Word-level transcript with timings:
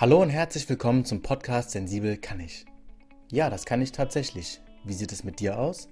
Hallo 0.00 0.22
und 0.22 0.30
herzlich 0.30 0.66
willkommen 0.66 1.04
zum 1.04 1.20
Podcast 1.20 1.72
Sensibel 1.72 2.16
kann 2.16 2.40
ich. 2.40 2.64
Ja, 3.30 3.50
das 3.50 3.66
kann 3.66 3.82
ich 3.82 3.92
tatsächlich. 3.92 4.62
Wie 4.82 4.94
sieht 4.94 5.12
es 5.12 5.24
mit 5.24 5.40
dir 5.40 5.58
aus? 5.58 5.90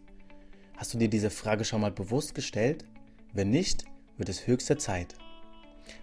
Hast 0.79 0.95
du 0.95 0.99
dir 0.99 1.11
diese 1.11 1.29
Frage 1.29 1.67
schon 1.67 1.83
mal 1.83 1.91
bewusst 1.91 2.35
gestellt? 2.35 2.87
Wenn 3.35 3.51
nicht, 3.51 3.85
wird 4.17 4.31
es 4.31 4.47
höchste 4.47 4.79
Zeit. 4.79 5.15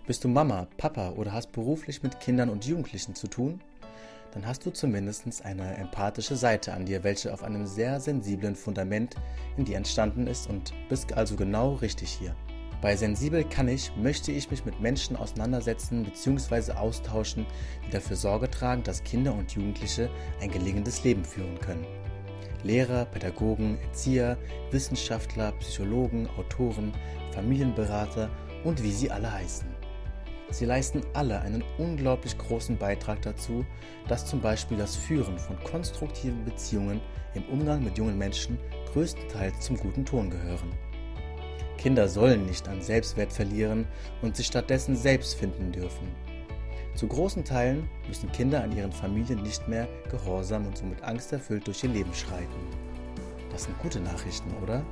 Bist 0.05 0.23
du 0.23 0.27
Mama, 0.27 0.67
Papa 0.77 1.13
oder 1.13 1.33
hast 1.33 1.51
beruflich 1.51 2.03
mit 2.03 2.19
Kindern 2.19 2.49
und 2.49 2.67
Jugendlichen 2.67 3.15
zu 3.15 3.25
tun? 3.25 3.59
Dann 4.33 4.45
hast 4.45 4.63
du 4.67 4.69
zumindest 4.69 5.43
eine 5.43 5.75
empathische 5.75 6.35
Seite 6.35 6.73
an 6.73 6.85
dir, 6.85 7.03
welche 7.03 7.33
auf 7.33 7.43
einem 7.43 7.65
sehr 7.65 7.99
sensiblen 7.99 8.55
Fundament 8.55 9.15
in 9.57 9.65
dir 9.65 9.77
entstanden 9.77 10.27
ist 10.27 10.47
und 10.47 10.75
bist 10.89 11.11
also 11.13 11.35
genau 11.35 11.73
richtig 11.73 12.11
hier. 12.11 12.35
Bei 12.85 12.95
Sensibel 12.95 13.43
kann 13.43 13.67
ich, 13.67 13.91
möchte 13.95 14.31
ich 14.31 14.51
mich 14.51 14.63
mit 14.63 14.79
Menschen 14.79 15.15
auseinandersetzen 15.15 16.03
bzw. 16.03 16.73
austauschen, 16.73 17.47
die 17.83 17.89
dafür 17.89 18.15
Sorge 18.15 18.47
tragen, 18.47 18.83
dass 18.83 19.03
Kinder 19.03 19.33
und 19.33 19.51
Jugendliche 19.53 20.07
ein 20.39 20.51
gelingendes 20.51 21.03
Leben 21.03 21.25
führen 21.25 21.59
können. 21.59 21.87
Lehrer, 22.61 23.05
Pädagogen, 23.05 23.79
Erzieher, 23.81 24.37
Wissenschaftler, 24.69 25.53
Psychologen, 25.53 26.29
Autoren, 26.37 26.93
Familienberater 27.31 28.29
und 28.63 28.83
wie 28.83 28.91
sie 28.91 29.09
alle 29.09 29.33
heißen. 29.33 29.67
Sie 30.51 30.65
leisten 30.65 31.01
alle 31.13 31.41
einen 31.41 31.63
unglaublich 31.79 32.37
großen 32.37 32.77
Beitrag 32.77 33.19
dazu, 33.23 33.65
dass 34.07 34.27
zum 34.27 34.41
Beispiel 34.41 34.77
das 34.77 34.95
Führen 34.95 35.39
von 35.39 35.57
konstruktiven 35.63 36.45
Beziehungen 36.45 37.01
im 37.33 37.45
Umgang 37.45 37.83
mit 37.83 37.97
jungen 37.97 38.19
Menschen 38.19 38.59
größtenteils 38.93 39.59
zum 39.61 39.75
guten 39.75 40.05
Ton 40.05 40.29
gehören. 40.29 40.71
Kinder 41.77 42.07
sollen 42.07 42.45
nicht 42.45 42.67
an 42.67 42.81
Selbstwert 42.81 43.31
verlieren 43.31 43.85
und 44.21 44.35
sich 44.35 44.47
stattdessen 44.47 44.95
selbst 44.95 45.35
finden 45.35 45.71
dürfen. 45.71 46.07
Zu 46.95 47.07
großen 47.07 47.43
Teilen 47.43 47.89
müssen 48.07 48.31
Kinder 48.31 48.63
an 48.63 48.75
ihren 48.75 48.91
Familien 48.91 49.43
nicht 49.43 49.67
mehr 49.67 49.87
gehorsam 50.09 50.65
und 50.65 50.77
somit 50.77 51.03
angsterfüllt 51.03 51.67
durch 51.67 51.83
ihr 51.83 51.89
Leben 51.89 52.13
schreiten. 52.13 52.47
Das 53.51 53.63
sind 53.63 53.77
gute 53.79 53.99
Nachrichten, 53.99 54.51
oder? 54.63 54.83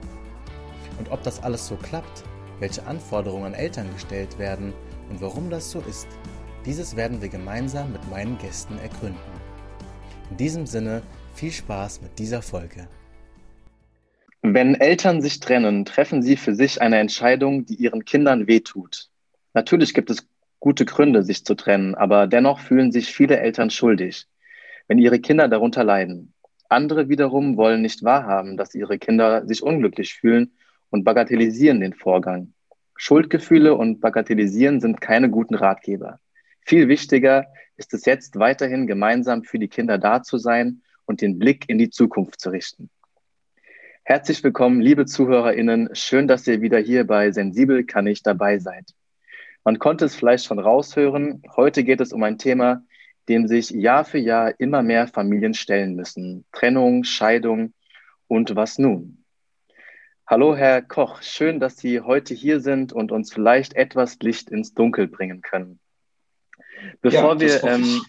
Und 0.99 1.09
ob 1.11 1.23
das 1.23 1.41
alles 1.41 1.67
so 1.67 1.75
klappt, 1.77 2.23
welche 2.59 2.85
Anforderungen 2.85 3.45
an 3.45 3.53
Eltern 3.53 3.91
gestellt 3.93 4.37
werden 4.37 4.73
und 5.09 5.21
warum 5.21 5.49
das 5.49 5.71
so 5.71 5.79
ist, 5.81 6.07
dieses 6.65 6.95
werden 6.95 7.21
wir 7.21 7.29
gemeinsam 7.29 7.91
mit 7.91 8.09
meinen 8.09 8.37
Gästen 8.37 8.77
ergründen. 8.79 9.17
In 10.29 10.37
diesem 10.37 10.65
Sinne 10.65 11.03
viel 11.33 11.51
Spaß 11.51 12.01
mit 12.01 12.19
dieser 12.19 12.41
Folge. 12.41 12.87
Wenn 14.45 14.75
Eltern 14.75 15.21
sich 15.21 15.39
trennen, 15.39 15.85
treffen 15.85 16.21
sie 16.21 16.35
für 16.35 16.53
sich 16.53 16.81
eine 16.81 16.97
Entscheidung, 16.99 17.65
die 17.65 17.75
ihren 17.75 18.03
Kindern 18.03 18.45
wehtut. 18.45 19.07
Natürlich 19.53 19.93
gibt 19.93 20.09
es 20.09 20.27
gute 20.59 20.83
Gründe, 20.83 21.23
sich 21.23 21.45
zu 21.45 21.55
trennen, 21.55 21.95
aber 21.95 22.27
dennoch 22.27 22.59
fühlen 22.59 22.91
sich 22.91 23.07
viele 23.07 23.39
Eltern 23.39 23.69
schuldig, 23.69 24.27
wenn 24.89 24.97
ihre 24.97 25.19
Kinder 25.19 25.47
darunter 25.47 25.85
leiden. 25.85 26.33
Andere 26.67 27.07
wiederum 27.07 27.55
wollen 27.55 27.81
nicht 27.81 28.03
wahrhaben, 28.03 28.57
dass 28.57 28.75
ihre 28.75 28.99
Kinder 28.99 29.47
sich 29.47 29.63
unglücklich 29.63 30.15
fühlen 30.15 30.51
und 30.89 31.05
bagatellisieren 31.05 31.79
den 31.79 31.93
Vorgang. 31.93 32.51
Schuldgefühle 32.97 33.75
und 33.75 34.01
Bagatellisieren 34.01 34.81
sind 34.81 34.99
keine 34.99 35.29
guten 35.29 35.55
Ratgeber. 35.55 36.19
Viel 36.59 36.89
wichtiger 36.89 37.45
ist 37.77 37.93
es 37.93 38.03
jetzt 38.03 38.37
weiterhin 38.37 38.87
gemeinsam 38.87 39.43
für 39.43 39.57
die 39.57 39.69
Kinder 39.69 39.97
da 39.97 40.21
zu 40.21 40.37
sein 40.37 40.81
und 41.05 41.21
den 41.21 41.39
Blick 41.39 41.69
in 41.69 41.77
die 41.77 41.89
Zukunft 41.89 42.41
zu 42.41 42.49
richten. 42.49 42.89
Herzlich 44.05 44.43
willkommen, 44.43 44.81
liebe 44.81 45.05
ZuhörerInnen. 45.05 45.95
Schön, 45.95 46.27
dass 46.27 46.45
ihr 46.45 46.59
wieder 46.59 46.77
hier 46.77 47.07
bei 47.07 47.31
Sensibel 47.31 47.85
kann 47.85 48.05
ich 48.05 48.21
dabei 48.21 48.59
seid. 48.59 48.93
Man 49.63 49.79
konnte 49.79 50.03
es 50.03 50.13
vielleicht 50.13 50.43
schon 50.43 50.59
raushören. 50.59 51.41
Heute 51.55 51.85
geht 51.85 52.01
es 52.01 52.11
um 52.11 52.21
ein 52.21 52.37
Thema, 52.37 52.83
dem 53.29 53.47
sich 53.47 53.69
Jahr 53.69 54.03
für 54.03 54.17
Jahr 54.17 54.59
immer 54.59 54.83
mehr 54.83 55.07
Familien 55.07 55.53
stellen 55.53 55.95
müssen. 55.95 56.43
Trennung, 56.51 57.05
Scheidung 57.05 57.73
und 58.27 58.57
was 58.57 58.77
nun? 58.77 59.23
Hallo, 60.27 60.53
Herr 60.53 60.81
Koch. 60.81 61.21
Schön, 61.21 61.61
dass 61.61 61.77
Sie 61.77 62.01
heute 62.01 62.33
hier 62.33 62.59
sind 62.59 62.91
und 62.91 63.13
uns 63.13 63.31
vielleicht 63.31 63.73
etwas 63.73 64.19
Licht 64.19 64.49
ins 64.49 64.73
Dunkel 64.73 65.07
bringen 65.07 65.41
können. 65.41 65.79
Bevor 67.01 67.35
ja, 67.35 67.39
wir 67.39 67.63
ähm, 67.63 68.01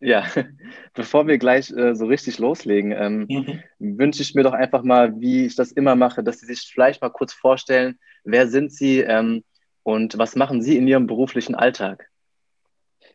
ja, 0.00 0.24
bevor 0.94 1.26
wir 1.26 1.38
gleich 1.38 1.70
äh, 1.70 1.94
so 1.94 2.06
richtig 2.06 2.38
loslegen, 2.38 2.92
ähm, 2.92 3.26
mhm. 3.28 3.98
wünsche 3.98 4.22
ich 4.22 4.34
mir 4.34 4.42
doch 4.42 4.52
einfach 4.52 4.82
mal, 4.82 5.20
wie 5.20 5.46
ich 5.46 5.56
das 5.56 5.72
immer 5.72 5.96
mache, 5.96 6.22
dass 6.22 6.40
Sie 6.40 6.46
sich 6.46 6.70
vielleicht 6.72 7.02
mal 7.02 7.10
kurz 7.10 7.32
vorstellen, 7.32 7.98
wer 8.24 8.48
sind 8.48 8.72
Sie 8.72 9.00
ähm, 9.00 9.44
und 9.82 10.18
was 10.18 10.36
machen 10.36 10.62
Sie 10.62 10.76
in 10.76 10.88
Ihrem 10.88 11.06
beruflichen 11.06 11.54
Alltag? 11.54 12.08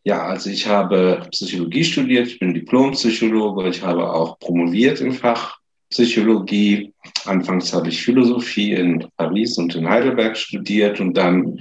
Ja, 0.04 0.24
also 0.24 0.50
ich 0.50 0.68
habe 0.68 1.28
Psychologie 1.32 1.84
studiert, 1.84 2.28
ich 2.28 2.40
bin 2.40 2.56
Diplompsychologe, 2.56 3.70
ich 3.70 3.84
habe 3.84 4.12
auch 4.12 4.40
promoviert 4.40 5.00
im 5.00 5.12
Fach 5.12 5.60
Psychologie. 5.92 6.94
Anfangs 7.26 7.72
habe 7.74 7.90
ich 7.90 8.02
Philosophie 8.02 8.74
in 8.74 9.06
Paris 9.18 9.58
und 9.58 9.76
in 9.76 9.88
Heidelberg 9.88 10.36
studiert 10.36 11.00
und 11.00 11.16
dann, 11.16 11.60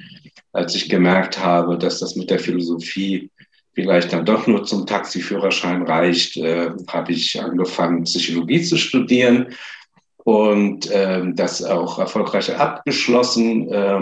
als 0.52 0.75
ich 0.75 0.88
gemerkt 0.88 1.38
habe, 1.38 1.76
dass 1.76 1.98
das 1.98 2.16
mit 2.16 2.31
der 2.31 2.38
Philosophie 2.38 3.28
vielleicht 3.75 4.12
dann 4.12 4.25
doch 4.25 4.47
nur 4.47 4.64
zum 4.64 4.86
Taxiführerschein 4.86 5.82
reicht, 5.82 6.36
äh, 6.36 6.70
habe 6.88 7.12
ich 7.12 7.41
angefangen, 7.41 8.04
Psychologie 8.04 8.62
zu 8.62 8.76
studieren 8.76 9.54
und 10.19 10.91
äh, 10.91 11.22
das 11.34 11.62
auch 11.62 11.98
erfolgreich 11.98 12.54
abgeschlossen. 12.56 13.70
Äh, 13.72 14.00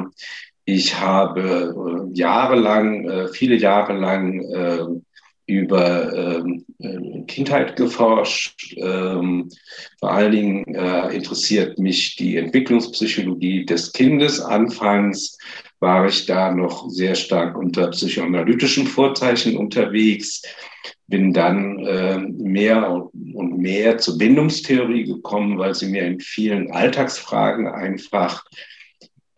ich 0.65 0.99
habe 1.01 2.11
äh, 2.13 2.19
jahrelang, 2.19 3.09
äh, 3.09 3.29
viele 3.29 3.57
Jahre 3.57 3.95
lang 3.95 4.43
äh, 4.43 4.85
über 5.49 6.13
ähm, 6.13 6.65
äh, 6.79 7.23
Kindheit 7.23 7.75
geforscht. 7.77 8.77
Ähm, 8.77 9.49
vor 9.99 10.13
allen 10.13 10.33
Dingen 10.33 10.75
äh, 10.75 11.09
interessiert 11.17 11.79
mich 11.79 12.17
die 12.17 12.37
Entwicklungspsychologie 12.37 13.65
des 13.65 13.93
Kindes. 13.93 14.41
Anfangs 14.41 15.39
war 15.81 16.07
ich 16.07 16.27
da 16.27 16.53
noch 16.53 16.89
sehr 16.91 17.15
stark 17.15 17.57
unter 17.57 17.89
psychoanalytischen 17.89 18.87
Vorzeichen 18.87 19.57
unterwegs, 19.57 20.43
bin 21.07 21.33
dann 21.33 21.79
äh, 21.87 22.19
mehr 22.19 22.93
und 22.93 23.59
mehr 23.59 23.99
zur 23.99 24.19
Bindungstheorie 24.19 25.05
gekommen, 25.05 25.59
weil 25.59 25.75
sie 25.75 25.87
mir 25.87 26.03
in 26.03 26.21
vielen 26.21 26.71
Alltagsfragen 26.73 27.67
einfach 27.67 28.45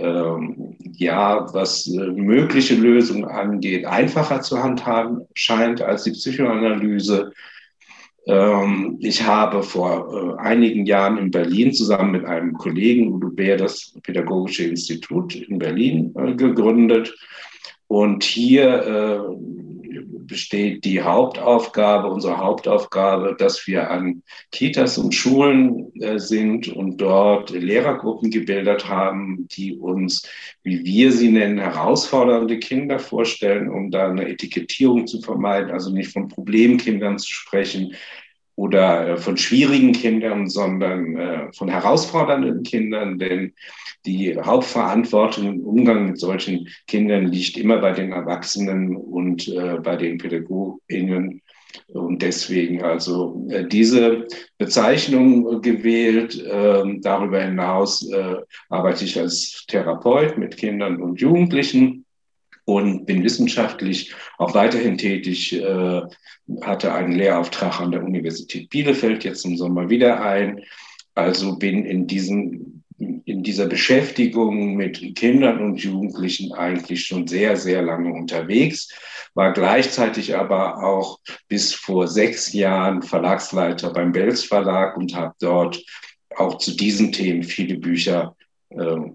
ähm, 0.01 0.77
ja, 0.95 1.47
was 1.53 1.87
mögliche 1.87 2.75
Lösungen 2.75 3.27
angeht, 3.27 3.85
einfacher 3.85 4.41
zu 4.41 4.63
handhaben 4.63 5.27
scheint 5.35 5.83
als 5.83 6.05
die 6.05 6.13
Psychoanalyse. 6.13 7.33
Ähm, 8.27 8.99
ich 9.01 9.25
habe 9.25 9.63
vor 9.63 10.37
äh, 10.39 10.41
einigen 10.41 10.87
Jahren 10.87 11.19
in 11.19 11.31
Berlin 11.31 11.73
zusammen 11.73 12.13
mit 12.13 12.25
einem 12.25 12.53
Kollegen, 12.55 13.13
Udo 13.13 13.31
Bär, 13.31 13.57
das 13.57 13.95
Pädagogische 14.03 14.65
Institut 14.65 15.35
in 15.35 15.59
Berlin 15.59 16.15
äh, 16.17 16.35
gegründet. 16.35 17.15
Und 17.87 18.23
hier 18.23 19.29
besteht 20.31 20.85
die 20.87 21.03
Hauptaufgabe, 21.03 22.09
unsere 22.09 22.39
Hauptaufgabe, 22.39 23.37
dass 23.39 23.67
wir 23.67 23.91
an 23.91 24.23
Kitas 24.51 24.97
und 24.97 25.15
Schulen 25.15 25.93
äh, 26.01 26.19
sind 26.19 26.69
und 26.69 26.97
dort 26.99 27.51
Lehrergruppen 27.51 28.31
gebildet 28.31 28.89
haben, 28.89 29.47
die 29.49 29.77
uns, 29.77 30.27
wie 30.63 30.83
wir 30.85 31.13
sie 31.13 31.31
nennen, 31.31 31.59
herausfordernde 31.59 32.59
Kinder 32.59 32.99
vorstellen, 32.99 33.69
um 33.69 33.91
da 33.91 34.09
eine 34.09 34.29
Etikettierung 34.29 35.07
zu 35.07 35.21
vermeiden, 35.21 35.71
also 35.71 35.91
nicht 35.91 36.13
von 36.13 36.29
Problemkindern 36.29 37.19
zu 37.19 37.31
sprechen, 37.31 37.95
oder 38.61 39.09
äh, 39.09 39.17
von 39.17 39.39
schwierigen 39.39 39.93
Kindern, 39.93 40.47
sondern 40.47 41.17
äh, 41.17 41.53
von 41.55 41.69
herausfordernden 41.69 42.63
Kindern, 42.63 43.19
denn 43.19 43.55
die 44.05 44.37
Hauptverantwortung 44.37 45.47
im 45.47 45.61
Umgang 45.61 46.09
mit 46.09 46.19
solchen 46.19 46.69
Kindern 46.87 47.29
liegt 47.29 47.57
immer 47.57 47.79
bei 47.79 47.93
den 47.93 48.13
Erwachsenen 48.13 48.97
und 48.97 49.49
äh, 49.49 49.79
bei 49.83 49.97
den 49.97 50.19
PädagogInnen. 50.19 51.41
Und 51.87 52.21
deswegen 52.21 52.83
also 52.83 53.47
diese 53.71 54.27
Bezeichnung 54.59 55.63
gewählt. 55.63 56.45
Ähm, 56.51 57.01
darüber 57.01 57.41
hinaus 57.41 58.05
arbeite 58.69 59.05
ich 59.05 59.17
als 59.17 59.65
Therapeut 59.69 60.37
mit 60.37 60.57
Kindern 60.57 61.01
und 61.01 61.21
Jugendlichen 61.21 62.05
und 62.77 63.05
bin 63.07 63.25
wissenschaftlich 63.25 64.15
auch 64.39 64.55
weiterhin 64.55 64.97
tätig, 64.97 65.53
äh, 65.53 66.03
hatte 66.63 66.93
einen 66.93 67.13
Lehrauftrag 67.13 67.81
an 67.81 67.93
der 67.93 68.03
Universität 68.03 68.71
Bielefeld, 68.71 69.25
jetzt 69.25 69.45
im 69.45 69.57
Sommer 69.57 69.91
wieder 69.91 70.23
ein. 70.23 70.63
Also 71.15 71.57
bin 71.57 71.85
in 71.85 72.07
diesem 72.07 72.83
in 73.25 73.43
dieser 73.43 73.67
Beschäftigung 73.67 74.75
mit 74.77 75.17
Kindern 75.17 75.63
und 75.63 75.83
Jugendlichen 75.83 76.53
eigentlich 76.53 77.07
schon 77.07 77.27
sehr, 77.27 77.57
sehr 77.57 77.81
lange 77.81 78.13
unterwegs, 78.13 78.93
war 79.33 79.55
gleichzeitig 79.55 80.37
aber 80.37 80.85
auch 80.85 81.19
bis 81.49 81.73
vor 81.73 82.09
sechs 82.09 82.53
Jahren 82.53 83.03
Verlagsleiter 83.03 83.91
beim 83.95 84.13
Belz 84.13 84.45
Verlag 84.45 84.99
und 84.99 85.15
habe 85.15 85.35
dort 85.41 85.83
auch 86.37 86.59
zu 86.59 86.77
diesen 86.77 87.11
Themen 87.11 87.43
viele 87.43 87.77
Bücher 87.79 88.37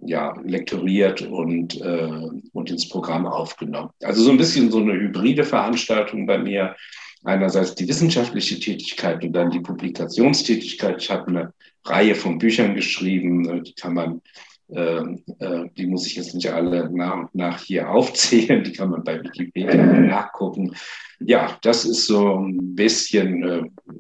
ja, 0.01 0.35
lektoriert 0.43 1.21
und, 1.21 1.79
äh, 1.79 2.29
und 2.51 2.69
ins 2.69 2.89
Programm 2.89 3.25
aufgenommen. 3.25 3.89
Also 4.03 4.21
so 4.21 4.31
ein 4.31 4.37
bisschen 4.37 4.69
so 4.69 4.79
eine 4.79 4.93
hybride 4.93 5.45
Veranstaltung 5.45 6.25
bei 6.25 6.37
mir. 6.37 6.75
Einerseits 7.23 7.73
die 7.73 7.87
wissenschaftliche 7.87 8.59
Tätigkeit 8.59 9.23
und 9.23 9.31
dann 9.33 9.51
die 9.51 9.61
Publikationstätigkeit. 9.61 11.01
Ich 11.01 11.09
habe 11.09 11.27
eine 11.27 11.53
Reihe 11.85 12.15
von 12.15 12.37
Büchern 12.37 12.75
geschrieben, 12.75 13.49
äh, 13.49 13.61
die 13.61 13.73
kann 13.73 13.93
man 13.93 14.21
äh, 14.67 15.01
äh, 15.39 15.69
die 15.77 15.85
muss 15.85 16.07
ich 16.07 16.15
jetzt 16.15 16.33
nicht 16.33 16.51
alle 16.51 16.89
nach 16.91 17.17
und 17.17 17.35
nach 17.35 17.61
hier 17.61 17.89
aufzählen, 17.91 18.63
die 18.63 18.73
kann 18.73 18.89
man 18.89 19.03
bei 19.03 19.23
Wikipedia 19.23 19.75
nachgucken. 19.75 20.75
Ja, 21.19 21.57
das 21.61 21.85
ist 21.85 22.07
so 22.07 22.39
ein 22.39 22.75
bisschen 22.75 23.43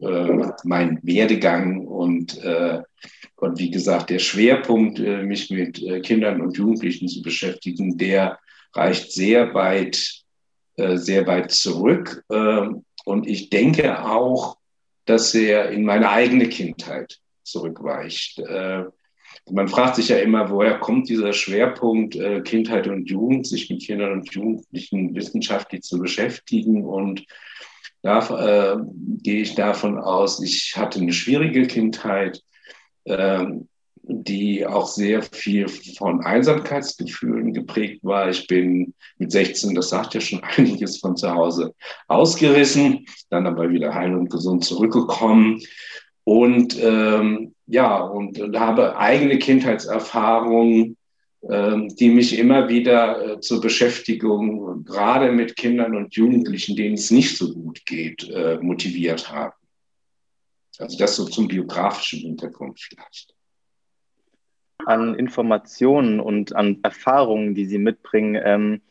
äh, 0.01 0.51
mein 0.63 0.99
Werdegang 1.03 1.85
und, 1.85 2.39
und 3.37 3.59
wie 3.59 3.69
gesagt, 3.69 4.09
der 4.09 4.19
Schwerpunkt, 4.19 4.99
äh, 4.99 5.23
mich 5.23 5.49
mit 5.49 5.83
Kindern 6.03 6.41
und 6.41 6.57
Jugendlichen 6.57 7.07
zu 7.07 7.21
beschäftigen, 7.21 7.97
der 7.97 8.39
reicht 8.73 9.11
sehr 9.11 9.53
weit, 9.53 10.21
sehr 10.77 11.25
weit 11.25 11.51
zurück. 11.51 12.25
und 12.27 13.27
ich 13.27 13.49
denke 13.49 14.03
auch, 14.03 14.57
dass 15.05 15.33
er 15.33 15.69
in 15.69 15.85
meine 15.85 16.09
eigene 16.09 16.49
Kindheit 16.49 17.21
zurückweicht. 17.43 18.41
Man 19.51 19.67
fragt 19.67 19.95
sich 19.95 20.09
ja 20.09 20.17
immer, 20.17 20.49
woher 20.49 20.79
kommt 20.79 21.07
dieser 21.07 21.31
Schwerpunkt 21.31 22.15
äh, 22.15 22.41
Kindheit 22.41 22.87
und 22.87 23.09
Jugend, 23.09 23.45
sich 23.45 23.69
mit 23.69 23.83
Kindern 23.83 24.13
und 24.13 24.33
Jugendlichen 24.33 25.13
wissenschaftlich 25.13 25.83
zu 25.83 25.99
beschäftigen. 25.99 26.83
Und 26.83 27.25
da 28.01 28.73
äh, 28.73 28.77
gehe 29.21 29.41
ich 29.41 29.53
davon 29.53 29.99
aus, 29.99 30.41
ich 30.41 30.73
hatte 30.75 30.99
eine 30.99 31.13
schwierige 31.13 31.67
Kindheit, 31.67 32.41
äh, 33.05 33.45
die 34.07 34.65
auch 34.65 34.87
sehr 34.87 35.23
viel 35.23 35.67
von 35.67 36.23
Einsamkeitsgefühlen 36.23 37.53
geprägt 37.53 38.03
war. 38.03 38.29
Ich 38.29 38.47
bin 38.47 38.93
mit 39.17 39.31
16, 39.31 39.73
das 39.75 39.89
sagt 39.89 40.13
ja 40.13 40.21
schon 40.21 40.41
einiges, 40.57 40.99
von 40.99 41.17
zu 41.17 41.33
Hause 41.33 41.73
ausgerissen, 42.07 43.05
dann 43.29 43.47
aber 43.47 43.69
wieder 43.69 43.93
heil 43.93 44.13
und 44.15 44.29
gesund 44.29 44.63
zurückgekommen. 44.63 45.61
Und 46.23 46.77
ähm, 46.81 47.53
ja, 47.67 47.99
und, 47.99 48.39
und 48.39 48.59
habe 48.59 48.97
eigene 48.97 49.37
Kindheitserfahrungen, 49.37 50.97
ähm, 51.49 51.95
die 51.95 52.09
mich 52.09 52.37
immer 52.37 52.69
wieder 52.69 53.33
äh, 53.33 53.39
zur 53.39 53.61
Beschäftigung, 53.61 54.83
gerade 54.85 55.31
mit 55.31 55.55
Kindern 55.55 55.95
und 55.95 56.15
Jugendlichen, 56.15 56.75
denen 56.75 56.95
es 56.95 57.11
nicht 57.11 57.37
so 57.37 57.53
gut 57.53 57.85
geht, 57.85 58.29
äh, 58.29 58.57
motiviert 58.59 59.31
haben. 59.31 59.53
Also 60.79 60.97
das 60.97 61.15
so 61.15 61.25
zum 61.25 61.47
biografischen 61.47 62.19
Hintergrund 62.19 62.79
vielleicht. 62.79 63.33
An 64.85 65.15
Informationen 65.15 66.19
und 66.19 66.55
an 66.55 66.79
Erfahrungen, 66.83 67.55
die 67.55 67.65
Sie 67.65 67.77
mitbringen, 67.77 68.39
ähm, 68.43 68.81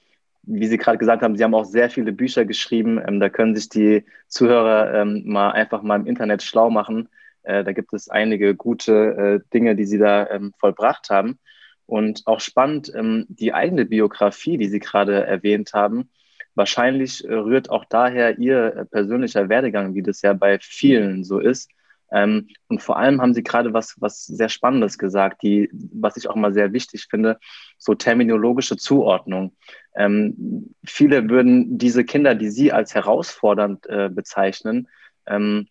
wie 0.47 0.67
Sie 0.67 0.77
gerade 0.77 0.99
gesagt 0.99 1.23
haben, 1.23 1.37
Sie 1.37 1.45
haben 1.45 1.55
auch 1.55 1.65
sehr 1.65 1.91
viele 1.91 2.13
Bücher 2.13 2.45
geschrieben. 2.45 3.01
Ähm, 3.07 3.21
da 3.21 3.29
können 3.29 3.55
sich 3.55 3.69
die 3.69 4.05
Zuhörer 4.29 4.95
ähm, 4.95 5.23
mal 5.27 5.53
einfach 5.53 5.83
mal 5.83 6.01
im 6.01 6.07
Internet 6.07 6.43
schlau 6.43 6.71
machen. 6.71 7.09
Äh, 7.43 7.65
da 7.65 7.73
gibt 7.73 7.93
es 7.93 8.09
einige 8.09 8.55
gute 8.55 9.43
äh, 9.43 9.49
Dinge, 9.53 9.77
die 9.77 9.85
Sie 9.85 9.99
da 9.99 10.29
ähm, 10.31 10.53
vollbracht 10.59 11.11
haben. 11.11 11.39
Und 11.87 12.23
auch 12.27 12.41
spannend, 12.41 12.93
ähm, 12.95 13.27
die 13.29 13.53
eigene 13.53 13.85
Biografie, 13.85 14.57
die 14.59 14.69
Sie 14.69 14.81
gerade 14.81 15.25
erwähnt 15.25 15.73
haben, 15.75 16.11
wahrscheinlich 16.55 17.25
äh, 17.25 17.35
rührt 17.35 17.71
auch 17.71 17.85
daher 17.85 18.39
Ihr 18.39 18.77
äh, 18.77 18.85
persönlicher 18.85 19.49
Werdegang, 19.49 19.95
wie 19.95 20.03
das 20.03 20.23
ja 20.23 20.33
bei 20.33 20.59
vielen 20.61 21.25
so 21.25 21.39
ist. 21.39 21.71
Ähm, 22.13 22.49
und 22.69 22.81
vor 22.83 22.97
allem 22.97 23.21
haben 23.21 23.35
Sie 23.35 23.43
gerade 23.43 23.73
was, 23.73 23.97
was 24.01 24.25
sehr 24.25 24.49
Spannendes 24.49 24.99
gesagt, 24.99 25.43
die, 25.43 25.69
was 25.73 26.17
ich 26.17 26.29
auch 26.29 26.37
mal 26.37 26.53
sehr 26.55 26.73
wichtig 26.73 27.09
finde, 27.11 27.39
so 27.77 27.95
terminologische 27.95 28.77
Zuordnung. 28.77 29.57
Ähm, 29.97 30.75
viele 30.87 31.29
würden 31.29 31.77
diese 31.77 32.05
Kinder, 32.05 32.35
die 32.35 32.51
Sie 32.51 32.73
als 32.73 32.95
herausfordernd 32.95 33.87
äh, 33.89 34.09
bezeichnen, 34.09 34.89
ähm, 35.27 35.67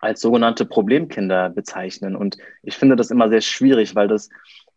als 0.00 0.20
sogenannte 0.20 0.66
Problemkinder 0.66 1.50
bezeichnen. 1.50 2.16
Und 2.16 2.36
ich 2.62 2.76
finde 2.76 2.96
das 2.96 3.10
immer 3.10 3.28
sehr 3.28 3.40
schwierig, 3.40 3.94
weil 3.94 4.08
das, 4.08 4.30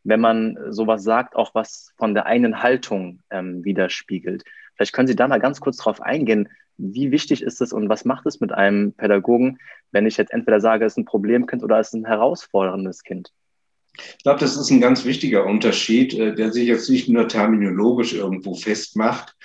wenn 0.03 0.19
man 0.19 0.57
sowas 0.69 1.03
sagt, 1.03 1.35
auch 1.35 1.53
was 1.55 1.93
von 1.97 2.13
der 2.13 2.27
eigenen 2.27 2.61
Haltung 2.61 3.23
widerspiegelt. 3.31 4.43
Vielleicht 4.75 4.93
können 4.93 5.07
Sie 5.07 5.15
da 5.15 5.27
mal 5.27 5.39
ganz 5.39 5.59
kurz 5.61 5.77
drauf 5.77 6.01
eingehen. 6.01 6.49
Wie 6.77 7.11
wichtig 7.11 7.41
ist 7.41 7.61
es 7.61 7.71
und 7.71 7.87
was 7.87 8.05
macht 8.05 8.25
es 8.25 8.41
mit 8.41 8.51
einem 8.51 8.93
Pädagogen, 8.93 9.59
wenn 9.91 10.05
ich 10.05 10.17
jetzt 10.17 10.33
entweder 10.33 10.59
sage, 10.59 10.85
es 10.85 10.93
ist 10.93 10.97
ein 10.97 11.05
Problemkind 11.05 11.63
oder 11.63 11.79
es 11.79 11.87
ist 11.87 11.93
ein 11.93 12.05
herausforderndes 12.05 13.03
Kind? 13.03 13.31
Ich 13.97 14.23
glaube, 14.23 14.39
das 14.39 14.57
ist 14.57 14.69
ein 14.71 14.81
ganz 14.81 15.05
wichtiger 15.05 15.45
Unterschied, 15.45 16.13
äh, 16.13 16.35
der 16.35 16.51
sich 16.51 16.67
jetzt 16.67 16.89
nicht 16.89 17.07
nur 17.07 17.27
terminologisch 17.27 18.13
irgendwo 18.13 18.53
festmacht, 18.53 19.35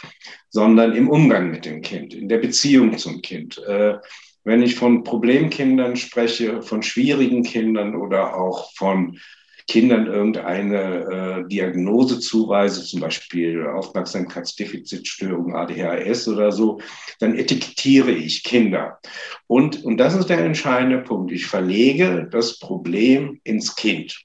sondern 0.49 0.95
im 0.95 1.09
Umgang 1.09 1.51
mit 1.51 1.65
dem 1.65 1.83
Kind, 1.83 2.15
in 2.15 2.29
der 2.29 2.39
Beziehung 2.39 2.99
zum 2.99 3.23
Kind. 3.23 3.59
Äh, 3.59 3.99
wenn 4.43 4.63
ich 4.63 4.75
von 4.75 5.05
Problemkindern 5.05 5.97
spreche, 5.97 6.63
von 6.63 6.83
schwierigen 6.83 7.43
Kindern 7.43 7.95
oder 7.95 8.37
auch 8.37 8.73
von 8.75 9.19
Kindern 9.67 10.07
irgendeine 10.07 11.45
äh, 11.45 11.49
Diagnose 11.49 12.21
zuweise, 12.21 12.83
zum 12.83 13.01
Beispiel 13.01 13.67
Aufmerksamkeitsdefizitstörung, 13.67 15.55
ADHS 15.55 16.29
oder 16.29 16.53
so, 16.53 16.81
dann 17.19 17.37
etikettiere 17.37 18.11
ich 18.11 18.43
Kinder. 18.45 18.99
Und, 19.47 19.85
und 19.85 19.99
das 19.99 20.15
ist 20.15 20.29
der 20.29 20.45
entscheidende 20.45 20.99
Punkt. 20.99 21.33
Ich 21.33 21.47
verlege 21.47 22.29
das 22.31 22.59
Problem 22.59 23.41
ins 23.45 23.75
Kind. 23.77 24.25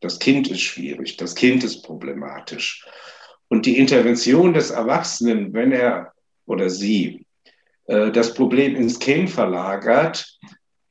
Das 0.00 0.18
Kind 0.18 0.48
ist 0.48 0.60
schwierig, 0.60 1.16
das 1.16 1.34
Kind 1.34 1.64
ist 1.64 1.82
problematisch. 1.82 2.86
Und 3.48 3.66
die 3.66 3.78
Intervention 3.78 4.52
des 4.54 4.70
Erwachsenen, 4.70 5.52
wenn 5.52 5.72
er 5.72 6.12
oder 6.46 6.70
sie 6.70 7.26
äh, 7.86 8.10
das 8.10 8.34
Problem 8.34 8.76
ins 8.76 8.98
Kind 8.98 9.30
verlagert, 9.30 10.38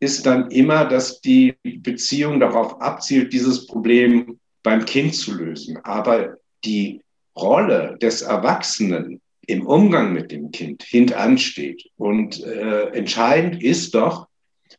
ist 0.05 0.25
dann 0.25 0.51
immer, 0.51 0.85
dass 0.85 1.19
die 1.19 1.55
Beziehung 1.63 2.39
darauf 2.39 2.79
abzielt, 2.79 3.33
dieses 3.33 3.65
Problem 3.65 4.39
beim 4.61 4.85
Kind 4.85 5.15
zu 5.15 5.33
lösen. 5.33 5.77
Aber 5.83 6.37
die 6.63 7.01
Rolle 7.35 7.97
des 7.99 8.21
Erwachsenen 8.21 9.19
im 9.47 9.65
Umgang 9.65 10.13
mit 10.13 10.31
dem 10.31 10.51
Kind 10.51 10.83
hintansteht. 10.83 11.89
Und 11.97 12.43
äh, 12.43 12.89
entscheidend 12.89 13.63
ist 13.63 13.95
doch, 13.95 14.27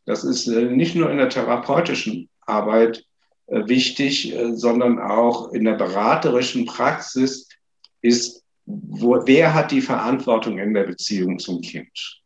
das 0.05 0.23
ist 0.23 0.47
äh, 0.47 0.65
nicht 0.65 0.95
nur 0.95 1.11
in 1.11 1.17
der 1.17 1.29
therapeutischen 1.29 2.29
Arbeit 2.45 3.03
äh, 3.47 3.67
wichtig, 3.67 4.33
äh, 4.33 4.55
sondern 4.55 4.97
auch 4.97 5.51
in 5.51 5.65
der 5.65 5.75
beraterischen 5.75 6.65
Praxis, 6.65 7.49
ist 8.01 8.43
wo, 8.65 9.21
wer 9.25 9.53
hat 9.53 9.71
die 9.71 9.81
Verantwortung 9.81 10.57
in 10.57 10.73
der 10.73 10.83
Beziehung 10.83 11.39
zum 11.39 11.61
Kind? 11.61 12.21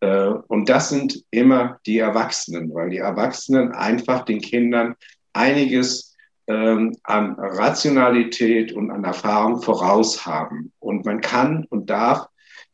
Äh, 0.00 0.28
und 0.48 0.68
das 0.68 0.88
sind 0.88 1.24
immer 1.30 1.78
die 1.86 1.98
Erwachsenen, 1.98 2.74
weil 2.74 2.90
die 2.90 2.98
Erwachsenen 2.98 3.72
einfach 3.72 4.24
den 4.24 4.40
Kindern 4.40 4.96
einiges 5.32 6.16
ähm, 6.46 6.96
an 7.04 7.36
Rationalität 7.38 8.72
und 8.72 8.90
an 8.90 9.04
Erfahrung 9.04 9.62
voraus 9.62 10.26
haben. 10.26 10.72
Und 10.80 11.04
man 11.04 11.20
kann 11.20 11.64
und 11.70 11.88
darf 11.88 12.26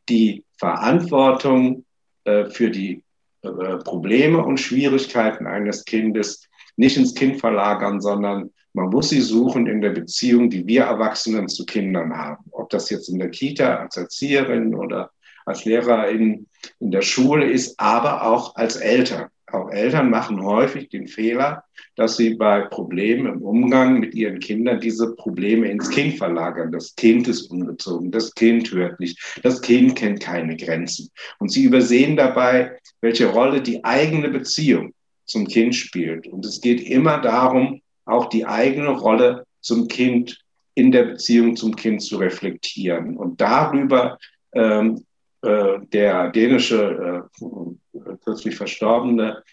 die 0.09 0.43
Verantwortung 0.57 1.85
äh, 2.23 2.45
für 2.45 2.71
die 2.71 3.03
äh, 3.43 3.77
Probleme 3.83 4.43
und 4.43 4.59
Schwierigkeiten 4.59 5.45
eines 5.45 5.85
Kindes 5.85 6.47
nicht 6.75 6.97
ins 6.97 7.13
Kind 7.13 7.39
verlagern, 7.39 8.01
sondern 8.01 8.51
man 8.73 8.89
muss 8.89 9.09
sie 9.09 9.21
suchen 9.21 9.67
in 9.67 9.81
der 9.81 9.89
Beziehung, 9.91 10.49
die 10.49 10.65
wir 10.65 10.83
Erwachsenen 10.83 11.47
zu 11.47 11.65
Kindern 11.65 12.15
haben. 12.15 12.45
Ob 12.51 12.69
das 12.69 12.89
jetzt 12.89 13.09
in 13.09 13.19
der 13.19 13.29
Kita 13.29 13.77
als 13.77 13.97
Erzieherin 13.97 14.75
oder 14.75 15.11
als 15.45 15.65
Lehrerin 15.65 16.46
in 16.79 16.91
der 16.91 17.01
Schule 17.01 17.49
ist, 17.49 17.79
aber 17.79 18.23
auch 18.23 18.55
als 18.55 18.75
Eltern. 18.75 19.27
Auch 19.49 19.71
Eltern 19.71 20.09
machen 20.09 20.43
häufig 20.43 20.89
den 20.89 21.07
Fehler, 21.07 21.63
dass 21.95 22.17
sie 22.17 22.35
bei 22.35 22.61
Problemen 22.61 23.27
im 23.27 23.41
Umgang 23.41 23.99
mit 23.99 24.13
ihren 24.13 24.39
Kindern 24.39 24.81
diese 24.81 25.15
Probleme 25.15 25.69
ins 25.71 25.89
Kind 25.89 26.17
verlagern. 26.17 26.71
Das 26.71 26.95
Kind 26.95 27.29
ist 27.29 27.49
ungezogen, 27.49 28.11
das 28.11 28.35
Kind 28.35 28.71
hört 28.71 28.99
nicht, 28.99 29.39
das 29.43 29.61
Kind 29.61 29.95
kennt 29.95 30.19
keine 30.19 30.57
Grenzen. 30.57 31.09
Und 31.39 31.49
sie 31.49 31.63
übersehen 31.63 32.17
dabei, 32.17 32.77
welche 32.99 33.27
Rolle 33.27 33.61
die 33.61 33.83
eigene 33.85 34.29
Beziehung 34.29 34.93
zum 35.25 35.47
Kind 35.47 35.75
spielt. 35.75 36.27
Und 36.27 36.45
es 36.45 36.59
geht 36.59 36.81
immer 36.81 37.19
darum, 37.19 37.81
auch 38.05 38.27
die 38.27 38.45
eigene 38.45 38.89
Rolle 38.89 39.45
zum 39.61 39.87
Kind 39.87 40.39
in 40.75 40.91
der 40.91 41.03
Beziehung 41.03 41.55
zum 41.55 41.75
Kind 41.75 42.01
zu 42.01 42.17
reflektieren 42.17 43.17
und 43.17 43.41
darüber 43.41 44.17
ähm, 44.53 45.05
äh, 45.43 45.79
der 45.93 46.31
dänische 46.31 47.29
äh, 47.43 48.15
kürzlich 48.23 48.55
verstorbene 48.55 49.43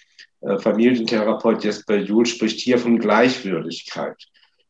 äh, 0.41 0.59
Familientherapeut 0.59 1.63
Jesper 1.63 1.97
Juhl 1.97 2.25
spricht 2.25 2.59
hier 2.61 2.79
von 2.79 2.99
Gleichwürdigkeit. 2.99 4.17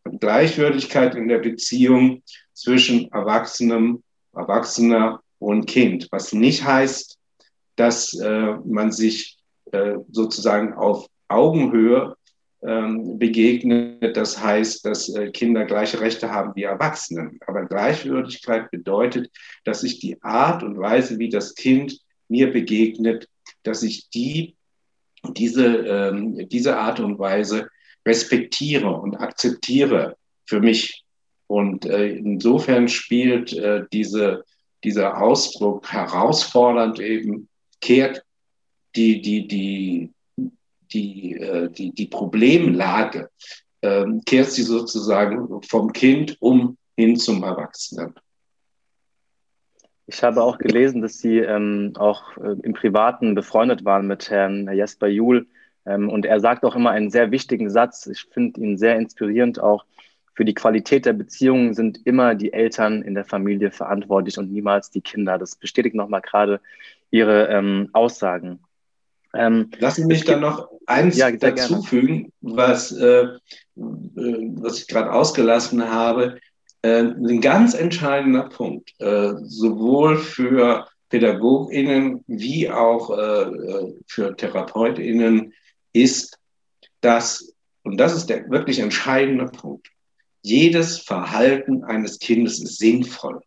Von 0.02 0.18
Gleichwürdigkeit 0.18 1.14
in 1.14 1.28
der 1.28 1.38
Beziehung 1.38 2.23
zwischen 2.52 3.12
Erwachsenem, 3.12 4.02
Erwachsener 4.35 5.21
und 5.38 5.66
Kind, 5.66 6.09
was 6.11 6.33
nicht 6.33 6.64
heißt, 6.64 7.18
dass 7.76 8.12
man 8.64 8.92
sich 8.92 9.38
sozusagen 10.11 10.75
auf 10.75 11.09
Augenhöhe 11.28 12.16
begegnet. 12.64 14.16
Das 14.16 14.42
heißt, 14.42 14.87
dass 14.87 15.09
äh, 15.11 15.30
Kinder 15.30 15.66
gleiche 15.66 16.00
Rechte 16.00 16.30
haben 16.30 16.54
wie 16.56 16.62
Erwachsene. 16.62 17.33
Aber 17.47 17.66
Gleichwürdigkeit 17.66 18.71
bedeutet, 18.71 19.30
dass 19.64 19.83
ich 19.83 19.99
die 19.99 20.23
Art 20.23 20.62
und 20.62 20.78
Weise, 20.78 21.18
wie 21.18 21.28
das 21.28 21.54
Kind 21.54 21.99
mir 22.28 22.50
begegnet, 22.50 23.28
dass 23.64 23.83
ich 23.83 24.09
die, 24.09 24.56
diese, 25.37 25.66
ähm, 25.66 26.49
diese 26.49 26.78
Art 26.78 27.00
und 27.00 27.18
Weise 27.18 27.68
respektiere 28.06 28.90
und 28.90 29.16
akzeptiere 29.16 30.16
für 30.47 30.61
mich. 30.61 31.04
Und 31.47 31.85
äh, 31.85 32.09
insofern 32.09 32.88
spielt 32.88 33.52
äh, 33.52 33.85
diese, 33.92 34.44
dieser 34.85 35.21
Ausdruck 35.21 35.92
herausfordernd 35.92 36.99
eben, 36.99 37.49
kehrt 37.83 38.25
die, 38.97 39.21
die, 39.21 39.47
die, 39.47 40.13
die, 40.93 41.37
äh, 41.37 41.71
die, 41.71 41.93
die 41.93 42.07
Problemlage, 42.07 43.31
äh, 43.81 44.05
kehrt 44.26 44.50
sie 44.50 44.62
sozusagen 44.62 45.62
vom 45.62 45.93
Kind 45.93 46.37
um 46.41 46.76
hin 46.97 47.17
zum 47.17 47.43
Erwachsenen. 47.43 48.14
Ich 50.07 50.23
habe 50.23 50.43
auch 50.43 50.59
gelesen, 50.59 51.00
dass 51.00 51.19
Sie 51.19 51.38
ähm, 51.38 51.93
auch 51.97 52.37
äh, 52.37 52.57
im 52.62 52.75
Privaten 52.75 53.35
befreundet 53.35 53.85
waren 53.85 54.07
mit 54.07 54.31
Herrn 54.31 54.71
Jesper 54.73 55.07
Juhl. 55.07 55.47
Ähm, 55.87 56.11
und 56.11 56.26
er 56.26 56.41
sagt 56.41 56.64
auch 56.64 56.76
immer 56.76 56.91
einen 56.91 57.11
sehr 57.11 57.31
wichtigen 57.31 57.71
Satz. 57.71 58.07
Ich 58.07 58.26
finde 58.31 58.61
ihn 58.61 58.76
sehr 58.76 58.97
inspirierend 58.97 59.61
auch. 59.61 59.85
Für 60.35 60.45
die 60.45 60.55
Qualität 60.55 61.07
der 61.07 61.12
Beziehungen 61.12 61.75
sind 61.75 62.07
immer 62.07 62.35
die 62.35 62.53
Eltern 62.53 63.03
in 63.03 63.14
der 63.14 63.25
Familie 63.25 63.71
verantwortlich 63.71 64.37
und 64.37 64.53
niemals 64.53 64.91
die 64.91 65.00
Kinder. 65.00 65.38
Das 65.38 65.57
bestätigt 65.57 65.95
nochmal 65.95 66.23
gerade 66.23 66.61
Ihre 67.11 67.49
ähm, 67.49 67.88
Aussagen. 67.93 68.59
Ähm, 69.35 69.71
Lassen 69.79 70.03
Sie 70.03 70.07
mich 70.07 70.25
da 70.25 70.37
noch 70.37 70.69
eins 70.87 71.17
ja, 71.17 71.31
dazufügen, 71.31 72.33
was, 72.41 72.93
äh, 72.93 73.25
äh, 73.25 73.38
was 73.76 74.79
ich 74.79 74.87
gerade 74.88 75.12
ausgelassen 75.12 75.91
habe. 75.91 76.38
Äh, 76.83 77.00
ein 77.00 77.41
ganz 77.41 77.75
entscheidender 77.75 78.49
Punkt, 78.49 78.93
äh, 79.00 79.33
sowohl 79.43 80.19
für 80.19 80.87
PädagogInnen 81.09 82.25
wie 82.26 82.71
auch 82.71 83.11
äh, 83.17 83.43
äh, 83.43 83.95
für 84.07 84.37
TherapeutInnen 84.37 85.53
ist, 85.93 86.38
dass, 87.00 87.55
und 87.85 87.99
das 87.99 88.17
ist 88.17 88.29
der 88.29 88.50
wirklich 88.50 88.81
entscheidende 88.81 89.47
Punkt, 89.47 89.88
jedes 90.43 90.99
Verhalten 90.99 91.85
eines 91.85 92.19
Kindes 92.19 92.61
ist 92.61 92.79
sinnvoll. 92.79 93.41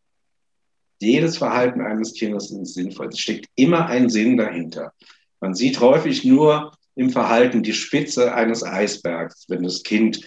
Jedes 0.99 1.37
Verhalten 1.37 1.81
eines 1.81 2.13
Kindes 2.13 2.49
ist 2.49 2.73
sinnvoll. 2.73 3.09
Es 3.09 3.19
steckt 3.19 3.47
immer 3.55 3.85
ein 3.85 4.09
Sinn 4.09 4.37
dahinter. 4.37 4.93
Man 5.39 5.53
sieht 5.53 5.79
häufig 5.79 6.23
nur 6.23 6.71
im 6.95 7.09
Verhalten 7.09 7.63
die 7.63 7.73
Spitze 7.73 8.33
eines 8.33 8.63
Eisbergs, 8.63 9.45
wenn 9.47 9.63
das 9.63 9.83
Kind 9.83 10.21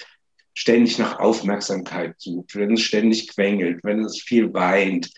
ständig 0.54 0.98
nach 0.98 1.18
Aufmerksamkeit 1.18 2.14
sucht, 2.18 2.54
wenn 2.54 2.74
es 2.74 2.82
ständig 2.82 3.28
quengelt, 3.28 3.82
wenn 3.82 4.04
es 4.04 4.20
viel 4.20 4.52
weint, 4.52 5.10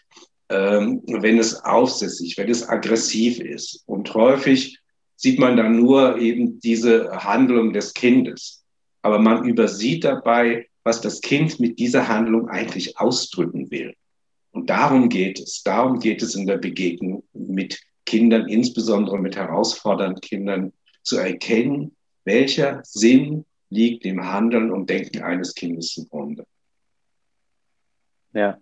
ähm, 0.48 1.02
wenn 1.06 1.38
es 1.38 1.64
aufsässig, 1.64 2.36
wenn 2.38 2.50
es 2.50 2.68
aggressiv 2.68 3.40
ist. 3.40 3.82
Und 3.86 4.12
häufig 4.14 4.78
sieht 5.16 5.38
man 5.38 5.56
dann 5.56 5.76
nur 5.76 6.18
eben 6.18 6.60
diese 6.60 7.10
Handlung 7.10 7.72
des 7.72 7.92
Kindes. 7.94 8.64
Aber 9.02 9.18
man 9.18 9.44
übersieht 9.44 10.04
dabei, 10.04 10.66
was 10.84 11.00
das 11.00 11.20
Kind 11.20 11.60
mit 11.60 11.78
dieser 11.78 12.08
Handlung 12.08 12.48
eigentlich 12.48 12.98
ausdrücken 12.98 13.70
will. 13.70 13.94
Und 14.52 14.68
darum 14.68 15.08
geht 15.08 15.40
es. 15.40 15.62
Darum 15.62 15.98
geht 15.98 16.22
es 16.22 16.34
in 16.34 16.46
der 16.46 16.58
Begegnung 16.58 17.24
mit 17.32 17.80
Kindern, 18.06 18.48
insbesondere 18.48 19.18
mit 19.18 19.36
herausfordernden 19.36 20.20
Kindern, 20.20 20.72
zu 21.02 21.18
erkennen, 21.18 21.96
welcher 22.24 22.80
Sinn 22.84 23.44
liegt 23.70 24.04
im 24.04 24.24
Handeln 24.24 24.70
und 24.70 24.88
Denken 24.88 25.22
eines 25.22 25.54
Kindes 25.54 25.88
zugrunde. 25.88 26.44
Ja, 28.34 28.58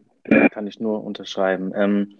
kann 0.51 0.67
ich 0.67 0.81
nur 0.81 1.05
unterschreiben. 1.05 1.73
Ähm, 1.75 2.19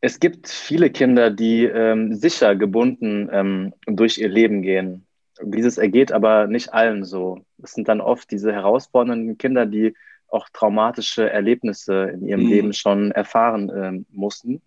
es 0.00 0.18
gibt 0.18 0.48
viele 0.48 0.90
Kinder, 0.90 1.30
die 1.30 1.64
ähm, 1.64 2.14
sicher 2.14 2.56
gebunden 2.56 3.28
ähm, 3.32 3.74
durch 3.86 4.18
ihr 4.18 4.28
Leben 4.28 4.62
gehen. 4.62 5.06
Dieses 5.40 5.78
ergeht 5.78 6.12
aber 6.12 6.46
nicht 6.46 6.72
allen 6.72 7.04
so. 7.04 7.44
Es 7.62 7.72
sind 7.72 7.88
dann 7.88 8.00
oft 8.00 8.30
diese 8.30 8.52
herausfordernden 8.52 9.38
Kinder, 9.38 9.64
die 9.64 9.94
auch 10.28 10.48
traumatische 10.52 11.30
Erlebnisse 11.30 12.10
in 12.14 12.26
ihrem 12.26 12.42
mhm. 12.42 12.48
Leben 12.48 12.72
schon 12.72 13.12
erfahren 13.12 13.70
ähm, 13.74 14.06
mussten. 14.10 14.62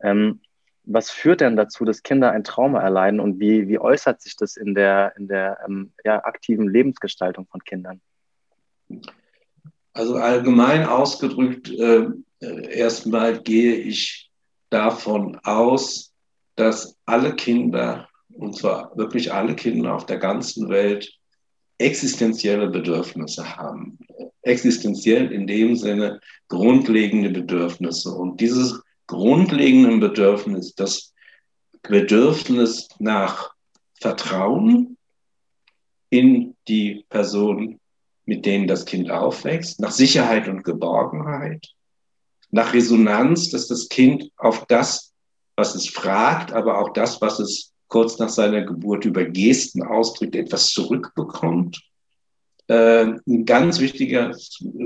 Ähm, 0.00 0.40
was 0.90 1.10
führt 1.10 1.42
denn 1.42 1.56
dazu, 1.56 1.84
dass 1.84 2.02
Kinder 2.02 2.32
ein 2.32 2.44
Trauma 2.44 2.80
erleiden 2.80 3.20
und 3.20 3.38
wie, 3.38 3.68
wie 3.68 3.78
äußert 3.78 4.22
sich 4.22 4.36
das 4.36 4.56
in 4.56 4.74
der, 4.74 5.14
in 5.16 5.28
der 5.28 5.58
ähm, 5.66 5.92
ja, 6.02 6.24
aktiven 6.24 6.68
Lebensgestaltung 6.68 7.46
von 7.46 7.62
Kindern? 7.62 8.00
Also 9.92 10.16
allgemein 10.16 10.86
ausgedrückt, 10.86 11.70
äh, 11.70 12.06
äh, 12.40 12.78
erstmal 12.78 13.38
gehe 13.42 13.74
ich 13.74 14.30
davon 14.70 15.38
aus, 15.44 16.14
dass 16.56 16.96
alle 17.04 17.34
Kinder, 17.34 18.08
und 18.30 18.56
zwar 18.56 18.96
wirklich 18.96 19.32
alle 19.32 19.54
Kinder 19.54 19.94
auf 19.94 20.06
der 20.06 20.18
ganzen 20.18 20.70
Welt, 20.70 21.12
existenzielle 21.76 22.68
Bedürfnisse 22.68 23.56
haben. 23.56 23.98
Existenziell 24.42 25.32
in 25.32 25.46
dem 25.46 25.76
Sinne 25.76 26.20
grundlegende 26.48 27.28
Bedürfnisse. 27.28 28.10
Und 28.10 28.40
dieses 28.40 28.80
grundlegenden 29.08 29.98
Bedürfnis, 29.98 30.74
das 30.76 31.12
Bedürfnis 31.82 32.88
nach 33.00 33.54
Vertrauen 33.94 34.96
in 36.10 36.54
die 36.68 37.04
Person, 37.08 37.80
mit 38.24 38.46
denen 38.46 38.68
das 38.68 38.84
Kind 38.84 39.10
aufwächst, 39.10 39.80
nach 39.80 39.90
Sicherheit 39.90 40.46
und 40.46 40.62
Geborgenheit, 40.62 41.66
nach 42.50 42.72
Resonanz, 42.72 43.50
dass 43.50 43.66
das 43.66 43.88
Kind 43.88 44.30
auf 44.36 44.66
das, 44.66 45.12
was 45.56 45.74
es 45.74 45.88
fragt, 45.88 46.52
aber 46.52 46.78
auch 46.78 46.90
das, 46.92 47.20
was 47.20 47.40
es 47.40 47.72
kurz 47.88 48.18
nach 48.18 48.28
seiner 48.28 48.62
Geburt 48.62 49.04
über 49.04 49.24
Gesten 49.24 49.82
ausdrückt, 49.82 50.36
etwas 50.36 50.68
zurückbekommt. 50.68 51.82
Äh, 52.68 53.14
ein 53.26 53.44
ganz 53.46 53.80
wichtiger 53.80 54.36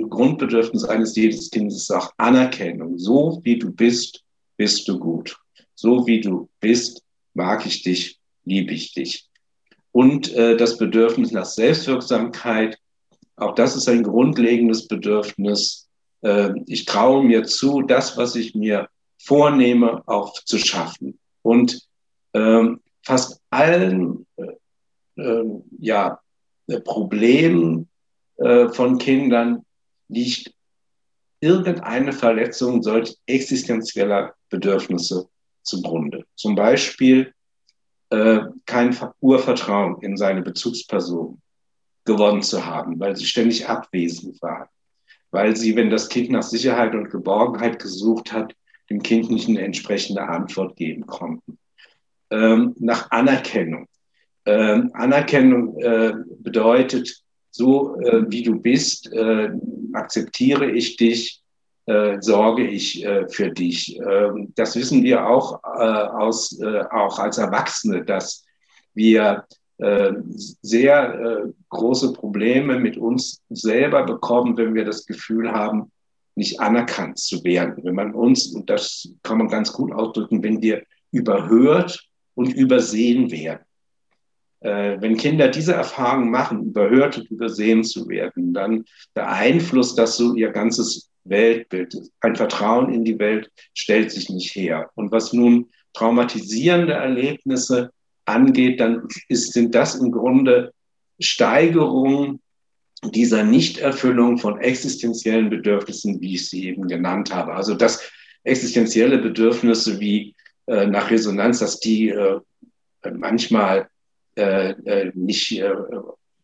Grundbedürfnis 0.09 0.85
eines 0.85 1.17
jedes 1.17 1.51
Kindes 1.51 1.77
ist 1.79 1.91
auch 1.91 2.13
Anerkennung. 2.17 2.97
So 2.97 3.41
wie 3.43 3.59
du 3.59 3.73
bist, 3.73 4.23
bist 4.57 4.87
du 4.87 4.99
gut. 4.99 5.37
So 5.75 6.07
wie 6.07 6.21
du 6.21 6.49
bist, 6.61 7.03
mag 7.35 7.67
ich 7.67 7.83
dich, 7.83 8.21
liebe 8.45 8.73
ich 8.73 8.95
dich. 8.95 9.29
Und 9.91 10.33
äh, 10.35 10.57
das 10.57 10.79
Bedürfnis 10.79 11.33
nach 11.33 11.45
Selbstwirksamkeit, 11.45 12.79
auch 13.37 13.55
das 13.57 13.75
ist 13.75 13.89
ein 13.89 14.05
grundlegendes 14.05 14.87
Bedürfnis. 14.87 15.89
Äh, 16.23 16.53
ich 16.67 16.85
traue 16.85 17.25
mir 17.25 17.45
zu, 17.45 17.83
das, 17.83 18.17
was 18.17 18.37
ich 18.37 18.55
mir 18.55 18.89
vornehme, 19.19 20.03
auch 20.07 20.33
zu 20.45 20.59
schaffen. 20.59 21.19
Und 21.43 21.81
ähm, 22.33 22.81
fast 23.03 23.41
allen 23.51 24.27
äh, 24.37 25.21
äh 25.21 25.45
ja, 25.79 26.13
äh, 26.13 26.22
Problem 26.81 27.89
äh, 28.37 28.69
von 28.69 28.99
Kindern 28.99 29.65
liegt 30.09 30.53
irgendeine 31.41 32.13
Verletzung 32.13 32.83
solch 32.83 33.17
existenzieller 33.27 34.35
Bedürfnisse 34.49 35.29
zugrunde. 35.63 36.25
Zum 36.37 36.55
Beispiel 36.55 37.33
äh, 38.11 38.41
kein 38.67 38.97
Urvertrauen 39.21 40.01
in 40.03 40.17
seine 40.17 40.43
Bezugsperson 40.43 41.41
gewonnen 42.05 42.43
zu 42.43 42.65
haben, 42.65 42.99
weil 43.01 43.17
sie 43.17 43.27
ständig 43.27 43.69
abwesend 43.69 44.41
war, 44.43 44.69
weil 45.31 45.57
sie, 45.57 45.77
wenn 45.77 45.91
das 45.91 46.09
Kind 46.09 46.31
nach 46.31 46.43
Sicherheit 46.43 46.95
und 46.95 47.11
Geborgenheit 47.11 47.81
gesucht 47.81 48.33
hat, 48.33 48.55
dem 48.91 49.03
Kind 49.03 49.31
nicht 49.31 49.49
eine 49.49 49.63
entsprechende 49.63 50.23
Antwort 50.23 50.77
geben 50.77 51.07
konnten. 51.07 51.59
Ähm, 52.31 52.75
nach 52.79 53.11
Anerkennung. 53.11 53.87
Ähm, 54.45 54.91
Anerkennung 54.95 55.79
äh, 55.79 56.15
bedeutet, 56.41 57.23
so 57.51 57.97
äh, 58.01 58.25
wie 58.29 58.43
du 58.43 58.61
bist, 58.61 59.13
äh, 59.13 59.51
akzeptiere 59.93 60.71
ich 60.71 60.97
dich, 60.97 61.43
äh, 61.87 62.21
sorge 62.21 62.67
ich 62.67 63.05
äh, 63.05 63.29
für 63.29 63.51
dich. 63.51 63.99
Ähm, 63.99 64.53
das 64.55 64.77
wissen 64.77 65.03
wir 65.03 65.27
auch, 65.27 65.63
äh, 65.65 65.83
aus, 65.83 66.59
auch 66.91 67.19
als 67.19 67.39
Erwachsene, 67.39 68.05
dass 68.05 68.45
wir 68.95 69.45
sehr 70.61 71.53
große 71.71 72.13
Probleme 72.13 72.79
mit 72.79 72.97
uns 72.97 73.43
selber 73.51 74.05
bekommen, 74.05 74.57
wenn 74.57 74.77
wir 74.77 74.85
das 74.85 75.07
Gefühl 75.07 75.51
haben, 75.51 75.91
nicht 76.37 76.61
anerkannt 76.61 77.19
zu 77.19 77.43
werden. 77.43 77.83
Wenn 77.83 77.97
man 77.97 78.15
uns, 78.15 78.55
und 78.55 78.71
das 78.71 79.09
kann 79.25 79.39
man 79.39 79.49
ganz 79.49 79.73
gut 79.73 79.91
ausdrücken, 79.91 80.41
wenn 80.45 80.63
wir 80.63 80.85
überhört 81.11 82.01
und 82.35 82.55
übersehen 82.55 83.33
werden. 83.33 83.65
Äh, 84.63 85.01
wenn 85.01 85.17
Kinder 85.17 85.49
diese 85.49 85.75
Erfahrung 85.75 86.31
machen, 86.31 86.67
überhört 86.67 87.19
und 87.19 87.31
übersehen 87.31 87.83
zu 87.85 88.09
werden, 88.09 88.55
dann 88.55 88.85
beeinflusst 89.15 89.99
das 89.99 90.17
so 90.17 90.35
ihr 90.35 90.51
ganzes 90.51 91.11
Weltbild. 91.25 91.97
Ein 92.21 92.37
Vertrauen 92.37 92.93
in 92.93 93.05
die 93.05 93.19
Welt 93.19 93.51
stellt 93.75 94.11
sich 94.11 94.29
nicht 94.31 94.55
her. 94.55 94.91
Und 94.95 95.11
was 95.11 95.33
nun 95.33 95.69
traumatisierende 95.95 96.93
Erlebnisse 96.93 97.91
angeht, 98.25 98.81
dann 98.81 99.09
ist, 99.29 99.53
sind 99.53 99.75
das 99.75 99.97
im 99.97 100.13
Grunde 100.13 100.73
Steigerung 101.19 102.41
dieser 103.05 103.43
Nichterfüllung 103.43 104.39
von 104.39 104.61
existenziellen 104.61 105.51
Bedürfnissen, 105.51 106.21
wie 106.21 106.35
ich 106.35 106.49
sie 106.49 106.69
eben 106.69 106.87
genannt 106.87 107.35
habe. 107.35 107.55
Also 107.55 107.75
dass 107.75 108.01
existenzielle 108.45 109.19
Bedürfnisse 109.19 109.99
wie 109.99 110.35
äh, 110.67 110.87
nach 110.87 111.11
Resonanz, 111.11 111.59
dass 111.59 111.81
die 111.81 112.11
äh, 112.11 112.41
manchmal 113.13 113.89
nicht 115.15 115.59
äh, 115.59 115.73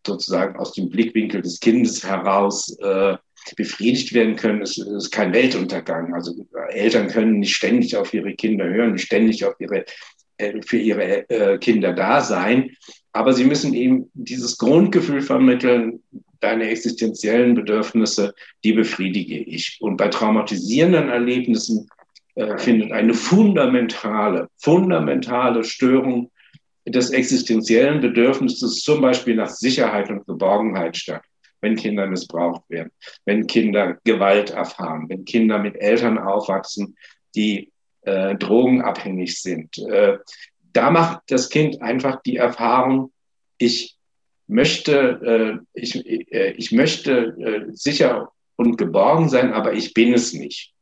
sozusagen 0.07 0.57
aus 0.59 0.73
dem 0.73 0.88
Blickwinkel 0.88 1.42
des 1.42 1.61
Kindes 1.61 2.04
heraus 2.04 2.76
äh, 2.80 3.16
befriedigt 3.57 4.12
werden 4.12 4.37
können, 4.37 4.62
ist, 4.62 4.78
ist 4.78 5.11
kein 5.11 5.33
Weltuntergang. 5.33 6.14
Also 6.14 6.35
Eltern 6.71 7.09
können 7.09 7.38
nicht 7.38 7.54
ständig 7.54 7.97
auf 7.97 8.12
ihre 8.12 8.35
Kinder 8.35 8.64
hören, 8.64 8.92
nicht 8.92 9.07
ständig 9.07 9.45
auf 9.45 9.54
ihre, 9.59 9.85
äh, 10.38 10.61
für 10.62 10.78
ihre 10.78 11.28
äh, 11.30 11.59
Kinder 11.59 11.92
da 11.92 12.21
sein. 12.21 12.71
Aber 13.12 13.33
sie 13.33 13.45
müssen 13.45 13.75
eben 13.75 14.11
dieses 14.14 14.59
Grundgefühl 14.59 15.23
vermitteln, 15.23 16.02
deine 16.40 16.68
existenziellen 16.68 17.54
Bedürfnisse, 17.54 18.35
die 18.64 18.73
befriedige 18.73 19.38
ich. 19.38 19.78
Und 19.80 19.97
bei 19.97 20.09
traumatisierenden 20.09 21.09
Erlebnissen 21.09 21.88
äh, 22.37 22.57
findet 22.59 22.92
eine 22.92 23.14
fundamentale, 23.14 24.49
fundamentale 24.59 25.64
Störung 25.64 26.30
des 26.90 27.11
existenziellen 27.11 28.00
Bedürfnisses, 28.00 28.83
zum 28.83 29.00
Beispiel 29.00 29.37
nach 29.37 29.50
Sicherheit 29.50 30.11
und 30.11 30.26
Geborgenheit 30.26 30.97
statt, 30.97 31.23
wenn 31.61 31.76
Kinder 31.76 32.07
missbraucht 32.07 32.62
werden, 32.68 32.90
wenn 33.25 33.47
Kinder 33.47 33.99
Gewalt 34.04 34.50
erfahren, 34.50 35.09
wenn 35.09 35.25
Kinder 35.25 35.59
mit 35.59 35.76
Eltern 35.76 36.18
aufwachsen, 36.18 36.97
die 37.35 37.73
äh, 38.02 38.37
drogenabhängig 38.37 39.40
sind. 39.40 39.78
Äh, 39.78 40.18
da 40.73 40.90
macht 40.90 41.23
das 41.28 41.49
Kind 41.49 41.83
einfach 41.83 42.23
die 42.23 42.37
Erfahrung, 42.37 43.12
ich 43.59 43.97
möchte, 44.47 45.62
äh, 45.75 45.80
ich, 45.80 46.07
äh, 46.33 46.52
ich 46.52 46.73
möchte 46.73 47.37
äh, 47.38 47.73
sicher 47.73 48.33
und 48.57 48.76
geborgen 48.76 49.28
sein, 49.28 49.52
aber 49.52 49.75
ich 49.75 49.95
bin 49.95 50.14
es 50.14 50.33
nicht. 50.33 50.73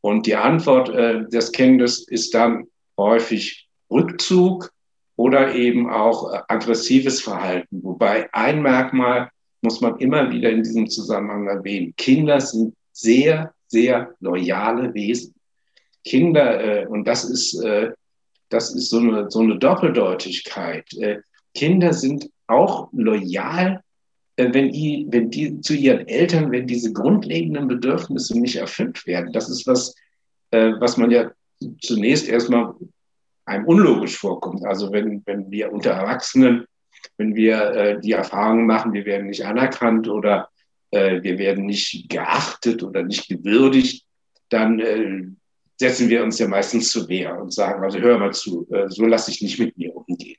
Und 0.00 0.26
die 0.26 0.36
Antwort 0.36 0.90
äh, 0.90 1.26
des 1.28 1.52
Kindes 1.52 2.06
ist 2.06 2.34
dann 2.34 2.66
häufig 2.98 3.68
Rückzug 3.90 4.70
oder 5.16 5.54
eben 5.54 5.90
auch 5.90 6.32
äh, 6.32 6.40
aggressives 6.48 7.20
Verhalten. 7.20 7.82
Wobei 7.82 8.28
ein 8.32 8.62
Merkmal 8.62 9.30
muss 9.62 9.80
man 9.80 9.98
immer 9.98 10.30
wieder 10.30 10.50
in 10.50 10.62
diesem 10.62 10.88
Zusammenhang 10.88 11.46
erwähnen. 11.46 11.94
Kinder 11.96 12.40
sind 12.40 12.74
sehr, 12.92 13.52
sehr 13.68 14.14
loyale 14.20 14.92
Wesen. 14.94 15.34
Kinder, 16.04 16.82
äh, 16.82 16.86
und 16.86 17.08
das 17.08 17.24
ist, 17.24 17.54
äh, 17.62 17.92
das 18.50 18.74
ist 18.74 18.90
so 18.90 18.98
eine, 18.98 19.30
so 19.30 19.40
eine 19.40 19.58
Doppeldeutigkeit. 19.58 20.92
Äh, 20.94 21.20
Kinder 21.54 21.92
sind 21.92 22.28
auch 22.46 22.88
loyal, 22.92 23.82
äh, 24.36 24.52
wenn 24.52 24.70
die, 24.70 25.06
wenn 25.10 25.30
die 25.30 25.60
zu 25.60 25.74
ihren 25.74 26.06
Eltern, 26.08 26.50
wenn 26.52 26.66
diese 26.66 26.92
grundlegenden 26.92 27.68
Bedürfnisse 27.68 28.38
nicht 28.38 28.56
erfüllt 28.56 29.06
werden. 29.06 29.32
Das 29.32 29.48
ist 29.48 29.66
was, 29.66 29.94
äh, 30.50 30.72
was 30.78 30.96
man 30.96 31.10
ja 31.10 31.30
zunächst 31.80 32.28
erstmal 32.28 32.74
einem 33.46 33.66
unlogisch 33.66 34.16
vorkommt. 34.16 34.64
Also 34.64 34.92
wenn, 34.92 35.22
wenn 35.26 35.50
wir 35.50 35.72
unter 35.72 35.90
Erwachsenen, 35.90 36.66
wenn 37.16 37.34
wir 37.34 37.70
äh, 37.72 38.00
die 38.00 38.12
Erfahrung 38.12 38.66
machen, 38.66 38.92
wir 38.92 39.04
werden 39.04 39.26
nicht 39.26 39.44
anerkannt 39.44 40.08
oder 40.08 40.48
äh, 40.90 41.22
wir 41.22 41.38
werden 41.38 41.66
nicht 41.66 42.08
geachtet 42.08 42.82
oder 42.82 43.02
nicht 43.02 43.28
gewürdigt, 43.28 44.06
dann 44.48 44.80
äh, 44.80 45.24
setzen 45.76 46.08
wir 46.08 46.22
uns 46.22 46.38
ja 46.38 46.48
meistens 46.48 46.90
zu 46.90 47.08
Wehr 47.08 47.40
und 47.40 47.52
sagen, 47.52 47.82
also 47.82 47.98
hör 47.98 48.18
mal 48.18 48.32
zu, 48.32 48.66
äh, 48.70 48.88
so 48.88 49.04
lasse 49.04 49.30
ich 49.30 49.42
nicht 49.42 49.58
mit 49.58 49.76
mir 49.76 49.94
umgehen. 49.94 50.38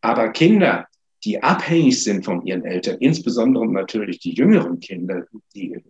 Aber 0.00 0.28
Kinder, 0.30 0.86
die 1.24 1.42
abhängig 1.42 2.02
sind 2.02 2.24
von 2.24 2.44
ihren 2.44 2.64
Eltern, 2.64 2.98
insbesondere 3.00 3.66
natürlich 3.66 4.20
die 4.20 4.34
jüngeren 4.34 4.80
Kinder, 4.80 5.26
die 5.54 5.72
äh, 5.72 5.82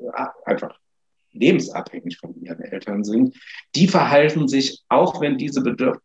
einfach 0.45 0.78
lebensabhängig 1.33 2.18
von 2.18 2.35
ihren 2.42 2.61
Eltern 2.61 3.04
sind, 3.04 3.37
die 3.75 3.88
verhalten 3.88 4.49
sich, 4.49 4.83
auch 4.88 5.21
wenn 5.21 5.38
diese 5.38 5.62
Bedürf 5.62 5.99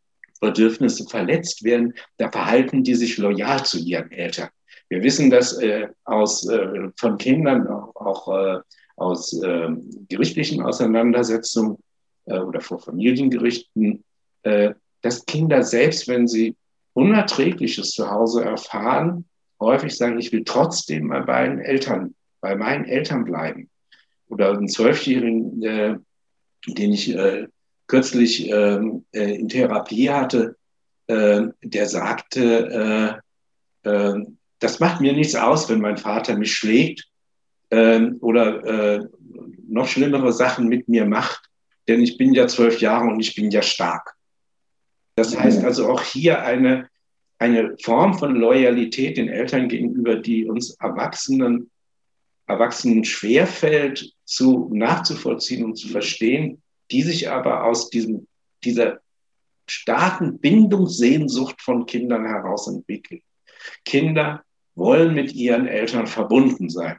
Bedürfnisse 0.43 1.05
verletzt 1.05 1.63
werden, 1.63 1.93
da 2.17 2.29
verhalten 2.29 2.83
die 2.83 2.95
sich 2.95 3.17
loyal 3.17 3.63
zu 3.63 3.79
ihren 3.79 4.11
Eltern. 4.11 4.49
Wir 4.89 5.01
wissen 5.01 5.29
das 5.29 5.57
äh, 5.57 5.87
aus, 6.03 6.47
äh, 6.49 6.89
von 6.97 7.17
Kindern, 7.17 7.65
auch, 7.67 7.95
auch 7.95 8.27
äh, 8.37 8.59
aus 8.97 9.33
ähm, 9.41 10.05
gerichtlichen 10.09 10.61
Auseinandersetzungen 10.61 11.77
äh, 12.25 12.37
oder 12.37 12.59
vor 12.59 12.79
Familiengerichten, 12.79 14.03
äh, 14.43 14.73
dass 15.01 15.25
Kinder 15.25 15.63
selbst, 15.63 16.07
wenn 16.09 16.27
sie 16.27 16.55
Unerträgliches 16.93 17.91
zu 17.91 18.11
Hause 18.11 18.43
erfahren, 18.43 19.25
häufig 19.59 19.95
sagen, 19.95 20.19
ich 20.19 20.31
will 20.33 20.43
trotzdem 20.43 21.07
bei 21.07 21.21
meinen 21.21 21.59
Eltern, 21.59 22.13
bei 22.41 22.55
meinen 22.55 22.85
Eltern 22.85 23.23
bleiben. 23.23 23.69
Oder 24.27 24.51
einen 24.51 24.67
Zwölfjährigen, 24.67 25.63
äh, 25.63 25.97
den 26.67 26.91
ich 26.93 27.15
kürzlich 27.93 28.49
ähm, 28.49 29.05
äh, 29.11 29.35
in 29.35 29.49
Therapie 29.49 30.09
hatte, 30.09 30.55
äh, 31.05 31.43
der 31.61 31.87
sagte, 31.87 33.21
äh, 33.85 33.87
äh, 33.87 34.25
das 34.57 34.79
macht 34.79 34.99
mir 34.99 35.13
nichts 35.13 35.35
aus, 35.35 35.69
wenn 35.69 35.79
mein 35.79 35.97
Vater 35.97 36.35
mich 36.35 36.55
schlägt 36.55 37.07
ähm, 37.69 38.17
oder 38.19 38.63
äh, 38.65 39.07
noch 39.67 39.87
schlimmere 39.87 40.33
Sachen 40.33 40.69
mit 40.69 40.89
mir 40.89 41.05
macht, 41.05 41.51
denn 41.87 42.01
ich 42.01 42.17
bin 42.17 42.33
ja 42.33 42.47
zwölf 42.47 42.81
Jahre 42.81 43.05
und 43.05 43.19
ich 43.19 43.35
bin 43.35 43.51
ja 43.51 43.61
stark. 43.61 44.15
Das 45.15 45.37
heißt 45.37 45.63
also 45.63 45.87
auch 45.87 46.01
hier 46.01 46.41
eine, 46.41 46.89
eine 47.37 47.75
Form 47.83 48.17
von 48.17 48.33
Loyalität 48.35 49.17
den 49.17 49.29
Eltern 49.29 49.67
gegenüber, 49.67 50.15
die 50.15 50.47
uns 50.47 50.71
Erwachsenen, 50.79 51.69
Erwachsenen 52.47 53.03
schwerfällt 53.03 54.15
zu 54.25 54.71
nachzuvollziehen 54.73 55.63
und 55.63 55.75
zu 55.75 55.89
verstehen, 55.89 56.63
die 56.93 57.01
sich 57.01 57.29
aber 57.29 57.65
aus 57.65 57.89
diesem, 57.89 58.27
dieser 58.63 58.99
starken 59.67 60.39
Bindungssehnsucht 60.39 61.61
von 61.61 61.85
Kindern 61.85 62.25
heraus 62.25 62.67
entwickeln. 62.67 63.21
Kinder 63.83 64.43
wollen 64.75 65.13
mit 65.13 65.33
ihren 65.33 65.67
Eltern 65.67 66.07
verbunden 66.07 66.69
sein. 66.69 66.97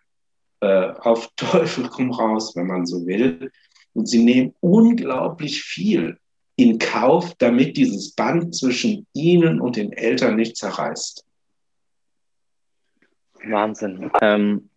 Äh, 0.61 0.93
auf 0.99 1.31
Teufel 1.37 1.89
komm 1.89 2.11
raus, 2.11 2.57
wenn 2.57 2.67
man 2.67 2.87
so 2.87 3.07
will. 3.07 3.51
Und 3.93 4.07
sie 4.09 4.25
nehmen 4.25 4.55
unglaublich 4.61 5.63
viel 5.63 6.19
in 6.57 6.79
Kauf, 6.79 7.35
damit 7.39 7.77
dieses 7.77 8.15
Band 8.15 8.55
zwischen 8.55 9.07
ihnen 9.13 9.61
und 9.61 9.77
den 9.77 9.93
Eltern 9.93 10.37
nicht 10.37 10.57
zerreißt. 10.57 11.25
Wahnsinn. 13.47 14.11
Ähm, 14.21 14.71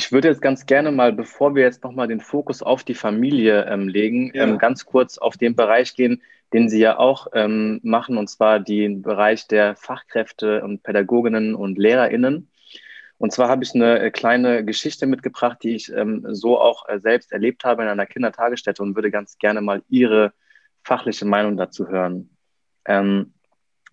ich 0.00 0.12
würde 0.12 0.28
jetzt 0.28 0.40
ganz 0.40 0.64
gerne 0.64 0.92
mal, 0.92 1.12
bevor 1.12 1.54
wir 1.54 1.62
jetzt 1.62 1.84
nochmal 1.84 2.08
den 2.08 2.20
Fokus 2.20 2.62
auf 2.62 2.84
die 2.84 2.94
Familie 2.94 3.66
ähm, 3.66 3.86
legen, 3.86 4.30
ja. 4.32 4.44
ähm, 4.44 4.56
ganz 4.56 4.86
kurz 4.86 5.18
auf 5.18 5.36
den 5.36 5.54
Bereich 5.54 5.94
gehen, 5.94 6.22
den 6.54 6.70
Sie 6.70 6.80
ja 6.80 6.98
auch 6.98 7.26
ähm, 7.34 7.80
machen, 7.82 8.16
und 8.16 8.30
zwar 8.30 8.60
den 8.60 9.02
Bereich 9.02 9.46
der 9.46 9.76
Fachkräfte 9.76 10.64
und 10.64 10.82
Pädagoginnen 10.82 11.54
und 11.54 11.76
LehrerInnen. 11.76 12.48
Und 13.18 13.32
zwar 13.32 13.50
habe 13.50 13.62
ich 13.62 13.74
eine 13.74 14.00
äh, 14.00 14.10
kleine 14.10 14.64
Geschichte 14.64 15.06
mitgebracht, 15.06 15.58
die 15.62 15.74
ich 15.74 15.92
ähm, 15.92 16.24
so 16.30 16.58
auch 16.58 16.88
äh, 16.88 16.98
selbst 16.98 17.30
erlebt 17.30 17.64
habe 17.64 17.82
in 17.82 17.88
einer 17.88 18.06
Kindertagesstätte 18.06 18.82
und 18.82 18.94
würde 18.94 19.10
ganz 19.10 19.36
gerne 19.36 19.60
mal 19.60 19.82
Ihre 19.90 20.32
fachliche 20.82 21.26
Meinung 21.26 21.58
dazu 21.58 21.88
hören. 21.88 22.30
Ähm, 22.86 23.34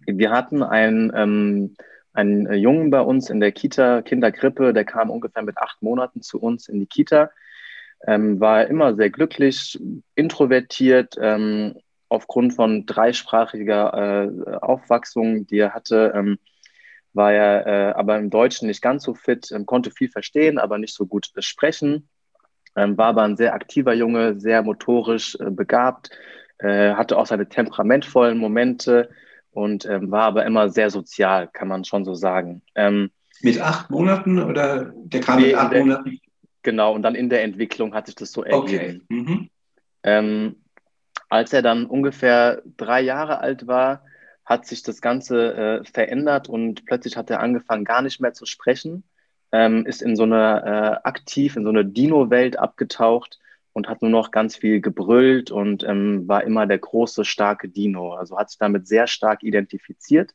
wir 0.06 0.32
hatten 0.32 0.64
ein 0.64 1.12
ähm, 1.14 1.76
einen 2.18 2.48
äh, 2.48 2.56
Jungen 2.56 2.90
bei 2.90 3.02
uns 3.02 3.30
in 3.30 3.40
der 3.40 3.52
Kita, 3.52 4.02
Kindergrippe, 4.02 4.74
der 4.74 4.86
kam 4.86 5.12
ungefähr 5.12 5.44
mit 5.44 5.58
acht 5.58 5.82
Monaten 5.82 6.22
zu 6.22 6.40
uns 6.42 6.68
in 6.68 6.80
die 6.80 6.88
Kita, 6.88 7.30
ähm, 8.06 8.40
war 8.40 8.66
immer 8.68 8.96
sehr 8.96 9.10
glücklich, 9.10 9.80
introvertiert, 10.16 11.16
ähm, 11.22 11.76
aufgrund 12.10 12.56
von 12.56 12.86
dreisprachiger 12.86 14.32
äh, 14.48 14.56
Aufwachsung, 14.62 15.46
die 15.46 15.60
er 15.60 15.74
hatte, 15.74 16.14
ähm, 16.16 16.40
war 17.14 17.34
er 17.34 17.68
äh, 17.68 17.94
aber 17.94 18.18
im 18.18 18.30
Deutschen 18.30 18.68
nicht 18.68 18.82
ganz 18.82 19.04
so 19.04 19.14
fit, 19.14 19.52
ähm, 19.52 19.66
konnte 19.66 19.92
viel 19.92 20.10
verstehen, 20.10 20.58
aber 20.58 20.78
nicht 20.78 20.96
so 20.96 21.06
gut 21.06 21.32
äh, 21.36 21.42
sprechen, 21.42 22.10
ähm, 22.76 22.98
war 22.98 23.08
aber 23.08 23.24
ein 23.24 23.38
sehr 23.38 23.54
aktiver 23.54 23.94
Junge, 23.94 24.40
sehr 24.40 24.64
motorisch 24.64 25.38
äh, 25.40 25.52
begabt, 25.52 26.10
äh, 26.60 26.94
hatte 26.94 27.18
auch 27.18 27.28
seine 27.28 27.48
temperamentvollen 27.48 28.38
Momente, 28.38 29.10
und 29.58 29.86
ähm, 29.86 30.12
war 30.12 30.26
aber 30.26 30.46
immer 30.46 30.70
sehr 30.70 30.92
sozial, 30.92 31.48
kann 31.52 31.68
man 31.68 31.84
schon 31.84 32.06
so 32.06 32.14
sagen. 32.14 32.62
Ähm, 32.76 33.10
mit 33.42 33.60
acht 33.60 33.90
Monaten 33.90 34.38
oder 34.40 34.94
der 34.96 35.22
kam 35.22 35.42
mit 35.42 35.56
acht 35.56 35.74
der, 35.74 35.80
Monaten? 35.80 36.20
Genau, 36.62 36.94
und 36.94 37.02
dann 37.02 37.16
in 37.16 37.30
der 37.30 37.44
Entwicklung 37.44 37.96
hat 37.96 38.06
sich 38.06 38.14
das 38.14 38.32
so 38.32 38.44
ergeben. 38.44 39.02
Okay. 39.10 39.16
Mhm. 39.16 39.50
Ähm, 40.04 40.56
als 41.28 41.54
er 41.54 41.64
dann 41.64 41.88
ungefähr 41.88 42.62
drei 42.78 43.02
Jahre 43.02 43.40
alt 43.40 43.66
war, 43.66 44.04
hat 44.46 44.68
sich 44.68 44.84
das 44.84 45.02
Ganze 45.02 45.54
äh, 45.56 45.84
verändert 45.86 46.50
und 46.50 46.86
plötzlich 46.86 47.18
hat 47.18 47.32
er 47.32 47.40
angefangen, 47.40 47.84
gar 47.84 48.04
nicht 48.04 48.22
mehr 48.22 48.34
zu 48.34 48.46
sprechen, 48.46 49.06
ähm, 49.52 49.88
ist 49.88 50.04
in 50.04 50.16
so 50.16 50.24
eine 50.24 51.02
äh, 51.04 51.08
aktiv, 51.08 51.56
in 51.56 51.64
so 51.64 51.70
eine 51.70 51.84
Dino-Welt 51.84 52.60
abgetaucht 52.60 53.40
und 53.78 53.88
hat 53.88 54.02
nur 54.02 54.10
noch 54.10 54.32
ganz 54.32 54.56
viel 54.56 54.82
gebrüllt 54.82 55.52
und 55.52 55.84
ähm, 55.84 56.28
war 56.28 56.44
immer 56.44 56.66
der 56.66 56.80
große, 56.80 57.24
starke 57.24 57.70
Dino. 57.70 58.14
Also 58.14 58.36
hat 58.36 58.50
sich 58.50 58.58
damit 58.58 58.88
sehr 58.88 59.06
stark 59.06 59.44
identifiziert. 59.44 60.34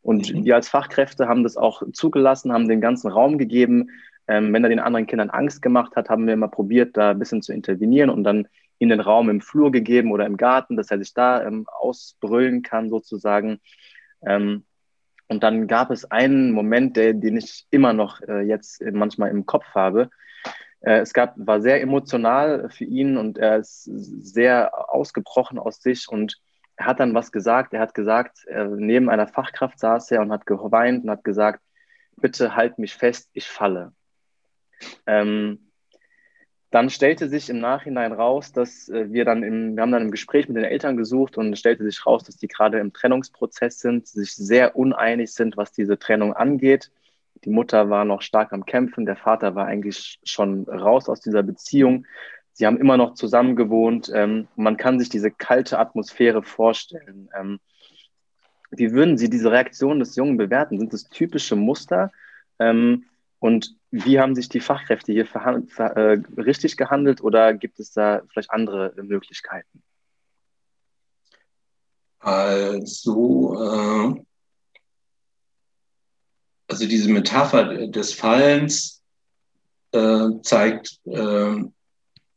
Und 0.00 0.32
mhm. 0.32 0.46
wir 0.46 0.54
als 0.54 0.70
Fachkräfte 0.70 1.28
haben 1.28 1.42
das 1.42 1.58
auch 1.58 1.82
zugelassen, 1.92 2.50
haben 2.50 2.68
den 2.68 2.80
ganzen 2.80 3.10
Raum 3.10 3.36
gegeben. 3.36 3.90
Ähm, 4.26 4.54
wenn 4.54 4.64
er 4.64 4.70
den 4.70 4.78
anderen 4.78 5.06
Kindern 5.06 5.28
Angst 5.28 5.60
gemacht 5.60 5.96
hat, 5.96 6.08
haben 6.08 6.26
wir 6.26 6.32
immer 6.32 6.48
probiert, 6.48 6.96
da 6.96 7.10
ein 7.10 7.18
bisschen 7.18 7.42
zu 7.42 7.52
intervenieren 7.52 8.08
und 8.08 8.24
dann 8.24 8.48
in 8.78 8.88
den 8.88 9.00
Raum 9.00 9.28
im 9.28 9.42
Flur 9.42 9.70
gegeben 9.70 10.10
oder 10.10 10.24
im 10.24 10.38
Garten, 10.38 10.78
dass 10.78 10.90
er 10.90 10.98
sich 10.98 11.12
da 11.12 11.44
ähm, 11.44 11.66
ausbrüllen 11.68 12.62
kann 12.62 12.88
sozusagen. 12.88 13.60
Ähm, 14.24 14.64
und 15.28 15.42
dann 15.42 15.66
gab 15.66 15.90
es 15.90 16.10
einen 16.10 16.52
Moment, 16.52 16.96
der, 16.96 17.12
den 17.12 17.36
ich 17.36 17.66
immer 17.70 17.92
noch 17.92 18.22
äh, 18.22 18.40
jetzt 18.40 18.82
manchmal 18.92 19.28
im 19.28 19.44
Kopf 19.44 19.66
habe. 19.74 20.08
Äh, 20.82 21.00
es 21.00 21.12
gab, 21.12 21.34
war 21.36 21.60
sehr 21.60 21.80
emotional 21.80 22.68
für 22.70 22.84
ihn 22.84 23.16
und 23.16 23.38
er 23.38 23.58
ist 23.58 23.84
sehr 23.84 24.92
ausgebrochen 24.92 25.58
aus 25.58 25.80
sich 25.80 26.08
und 26.08 26.38
er 26.76 26.86
hat 26.86 27.00
dann 27.00 27.14
was 27.14 27.32
gesagt. 27.32 27.74
Er 27.74 27.80
hat 27.80 27.94
gesagt, 27.94 28.46
äh, 28.46 28.66
neben 28.66 29.08
einer 29.08 29.28
Fachkraft 29.28 29.78
saß 29.78 30.10
er 30.10 30.20
und 30.20 30.32
hat 30.32 30.46
geweint 30.46 31.04
und 31.04 31.10
hat 31.10 31.24
gesagt, 31.24 31.60
bitte 32.16 32.54
halt 32.56 32.78
mich 32.78 32.94
fest, 32.94 33.30
ich 33.32 33.48
falle. 33.48 33.92
Ähm, 35.06 35.70
dann 36.70 36.88
stellte 36.88 37.28
sich 37.28 37.50
im 37.50 37.60
Nachhinein 37.60 38.12
raus, 38.12 38.52
dass 38.52 38.88
äh, 38.88 39.12
wir 39.12 39.26
dann 39.26 39.42
im, 39.42 39.76
wir 39.76 39.82
haben 39.82 39.92
dann 39.92 40.02
im 40.02 40.10
Gespräch 40.10 40.48
mit 40.48 40.56
den 40.56 40.64
Eltern 40.64 40.96
gesucht 40.96 41.36
und 41.36 41.56
stellte 41.58 41.84
sich 41.84 42.04
raus, 42.06 42.24
dass 42.24 42.38
die 42.38 42.48
gerade 42.48 42.78
im 42.78 42.94
Trennungsprozess 42.94 43.78
sind, 43.78 44.08
sich 44.08 44.34
sehr 44.34 44.74
uneinig 44.74 45.34
sind, 45.34 45.56
was 45.58 45.72
diese 45.72 45.98
Trennung 45.98 46.32
angeht. 46.32 46.90
Die 47.44 47.50
Mutter 47.50 47.90
war 47.90 48.04
noch 48.04 48.22
stark 48.22 48.52
am 48.52 48.64
Kämpfen, 48.64 49.06
der 49.06 49.16
Vater 49.16 49.54
war 49.54 49.66
eigentlich 49.66 50.20
schon 50.24 50.64
raus 50.68 51.08
aus 51.08 51.20
dieser 51.20 51.42
Beziehung. 51.42 52.06
Sie 52.52 52.66
haben 52.66 52.78
immer 52.78 52.96
noch 52.96 53.14
zusammen 53.14 53.56
gewohnt. 53.56 54.10
Ähm, 54.14 54.46
man 54.56 54.76
kann 54.76 54.98
sich 54.98 55.08
diese 55.08 55.30
kalte 55.30 55.78
Atmosphäre 55.78 56.42
vorstellen. 56.42 57.28
Ähm, 57.36 57.60
wie 58.70 58.92
würden 58.92 59.18
Sie 59.18 59.28
diese 59.28 59.50
Reaktion 59.50 59.98
des 59.98 60.16
Jungen 60.16 60.36
bewerten? 60.36 60.78
Sind 60.78 60.92
das 60.92 61.08
typische 61.08 61.56
Muster? 61.56 62.12
Ähm, 62.58 63.06
und 63.38 63.76
wie 63.90 64.20
haben 64.20 64.34
sich 64.34 64.48
die 64.48 64.60
Fachkräfte 64.60 65.12
hier 65.12 65.26
ver 65.26 65.62
äh, 65.96 66.22
richtig 66.36 66.76
gehandelt 66.76 67.22
oder 67.22 67.54
gibt 67.54 67.80
es 67.80 67.92
da 67.92 68.22
vielleicht 68.28 68.50
andere 68.50 68.94
Möglichkeiten? 69.02 69.82
Also, 72.20 73.56
äh, 73.60 74.22
also 76.72 76.86
diese 76.86 77.10
Metapher 77.10 77.86
des 77.86 78.14
Fallens 78.14 79.02
äh, 79.92 80.28
zeigt, 80.42 80.98
äh, 81.04 81.56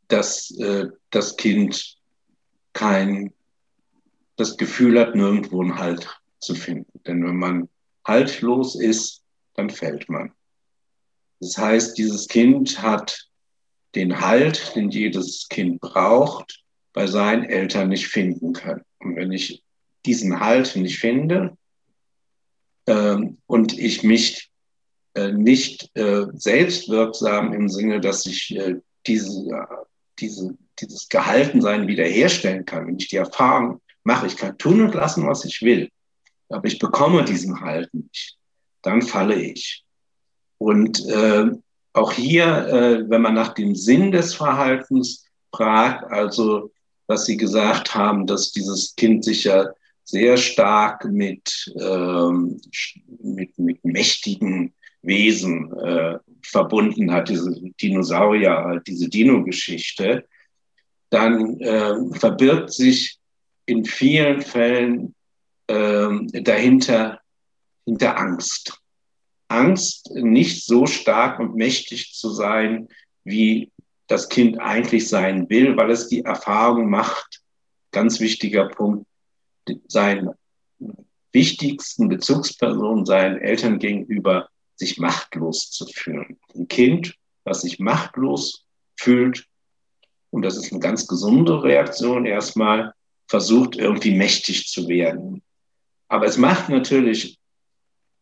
dass 0.09 0.51
äh, 0.59 0.87
das 1.09 1.37
Kind 1.37 1.95
kein 2.73 3.33
das 4.35 4.57
Gefühl 4.57 4.99
hat, 4.99 5.15
nirgendwo 5.15 5.61
einen 5.61 5.79
Halt 5.79 6.19
zu 6.39 6.53
finden. 6.53 6.99
Denn 7.07 7.25
wenn 7.25 7.37
man 7.37 7.69
haltlos 8.05 8.75
ist, 8.77 9.23
dann 9.53 9.69
fällt 9.69 10.09
man. 10.09 10.33
Das 11.39 11.57
heißt, 11.57 11.97
dieses 11.97 12.27
Kind 12.27 12.81
hat 12.81 13.29
den 13.95 14.19
Halt, 14.19 14.75
den 14.75 14.89
jedes 14.89 15.47
Kind 15.47 15.79
braucht, 15.79 16.61
bei 16.91 17.07
seinen 17.07 17.45
Eltern 17.45 17.87
nicht 17.87 18.07
finden 18.07 18.51
können. 18.51 18.83
Und 18.99 19.15
wenn 19.15 19.31
ich 19.31 19.63
diesen 20.05 20.41
Halt 20.41 20.75
nicht 20.75 20.99
finde 20.99 21.55
ähm, 22.87 23.37
und 23.47 23.77
ich 23.77 24.03
mich 24.03 24.49
äh, 25.15 25.31
nicht 25.31 25.89
äh, 25.95 26.25
selbstwirksam 26.33 27.53
im 27.53 27.69
Sinne, 27.69 28.01
dass 28.01 28.25
ich 28.25 28.55
äh, 28.55 28.75
diese, 29.07 29.67
diese, 30.19 30.57
dieses 30.79 31.07
Gehaltensein 31.09 31.87
wiederherstellen 31.87 32.65
kann, 32.65 32.87
wenn 32.87 32.97
ich 32.97 33.09
die 33.09 33.17
Erfahrung 33.17 33.81
mache, 34.03 34.27
ich 34.27 34.37
kann 34.37 34.57
tun 34.57 34.81
und 34.81 34.93
lassen, 34.93 35.27
was 35.27 35.45
ich 35.45 35.61
will, 35.61 35.89
aber 36.49 36.65
ich 36.65 36.79
bekomme 36.79 37.23
diesen 37.23 37.61
Halt 37.61 37.93
nicht, 37.93 38.37
dann 38.81 39.01
falle 39.01 39.35
ich. 39.35 39.83
Und 40.57 41.05
äh, 41.05 41.45
auch 41.93 42.11
hier, 42.11 42.67
äh, 42.67 43.09
wenn 43.09 43.21
man 43.21 43.33
nach 43.33 43.53
dem 43.53 43.75
Sinn 43.75 44.11
des 44.11 44.33
Verhaltens 44.33 45.25
fragt, 45.53 46.11
also 46.11 46.71
was 47.07 47.25
Sie 47.25 47.37
gesagt 47.37 47.95
haben, 47.95 48.25
dass 48.27 48.51
dieses 48.51 48.95
Kind 48.95 49.23
sich 49.23 49.45
ja 49.45 49.69
sehr 50.05 50.37
stark 50.37 51.05
mit, 51.05 51.73
ähm, 51.79 52.61
mit, 53.21 53.57
mit 53.59 53.83
mächtigen 53.83 54.73
Wesen 55.01 55.73
äh, 55.73 56.17
verbunden 56.41 57.11
hat, 57.11 57.29
diese 57.29 57.51
Dinosaurier, 57.81 58.81
diese 58.87 59.09
Dino-Geschichte, 59.09 60.25
dann 61.09 61.59
äh, 61.59 62.17
verbirgt 62.17 62.71
sich 62.71 63.17
in 63.65 63.83
vielen 63.83 64.41
Fällen 64.41 65.15
äh, 65.67 66.41
dahinter 66.41 67.19
hinter 67.85 68.17
Angst. 68.17 68.81
Angst, 69.47 70.09
nicht 70.11 70.65
so 70.65 70.87
stark 70.87 71.39
und 71.39 71.55
mächtig 71.55 72.13
zu 72.13 72.31
sein, 72.31 72.89
wie 73.23 73.71
das 74.07 74.29
Kind 74.29 74.59
eigentlich 74.59 75.07
sein 75.07 75.49
will, 75.49 75.77
weil 75.77 75.91
es 75.91 76.07
die 76.07 76.25
Erfahrung 76.25 76.89
macht, 76.89 77.41
ganz 77.91 78.19
wichtiger 78.19 78.67
Punkt, 78.69 79.05
seinen 79.87 80.31
wichtigsten 81.31 82.07
Bezugspersonen, 82.09 83.05
seinen 83.05 83.39
Eltern 83.39 83.79
gegenüber, 83.79 84.49
sich 84.75 84.97
machtlos 84.97 85.71
zu 85.71 85.85
fühlen. 85.85 86.37
Ein 86.53 86.67
Kind, 86.67 87.15
was 87.43 87.61
sich 87.61 87.79
machtlos 87.79 88.65
fühlt, 88.95 89.45
und 90.31 90.41
das 90.41 90.57
ist 90.57 90.71
eine 90.71 90.81
ganz 90.81 91.07
gesunde 91.07 91.63
Reaktion 91.63 92.25
erstmal, 92.25 92.93
versucht 93.27 93.75
irgendwie 93.75 94.15
mächtig 94.15 94.67
zu 94.67 94.87
werden. 94.87 95.41
Aber 96.07 96.25
es 96.25 96.37
macht 96.37 96.69
natürlich 96.69 97.39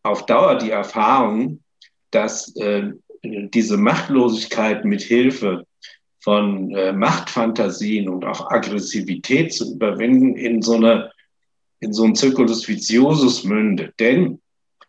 auf 0.03 0.25
Dauer 0.25 0.57
die 0.57 0.71
Erfahrung, 0.71 1.63
dass 2.11 2.55
äh, 2.55 2.91
diese 3.23 3.77
Machtlosigkeit 3.77 4.85
mit 4.85 5.01
Hilfe 5.01 5.65
von 6.19 6.73
äh, 6.75 6.93
Machtfantasien 6.93 8.07
und 8.09 8.25
auch 8.25 8.49
Aggressivität 8.49 9.53
zu 9.53 9.73
überwinden 9.73 10.35
in 10.35 10.61
so 10.61 10.75
eine 10.75 11.11
in 11.83 11.93
so 11.93 12.03
ein 12.03 12.15
Circulus 12.15 12.67
viciosus 12.67 13.43
mündet. 13.43 13.93
Denn 13.99 14.39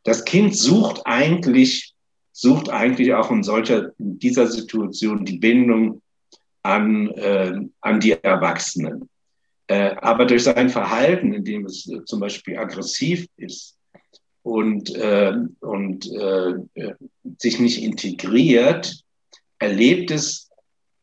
das 0.05 0.25
Kind 0.25 0.57
sucht 0.57 1.03
eigentlich 1.05 1.93
sucht 2.33 2.69
eigentlich 2.69 3.15
auch 3.15 3.31
in 3.31 3.45
solcher 3.45 3.93
in 3.99 4.19
dieser 4.19 4.49
Situation 4.49 5.25
die 5.25 5.39
Bindung 5.39 6.03
an 6.63 7.09
äh, 7.11 7.53
an 7.81 8.01
die 8.01 8.13
Erwachsenen. 8.13 9.09
Äh, 9.67 9.95
aber 9.97 10.27
durch 10.27 10.43
sein 10.43 10.69
Verhalten, 10.69 11.33
indem 11.33 11.65
es 11.67 11.89
äh, 11.89 12.05
zum 12.05 12.21
Beispiel 12.21 12.59
aggressiv 12.59 13.27
ist, 13.37 13.77
und, 14.45 14.95
äh, 14.95 15.33
und 15.61 16.07
äh, 16.13 16.55
sich 17.39 17.59
nicht 17.59 17.83
integriert, 17.83 19.03
erlebt 19.59 20.11
es, 20.11 20.51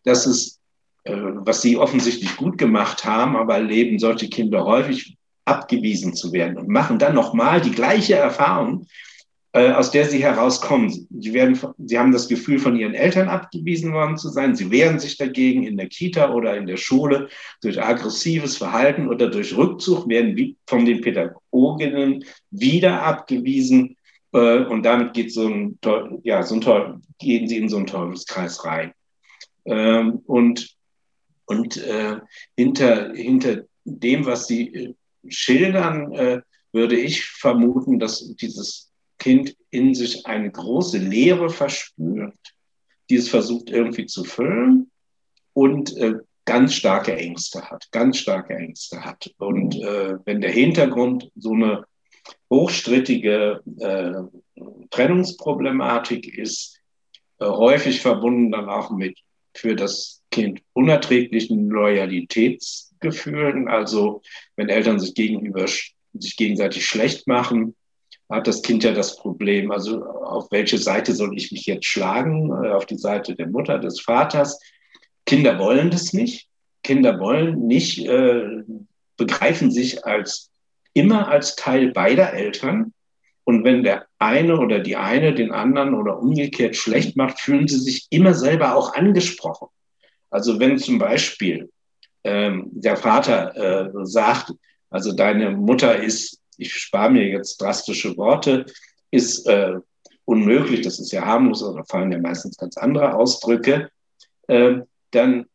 dass 0.04 0.27
es, 0.27 0.60
äh, 1.04 1.15
was 1.15 1.63
sie 1.63 1.75
offensichtlich 1.75 2.38
gut 2.38 2.60
gemacht 2.60 3.04
haben, 3.04 3.36
aber 3.36 3.56
erleben 3.56 3.97
solche 3.97 4.30
Kinder 4.30 4.63
häufig 4.63 5.17
abgewiesen 5.45 6.13
zu 6.13 6.32
werden 6.34 6.58
und 6.58 6.67
machen 6.67 6.99
dann 6.99 7.15
nochmal 7.15 7.62
die 7.62 7.71
gleiche 7.71 8.15
Erfahrung, 8.15 8.88
äh, 9.54 9.71
aus 9.71 9.91
der 9.91 10.06
sie 10.06 10.23
herauskommen. 10.23 11.08
Sie, 11.10 11.34
werden, 11.34 11.60
sie 11.77 11.99
haben 11.99 12.12
das 12.12 12.27
Gefühl, 12.27 12.60
von 12.60 12.77
ihren 12.77 12.93
Eltern 12.93 13.27
abgewiesen 13.27 13.91
worden 13.93 14.17
zu 14.17 14.30
sein. 14.30 14.56
Sie 14.56 14.71
wehren 14.71 14.99
sich 14.99 15.17
dagegen 15.17 15.63
in 15.63 15.77
der 15.77 15.88
Kita 15.88 16.32
oder 16.32 16.56
in 16.56 16.67
der 16.67 16.77
Schule 16.77 17.27
durch 17.62 17.82
aggressives 17.82 18.58
Verhalten 18.58 19.10
oder 19.10 19.30
durch 19.30 19.56
Rückzug, 19.56 20.08
werden 20.08 20.56
von 20.67 20.86
den 20.86 21.01
Pädagoginnen 21.01 22.23
wieder 22.51 23.04
abgewiesen. 23.04 23.97
Äh, 24.34 24.63
und 24.65 24.84
damit 24.84 25.13
geht 25.13 25.34
so 25.34 25.47
ein, 25.47 25.77
ja, 26.23 26.43
so 26.43 26.56
ein, 26.56 27.01
gehen 27.19 27.47
sie 27.47 27.58
in 27.58 27.67
so 27.69 27.77
einen 27.77 27.88
Teufelskreis 27.88 28.63
rein. 28.63 28.93
Ähm, 29.65 30.21
und 30.25 30.75
und 31.51 31.75
äh, 31.75 32.17
hinter, 32.56 33.13
hinter 33.13 33.63
dem, 33.84 34.25
was 34.25 34.47
sie 34.47 34.73
äh, 34.73 34.93
schildern, 35.27 36.13
äh, 36.13 36.41
würde 36.71 36.97
ich 36.97 37.25
vermuten, 37.25 37.99
dass 37.99 38.36
dieses 38.36 38.91
Kind 39.19 39.55
in 39.69 39.93
sich 39.93 40.25
eine 40.25 40.51
große 40.51 40.97
Leere 40.97 41.49
verspürt, 41.49 42.39
die 43.10 43.15
es 43.15 43.29
versucht 43.29 43.69
irgendwie 43.69 44.05
zu 44.05 44.23
füllen 44.23 44.89
und 45.53 45.95
äh, 45.97 46.15
ganz 46.45 46.73
starke 46.73 47.15
Ängste 47.15 47.69
hat, 47.69 47.88
ganz 47.91 48.17
starke 48.17 48.55
Ängste 48.55 49.03
hat. 49.03 49.31
Und 49.38 49.75
äh, 49.75 50.15
wenn 50.25 50.41
der 50.41 50.51
Hintergrund 50.51 51.29
so 51.36 51.53
eine 51.53 51.86
hochstrittige 52.49 53.62
äh, 53.79 54.13
Trennungsproblematik 54.89 56.38
ist, 56.38 56.79
äh, 57.39 57.45
häufig 57.45 58.01
verbunden 58.01 58.51
dann 58.51 58.69
auch 58.69 58.91
mit 58.91 59.19
für 59.53 59.75
das 59.75 60.21
Kind 60.31 60.62
unerträglichen 60.73 61.67
Loyalitätsgefühlen. 63.01 63.67
Also 63.67 64.21
wenn 64.55 64.69
Eltern 64.69 64.99
sich 64.99 65.13
gegenüber 65.13 65.65
sich 65.67 66.35
gegenseitig 66.35 66.85
schlecht 66.85 67.27
machen, 67.27 67.75
hat 68.29 68.47
das 68.47 68.61
Kind 68.61 68.83
ja 68.83 68.93
das 68.93 69.17
Problem, 69.17 69.71
also 69.71 70.05
auf 70.05 70.51
welche 70.51 70.77
Seite 70.77 71.13
soll 71.13 71.37
ich 71.37 71.51
mich 71.51 71.65
jetzt 71.65 71.85
schlagen? 71.85 72.49
Äh, 72.63 72.69
auf 72.69 72.85
die 72.85 72.97
Seite 72.97 73.35
der 73.35 73.47
Mutter, 73.47 73.77
des 73.77 73.99
Vaters. 73.99 74.59
Kinder 75.25 75.59
wollen 75.59 75.91
das 75.91 76.13
nicht. 76.13 76.47
Kinder 76.83 77.19
wollen 77.19 77.67
nicht, 77.67 78.05
äh, 78.07 78.63
begreifen 79.17 79.69
sich 79.69 80.05
als 80.05 80.49
immer 80.93 81.27
als 81.27 81.55
Teil 81.55 81.91
beider 81.91 82.33
Eltern. 82.33 82.93
Und 83.43 83.65
wenn 83.65 83.83
der 83.83 84.07
eine 84.17 84.57
oder 84.57 84.79
die 84.79 84.95
eine 84.95 85.33
den 85.33 85.51
anderen 85.51 85.93
oder 85.93 86.19
umgekehrt 86.19 86.75
schlecht 86.75 87.17
macht, 87.17 87.39
fühlen 87.39 87.67
sie 87.67 87.79
sich 87.79 88.07
immer 88.09 88.33
selber 88.33 88.75
auch 88.75 88.93
angesprochen. 88.93 89.67
Also 90.29 90.59
wenn 90.59 90.77
zum 90.77 90.99
Beispiel 90.99 91.69
ähm, 92.23 92.69
der 92.71 92.97
Vater 92.97 93.55
äh, 93.55 94.05
sagt, 94.05 94.53
also 94.89 95.13
deine 95.13 95.51
Mutter 95.51 96.01
ist, 96.01 96.39
ich 96.57 96.73
spare 96.73 97.12
mir 97.12 97.27
jetzt 97.27 97.62
drastische 97.62 98.15
Worte, 98.17 98.65
ist 99.10 99.47
äh, 99.47 99.75
unmöglich, 100.25 100.81
das 100.81 100.99
ist 100.99 101.12
ja 101.12 101.25
harmlos, 101.25 101.63
oder 101.63 101.84
fallen 101.86 102.12
ja 102.12 102.19
meistens 102.19 102.57
ganz 102.57 102.77
andere 102.77 103.15
Ausdrücke, 103.15 103.89
äh, 104.47 104.77
dann, 105.12 105.45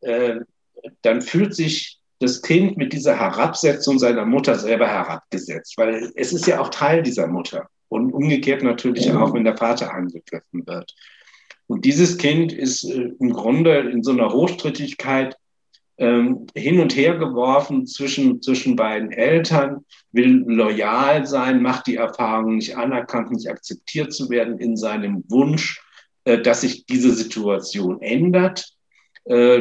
dann 1.00 1.22
fühlt 1.22 1.54
sich 1.54 1.98
das 2.18 2.42
Kind 2.42 2.76
mit 2.76 2.92
dieser 2.92 3.18
Herabsetzung 3.18 3.98
seiner 3.98 4.24
Mutter 4.24 4.58
selber 4.58 4.86
herabgesetzt, 4.86 5.74
weil 5.76 6.12
es 6.14 6.32
ist 6.32 6.46
ja 6.46 6.60
auch 6.60 6.68
Teil 6.68 7.02
dieser 7.02 7.26
Mutter. 7.26 7.68
Und 7.88 8.12
umgekehrt 8.12 8.62
natürlich 8.62 9.12
auch, 9.12 9.32
wenn 9.32 9.44
der 9.44 9.56
Vater 9.56 9.94
angegriffen 9.94 10.66
wird. 10.66 10.94
Und 11.68 11.84
dieses 11.84 12.18
Kind 12.18 12.52
ist 12.52 12.84
äh, 12.84 13.10
im 13.18 13.32
Grunde 13.32 13.78
in 13.90 14.02
so 14.02 14.12
einer 14.12 14.32
Hochstrittigkeit 14.32 15.36
ähm, 15.98 16.46
hin 16.54 16.80
und 16.80 16.94
her 16.94 17.16
geworfen 17.16 17.86
zwischen, 17.86 18.42
zwischen 18.42 18.76
beiden 18.76 19.12
Eltern, 19.12 19.84
will 20.12 20.44
loyal 20.46 21.26
sein, 21.26 21.62
macht 21.62 21.86
die 21.86 21.96
Erfahrung, 21.96 22.56
nicht 22.56 22.76
anerkannt, 22.76 23.30
nicht 23.30 23.48
akzeptiert 23.48 24.12
zu 24.12 24.28
werden 24.28 24.58
in 24.58 24.76
seinem 24.76 25.24
Wunsch, 25.28 25.82
äh, 26.24 26.40
dass 26.40 26.62
sich 26.62 26.86
diese 26.86 27.12
Situation 27.12 28.00
ändert, 28.02 28.68
äh, 29.24 29.60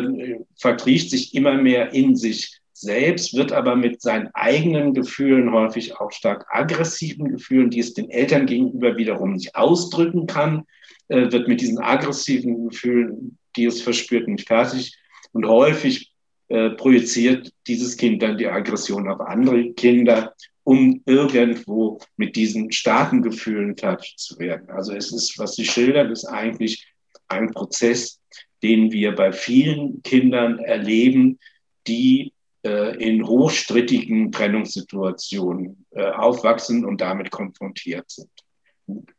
verkriecht 0.58 1.10
sich 1.10 1.34
immer 1.34 1.54
mehr 1.54 1.94
in 1.94 2.16
sich 2.16 2.60
selbst, 2.74 3.34
wird 3.34 3.54
aber 3.54 3.78
mit 3.78 4.02
seinen 4.02 4.30
eigenen 4.34 4.94
Gefühlen, 4.94 5.54
häufig 5.54 5.98
auch 5.98 6.12
stark 6.12 6.46
aggressiven 6.50 7.30
Gefühlen, 7.30 7.70
die 7.70 7.80
es 7.80 7.94
den 7.94 8.10
Eltern 8.10 8.46
gegenüber 8.46 8.98
wiederum 8.98 9.34
nicht 9.34 9.56
ausdrücken 9.56 10.28
kann, 10.28 10.66
äh, 11.08 11.32
wird 11.32 11.48
mit 11.48 11.62
diesen 11.62 11.80
aggressiven 11.80 12.70
Gefühlen, 12.70 13.38
die 13.56 13.66
es 13.66 13.82
verspürt, 13.82 14.28
nicht 14.28 14.48
fertig. 14.48 14.98
Und 15.32 15.46
häufig 15.48 16.12
äh, 16.48 16.72
projiziert 16.72 17.52
dieses 17.68 17.98
Kind 17.98 18.22
dann 18.22 18.38
die 18.38 18.48
Aggression 18.48 19.10
auf 19.10 19.20
andere 19.20 19.74
Kinder, 19.74 20.34
um 20.64 21.02
irgendwo 21.06 22.00
mit 22.18 22.36
diesen 22.36 22.72
starken 22.72 23.22
Gefühlen 23.22 23.78
fertig 23.78 24.16
zu 24.18 24.38
werden. 24.40 24.70
Also 24.70 24.94
es 24.94 25.12
ist, 25.12 25.38
was 25.38 25.56
sie 25.56 25.66
schildert, 25.66 26.12
ist 26.12 26.26
eigentlich 26.26 26.88
ein 27.28 27.52
Prozess, 27.52 28.20
den 28.64 28.92
wir 28.92 29.14
bei 29.14 29.32
vielen 29.32 30.02
Kindern 30.04 30.60
erleben, 30.60 31.40
die 31.88 32.34
äh, 32.64 32.98
in 32.98 33.26
hochstrittigen 33.26 34.32
Trennungssituationen 34.32 35.86
äh, 35.92 36.12
aufwachsen 36.12 36.84
und 36.84 37.02
damit 37.02 37.30
konfrontiert 37.32 38.10
sind. 38.10 38.30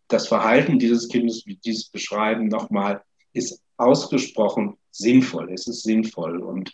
Das 0.09 0.29
Verhalten 0.29 0.79
dieses 0.79 1.09
Kindes, 1.09 1.47
wie 1.47 1.57
dieses 1.57 1.89
beschreiben, 1.89 2.49
nochmal, 2.49 3.03
ist 3.33 3.63
ausgesprochen 3.77 4.77
sinnvoll. 4.91 5.53
Es 5.53 5.67
ist 5.67 5.83
sinnvoll. 5.83 6.39
Und 6.39 6.73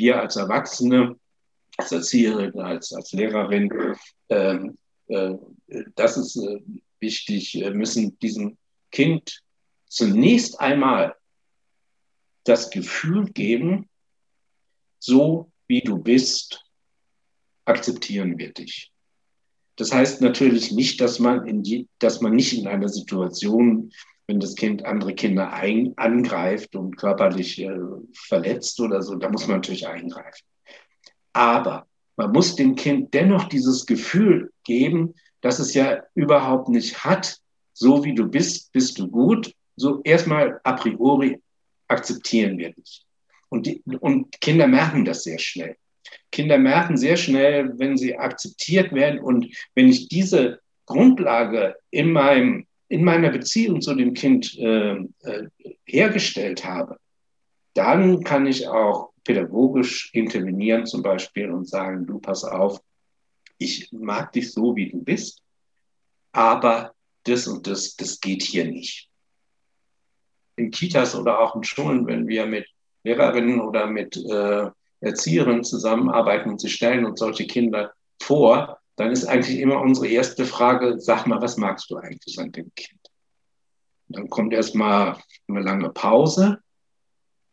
wir 0.00 0.20
als 0.20 0.36
Erwachsene, 0.36 1.16
als 1.76 1.92
Erzieherin, 1.92 2.58
als, 2.58 2.92
als 2.92 3.12
Lehrerin, 3.12 3.70
ähm, 4.30 4.78
äh, 5.08 5.34
das 5.94 6.16
ist 6.16 6.36
äh, 6.36 6.60
wichtig, 6.98 7.62
äh, 7.62 7.70
müssen 7.70 8.18
diesem 8.18 8.56
Kind 8.90 9.42
zunächst 9.86 10.58
einmal 10.58 11.14
das 12.44 12.70
Gefühl 12.70 13.30
geben, 13.30 13.88
so 14.98 15.52
wie 15.68 15.82
du 15.82 15.98
bist, 15.98 16.64
akzeptieren 17.64 18.38
wir 18.38 18.52
dich. 18.52 18.90
Das 19.76 19.92
heißt 19.92 20.20
natürlich 20.20 20.72
nicht, 20.72 21.00
dass 21.00 21.18
man, 21.18 21.46
in 21.46 21.62
die, 21.62 21.88
dass 21.98 22.20
man 22.20 22.34
nicht 22.34 22.52
in 22.52 22.66
einer 22.66 22.88
Situation, 22.88 23.92
wenn 24.30 24.38
das 24.38 24.54
Kind 24.54 24.84
andere 24.84 25.12
Kinder 25.12 25.52
ein, 25.52 25.92
angreift 25.96 26.76
und 26.76 26.96
körperlich 26.96 27.60
äh, 27.60 27.68
verletzt 28.14 28.78
oder 28.78 29.02
so, 29.02 29.16
da 29.16 29.28
muss 29.28 29.48
man 29.48 29.56
natürlich 29.56 29.88
eingreifen. 29.88 30.46
Aber 31.32 31.88
man 32.16 32.30
muss 32.30 32.54
dem 32.54 32.76
Kind 32.76 33.12
dennoch 33.12 33.48
dieses 33.48 33.86
Gefühl 33.86 34.52
geben, 34.62 35.14
dass 35.40 35.58
es 35.58 35.74
ja 35.74 36.04
überhaupt 36.14 36.68
nicht 36.68 37.04
hat, 37.04 37.38
so 37.72 38.04
wie 38.04 38.14
du 38.14 38.28
bist, 38.28 38.70
bist 38.72 39.00
du 39.00 39.08
gut. 39.08 39.52
So 39.74 40.00
erstmal 40.04 40.60
a 40.62 40.74
priori 40.74 41.42
akzeptieren 41.88 42.56
wir 42.56 42.72
dich. 42.72 43.04
Und, 43.48 43.66
die, 43.66 43.82
und 43.98 44.40
Kinder 44.40 44.68
merken 44.68 45.04
das 45.04 45.24
sehr 45.24 45.40
schnell. 45.40 45.76
Kinder 46.30 46.58
merken 46.58 46.96
sehr 46.96 47.16
schnell, 47.16 47.76
wenn 47.78 47.96
sie 47.96 48.16
akzeptiert 48.16 48.92
werden 48.92 49.18
und 49.18 49.48
wenn 49.74 49.88
ich 49.88 50.08
diese 50.08 50.60
Grundlage 50.86 51.74
in, 51.90 52.12
meinem, 52.12 52.66
in 52.90 53.04
meiner 53.04 53.30
Beziehung 53.30 53.80
zu 53.80 53.94
dem 53.94 54.14
Kind 54.14 54.58
äh, 54.58 54.96
äh, 54.96 55.48
hergestellt 55.86 56.64
habe, 56.64 56.98
dann 57.74 58.24
kann 58.24 58.46
ich 58.46 58.66
auch 58.66 59.12
pädagogisch 59.22 60.10
intervenieren 60.12 60.86
zum 60.86 61.02
Beispiel 61.02 61.50
und 61.52 61.68
sagen, 61.68 62.04
du 62.04 62.18
pass 62.18 62.42
auf, 62.42 62.80
ich 63.58 63.92
mag 63.92 64.32
dich 64.32 64.52
so, 64.52 64.74
wie 64.74 64.90
du 64.90 65.04
bist, 65.04 65.40
aber 66.32 66.92
das 67.22 67.46
und 67.46 67.68
das, 67.68 67.94
das 67.94 68.20
geht 68.20 68.42
hier 68.42 68.64
nicht. 68.64 69.08
In 70.56 70.72
Kitas 70.72 71.14
oder 71.14 71.38
auch 71.38 71.54
in 71.54 71.62
Schulen, 71.62 72.06
wenn 72.08 72.26
wir 72.26 72.44
mit 72.46 72.66
Lehrerinnen 73.04 73.60
oder 73.60 73.86
mit 73.86 74.16
äh, 74.16 74.68
Erzieherinnen 74.98 75.62
zusammenarbeiten 75.62 76.50
und 76.50 76.60
sie 76.60 76.68
stellen 76.68 77.04
uns 77.04 77.20
solche 77.20 77.46
Kinder 77.46 77.92
vor, 78.20 78.79
dann 79.00 79.12
ist 79.12 79.24
eigentlich 79.24 79.58
immer 79.58 79.80
unsere 79.80 80.08
erste 80.08 80.44
Frage, 80.44 80.96
sag 80.98 81.26
mal, 81.26 81.40
was 81.40 81.56
magst 81.56 81.90
du 81.90 81.96
eigentlich 81.96 82.38
an 82.38 82.52
dem 82.52 82.70
Kind? 82.74 83.00
Und 84.08 84.16
dann 84.16 84.30
kommt 84.30 84.52
erstmal 84.52 85.16
eine 85.48 85.60
lange 85.60 85.90
Pause 85.90 86.58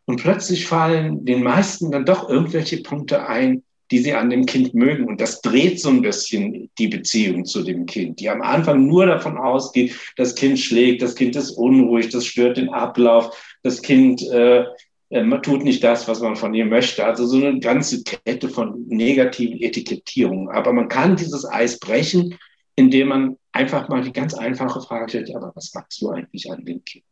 und 0.06 0.22
plötzlich 0.22 0.68
fallen 0.68 1.26
den 1.26 1.44
meisten 1.44 1.92
dann 1.92 2.06
doch 2.06 2.30
irgendwelche 2.30 2.82
Punkte 2.82 3.28
ein, 3.28 3.64
die 3.92 4.00
sie 4.00 4.14
an 4.14 4.30
dem 4.30 4.46
Kind 4.46 4.74
mögen. 4.74 5.06
Und 5.06 5.22
das 5.22 5.42
dreht 5.42 5.80
so 5.80 5.90
ein 5.90 6.02
bisschen 6.02 6.70
die 6.78 6.88
Beziehung 6.88 7.46
zu 7.46 7.64
dem 7.64 7.86
Kind, 7.86 8.20
die 8.20 8.30
am 8.30 8.42
Anfang 8.42 8.86
nur 8.86 9.06
davon 9.06 9.38
ausgeht, 9.38 9.96
das 10.18 10.36
Kind 10.36 10.60
schlägt, 10.60 11.02
das 11.02 11.16
Kind 11.16 11.36
ist 11.36 11.52
unruhig, 11.52 12.10
das 12.10 12.26
stört 12.26 12.58
den 12.58 12.70
Ablauf, 12.70 13.38
das 13.64 13.82
Kind 13.82 14.22
äh, 14.30 14.66
man 15.10 15.42
tut 15.42 15.64
nicht 15.64 15.84
das, 15.84 16.08
was 16.08 16.22
man 16.22 16.36
von 16.36 16.54
ihr 16.54 16.66
möchte. 16.66 17.06
Also 17.06 17.26
so 17.26 17.38
eine 17.38 17.60
ganze 17.60 18.04
Kette 18.04 18.50
von 18.50 18.86
negativen 18.88 19.60
Etikettierungen. 19.62 20.50
Aber 20.50 20.74
man 20.74 20.90
kann 20.90 21.16
dieses 21.16 21.46
Eis 21.46 21.80
brechen, 21.80 22.38
indem 22.76 23.08
man 23.08 23.38
einfach 23.52 23.90
mal 23.90 24.02
die 24.02 24.12
ganz 24.12 24.34
einfache 24.34 24.82
Frage 24.82 25.10
stellt, 25.10 25.36
aber 25.36 25.52
was 25.56 25.74
magst 25.74 26.02
du 26.02 26.10
eigentlich 26.10 26.52
an 26.52 26.64
dem 26.64 26.84
Kind? 26.84 27.06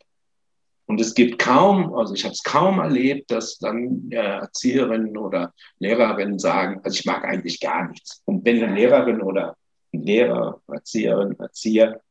Und 0.87 1.01
es 1.01 1.15
gibt 1.15 1.39
kaum, 1.39 1.95
also 1.95 2.13
ich 2.13 2.23
habe 2.25 2.33
es 2.33 2.43
kaum 2.43 2.79
erlebt, 2.79 3.31
dass 3.31 3.57
dann 3.57 4.11
äh, 4.11 4.17
Erzieherinnen 4.17 5.17
oder 5.17 5.51
Lehrerinnen 5.79 6.37
sagen, 6.37 6.79
also 6.83 6.99
ich 6.99 7.05
mag 7.05 7.23
eigentlich 7.23 7.59
gar 7.59 7.89
nichts. 7.89 8.21
Und 8.25 8.45
wenn 8.45 8.63
eine 8.63 8.75
Lehrerin 8.75 9.21
oder 9.21 9.57
ein 9.91 10.03
Lehrer, 10.03 10.61
Erzieherin, 10.67 11.35
Erzieher, 11.39 12.01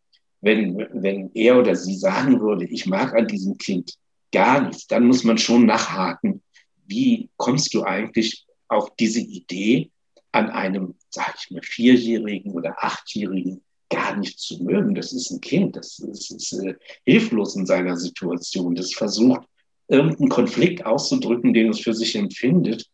wenn, 0.40 0.76
wenn 0.92 1.30
er 1.34 1.58
oder 1.58 1.76
sie 1.76 1.94
sagen 1.94 2.40
würde, 2.40 2.64
ich 2.64 2.86
mag 2.86 3.14
an 3.14 3.28
diesem 3.28 3.56
Kind 3.56 3.94
gar 4.34 4.60
nichts, 4.66 4.86
dann 4.88 5.06
muss 5.06 5.24
man 5.24 5.38
schon 5.38 5.64
nachhaken, 5.64 6.42
wie 6.86 7.30
kommst 7.36 7.72
du 7.72 7.84
eigentlich 7.84 8.44
auf 8.68 8.94
diese 8.96 9.20
Idee, 9.20 9.90
an 10.32 10.50
einem, 10.50 10.96
sag 11.10 11.36
ich 11.38 11.52
mal, 11.52 11.62
Vierjährigen 11.62 12.52
oder 12.52 12.74
Achtjährigen 12.82 13.62
gar 13.88 14.16
nicht 14.16 14.40
zu 14.40 14.62
mögen. 14.64 14.94
Das 14.96 15.12
ist 15.12 15.30
ein 15.30 15.40
Kind, 15.40 15.76
das 15.76 16.00
ist, 16.00 16.32
ist 16.32 16.52
äh, 16.54 16.74
hilflos 17.04 17.54
in 17.54 17.66
seiner 17.66 17.96
Situation. 17.96 18.74
Das 18.74 18.92
versucht, 18.92 19.46
irgendeinen 19.86 20.28
Konflikt 20.28 20.84
auszudrücken, 20.84 21.54
den 21.54 21.70
es 21.70 21.80
für 21.80 21.94
sich 21.94 22.16
empfindet. 22.16 22.90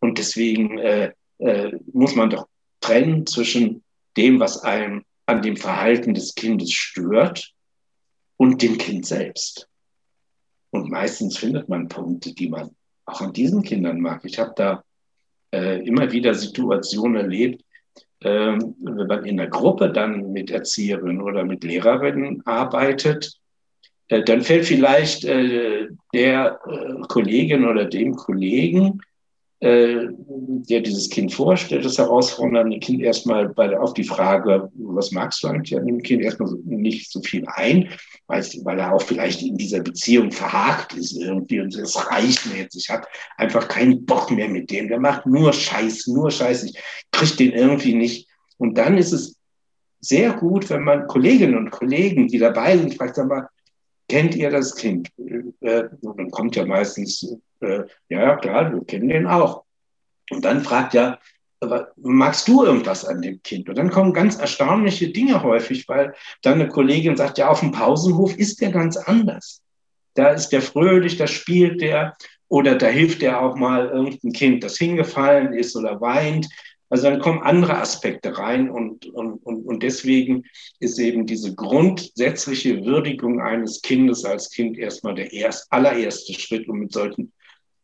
Und 0.00 0.18
deswegen 0.18 0.78
äh, 0.78 1.12
äh, 1.38 1.72
muss 1.92 2.14
man 2.14 2.28
doch 2.28 2.48
trennen 2.80 3.26
zwischen 3.26 3.82
dem, 4.18 4.38
was 4.38 4.62
einem 4.62 5.04
an 5.24 5.40
dem 5.40 5.56
Verhalten 5.56 6.12
des 6.12 6.34
Kindes 6.34 6.70
stört 6.70 7.54
und 8.36 8.60
dem 8.60 8.76
Kind 8.76 9.06
selbst. 9.06 9.70
Und 10.74 10.90
meistens 10.90 11.38
findet 11.38 11.68
man 11.68 11.86
Punkte, 11.86 12.34
die 12.34 12.48
man 12.48 12.70
auch 13.04 13.20
an 13.20 13.32
diesen 13.32 13.62
Kindern 13.62 14.00
mag. 14.00 14.24
Ich 14.24 14.40
habe 14.40 14.54
da 14.56 14.82
äh, 15.52 15.86
immer 15.86 16.10
wieder 16.10 16.34
Situationen 16.34 17.14
erlebt, 17.14 17.62
äh, 18.18 18.58
wenn 18.58 19.06
man 19.06 19.24
in 19.24 19.36
der 19.36 19.46
Gruppe 19.46 19.92
dann 19.92 20.32
mit 20.32 20.50
Erzieherinnen 20.50 21.22
oder 21.22 21.44
mit 21.44 21.62
Lehrerinnen 21.62 22.44
arbeitet, 22.44 23.38
äh, 24.08 24.24
dann 24.24 24.42
fällt 24.42 24.64
vielleicht 24.64 25.24
äh, 25.24 25.90
der 26.12 26.58
äh, 26.66 27.00
Kollegin 27.06 27.64
oder 27.66 27.84
dem 27.84 28.16
Kollegen 28.16 29.00
äh, 29.64 30.08
der 30.68 30.82
dieses 30.82 31.08
Kind 31.08 31.32
vorstellt, 31.32 31.86
das 31.86 31.96
herausfordernde 31.96 32.78
Kind 32.80 33.00
erstmal 33.00 33.48
bei, 33.48 33.78
auf 33.78 33.94
die 33.94 34.04
Frage, 34.04 34.70
was 34.74 35.10
magst 35.10 35.42
du 35.42 35.48
eigentlich 35.48 35.74
an 35.74 35.86
dem 35.86 36.02
Kind, 36.02 36.22
erstmal 36.22 36.50
so, 36.50 36.58
nicht 36.66 37.10
so 37.10 37.22
viel 37.22 37.46
ein, 37.46 37.88
weil, 38.26 38.44
weil 38.64 38.78
er 38.78 38.92
auch 38.92 39.00
vielleicht 39.00 39.42
in 39.42 39.56
dieser 39.56 39.80
Beziehung 39.80 40.30
verhakt 40.32 40.92
ist 40.92 41.16
irgendwie 41.16 41.60
und 41.60 41.74
es 41.74 41.96
reicht 42.10 42.44
mir 42.46 42.60
jetzt. 42.60 42.76
Ich 42.76 42.90
habe 42.90 43.06
einfach 43.38 43.66
keinen 43.66 44.04
Bock 44.04 44.30
mehr 44.30 44.48
mit 44.48 44.70
dem. 44.70 44.88
Der 44.88 45.00
macht 45.00 45.24
nur 45.24 45.50
Scheiß, 45.52 46.08
nur 46.08 46.30
Scheiß. 46.30 46.64
Ich 46.64 46.78
kriege 47.10 47.36
den 47.36 47.52
irgendwie 47.52 47.94
nicht. 47.94 48.28
Und 48.58 48.76
dann 48.76 48.98
ist 48.98 49.12
es 49.12 49.36
sehr 50.00 50.34
gut, 50.34 50.68
wenn 50.68 50.84
man 50.84 51.06
Kolleginnen 51.06 51.56
und 51.56 51.70
Kollegen, 51.70 52.28
die 52.28 52.38
dabei 52.38 52.76
sind, 52.76 52.94
fragt, 52.94 53.16
sag 53.16 53.28
mal, 53.28 53.48
kennt 54.08 54.34
ihr 54.34 54.50
das 54.50 54.74
Kind? 54.74 55.10
Äh, 55.60 55.84
dann 56.02 56.30
kommt 56.30 56.56
ja 56.56 56.64
meistens, 56.66 57.36
äh, 57.60 57.82
ja 58.08 58.36
klar, 58.36 58.72
wir 58.72 58.84
kennen 58.84 59.08
den 59.08 59.26
auch. 59.26 59.64
Und 60.30 60.44
dann 60.44 60.62
fragt 60.62 60.94
ja, 60.94 61.18
magst 61.96 62.48
du 62.48 62.64
irgendwas 62.64 63.04
an 63.04 63.22
dem 63.22 63.42
Kind? 63.42 63.68
Und 63.68 63.78
dann 63.78 63.90
kommen 63.90 64.12
ganz 64.12 64.36
erstaunliche 64.36 65.08
Dinge 65.08 65.42
häufig, 65.42 65.88
weil 65.88 66.14
dann 66.42 66.54
eine 66.54 66.68
Kollegin 66.68 67.16
sagt, 67.16 67.38
ja, 67.38 67.48
auf 67.48 67.60
dem 67.60 67.72
Pausenhof 67.72 68.36
ist 68.36 68.60
der 68.60 68.70
ganz 68.70 68.96
anders. 68.96 69.62
Da 70.14 70.30
ist 70.30 70.50
der 70.50 70.62
fröhlich, 70.62 71.16
da 71.16 71.26
spielt 71.26 71.80
der 71.80 72.16
oder 72.48 72.76
da 72.76 72.86
hilft 72.86 73.22
der 73.22 73.40
auch 73.40 73.56
mal 73.56 73.88
irgendein 73.88 74.32
Kind, 74.32 74.64
das 74.64 74.76
hingefallen 74.76 75.54
ist 75.54 75.74
oder 75.76 76.00
weint. 76.00 76.46
Also 76.94 77.10
dann 77.10 77.18
kommen 77.18 77.42
andere 77.42 77.76
Aspekte 77.78 78.38
rein 78.38 78.70
und, 78.70 79.06
und, 79.06 79.44
und, 79.44 79.66
und 79.66 79.82
deswegen 79.82 80.44
ist 80.78 80.96
eben 81.00 81.26
diese 81.26 81.52
grundsätzliche 81.52 82.84
Würdigung 82.84 83.40
eines 83.40 83.82
Kindes 83.82 84.24
als 84.24 84.48
Kind 84.48 84.78
erstmal 84.78 85.16
der 85.16 85.32
erst, 85.32 85.72
allererste 85.72 86.34
Schritt, 86.34 86.68
um 86.68 86.78
mit 86.78 86.92
solchen 86.92 87.32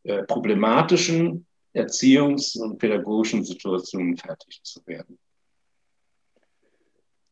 äh, 0.05 0.23
problematischen 0.23 1.45
Erziehungs- 1.75 2.57
und 2.57 2.79
pädagogischen 2.79 3.43
Situationen 3.43 4.17
fertig 4.17 4.61
zu 4.63 4.81
werden. 4.87 5.19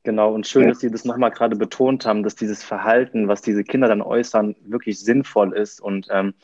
Genau, 0.03 0.35
und 0.35 0.49
schön, 0.49 0.67
dass 0.67 0.81
Sie 0.81 0.91
das 0.91 1.05
nochmal 1.05 1.31
gerade 1.31 1.55
betont 1.55 2.05
haben, 2.07 2.25
dass 2.25 2.35
dieses 2.35 2.64
Verhalten, 2.64 3.29
was 3.29 3.41
diese 3.41 3.62
Kinder 3.62 3.87
dann 3.87 4.03
äußern, 4.03 4.57
wirklich 4.62 4.99
sinnvoll 4.99 5.57
ist 5.57 5.81
und 5.81 6.09
ähm, 6.11 6.35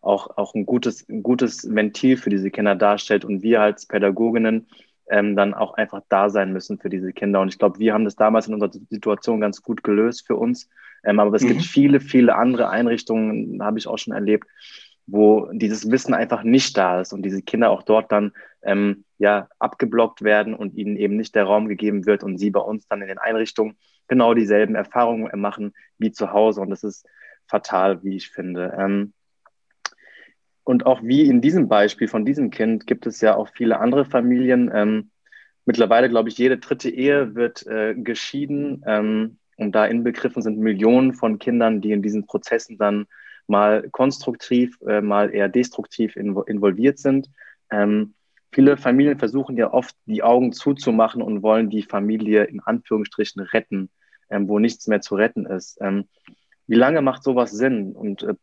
auch, 0.00 0.36
auch 0.36 0.54
ein, 0.54 0.66
gutes, 0.66 1.08
ein 1.08 1.22
gutes 1.22 1.74
Ventil 1.74 2.16
für 2.16 2.30
diese 2.30 2.50
Kinder 2.50 2.74
darstellt 2.74 3.24
und 3.24 3.42
wir 3.42 3.60
als 3.60 3.86
Pädagoginnen 3.86 4.66
ähm, 5.10 5.36
dann 5.36 5.54
auch 5.54 5.74
einfach 5.74 6.02
da 6.08 6.30
sein 6.30 6.52
müssen 6.52 6.78
für 6.78 6.88
diese 6.88 7.12
Kinder. 7.12 7.40
Und 7.40 7.48
ich 7.48 7.58
glaube, 7.58 7.78
wir 7.78 7.92
haben 7.92 8.04
das 8.04 8.16
damals 8.16 8.46
in 8.46 8.54
unserer 8.54 8.72
Situation 8.88 9.40
ganz 9.40 9.62
gut 9.62 9.82
gelöst 9.82 10.26
für 10.26 10.36
uns. 10.36 10.68
Ähm, 11.04 11.18
aber 11.18 11.34
es 11.34 11.42
mhm. 11.42 11.48
gibt 11.48 11.62
viele, 11.62 12.00
viele 12.00 12.36
andere 12.36 12.70
Einrichtungen, 12.70 13.62
habe 13.62 13.78
ich 13.78 13.86
auch 13.86 13.98
schon 13.98 14.14
erlebt, 14.14 14.46
wo 15.06 15.48
dieses 15.52 15.90
Wissen 15.90 16.14
einfach 16.14 16.44
nicht 16.44 16.76
da 16.76 17.00
ist 17.00 17.12
und 17.12 17.22
diese 17.22 17.42
Kinder 17.42 17.70
auch 17.70 17.82
dort 17.82 18.12
dann 18.12 18.32
ähm, 18.62 19.04
ja 19.18 19.48
abgeblockt 19.58 20.22
werden 20.22 20.54
und 20.54 20.74
ihnen 20.74 20.96
eben 20.96 21.16
nicht 21.16 21.34
der 21.34 21.44
Raum 21.44 21.68
gegeben 21.68 22.06
wird 22.06 22.22
und 22.22 22.38
sie 22.38 22.50
bei 22.50 22.60
uns 22.60 22.86
dann 22.86 23.02
in 23.02 23.08
den 23.08 23.18
Einrichtungen 23.18 23.76
genau 24.06 24.34
dieselben 24.34 24.74
Erfahrungen 24.74 25.28
machen 25.40 25.72
wie 25.98 26.12
zu 26.12 26.32
Hause 26.32 26.60
und 26.60 26.70
das 26.70 26.84
ist 26.84 27.06
fatal, 27.46 28.04
wie 28.04 28.16
ich 28.16 28.28
finde. 28.28 28.76
Ähm, 28.78 29.12
und 30.64 30.86
auch 30.86 31.02
wie 31.02 31.22
in 31.22 31.40
diesem 31.40 31.68
Beispiel 31.68 32.08
von 32.08 32.24
diesem 32.24 32.50
Kind 32.50 32.86
gibt 32.86 33.06
es 33.06 33.20
ja 33.20 33.36
auch 33.36 33.48
viele 33.48 33.80
andere 33.80 34.04
Familien. 34.04 34.70
Ähm, 34.72 35.10
mittlerweile, 35.64 36.08
glaube 36.08 36.28
ich, 36.28 36.38
jede 36.38 36.58
dritte 36.58 36.90
Ehe 36.90 37.34
wird 37.34 37.66
äh, 37.66 37.94
geschieden. 37.94 38.82
Ähm, 38.86 39.38
und 39.56 39.72
da 39.72 39.86
inbegriffen 39.86 40.42
sind 40.42 40.58
Millionen 40.58 41.12
von 41.12 41.38
Kindern, 41.38 41.80
die 41.80 41.92
in 41.92 42.02
diesen 42.02 42.26
Prozessen 42.26 42.78
dann 42.78 43.06
mal 43.46 43.88
konstruktiv, 43.90 44.78
äh, 44.86 45.00
mal 45.00 45.34
eher 45.34 45.48
destruktiv 45.48 46.16
invo 46.16 46.42
involviert 46.42 46.98
sind. 46.98 47.28
Ähm, 47.70 48.14
viele 48.52 48.76
Familien 48.76 49.18
versuchen 49.18 49.56
ja 49.56 49.72
oft, 49.72 49.94
die 50.06 50.22
Augen 50.22 50.52
zuzumachen 50.52 51.20
und 51.20 51.42
wollen 51.42 51.68
die 51.68 51.82
Familie 51.82 52.44
in 52.44 52.60
Anführungsstrichen 52.60 53.42
retten, 53.42 53.90
ähm, 54.30 54.48
wo 54.48 54.58
nichts 54.58 54.86
mehr 54.86 55.00
zu 55.00 55.16
retten 55.16 55.46
ist. 55.46 55.78
Wie 56.70 56.76
lange 56.76 57.02
macht 57.02 57.24
sowas 57.24 57.50
Sinn? 57.50 57.96
Und 57.96 58.22
äh, 58.22 58.34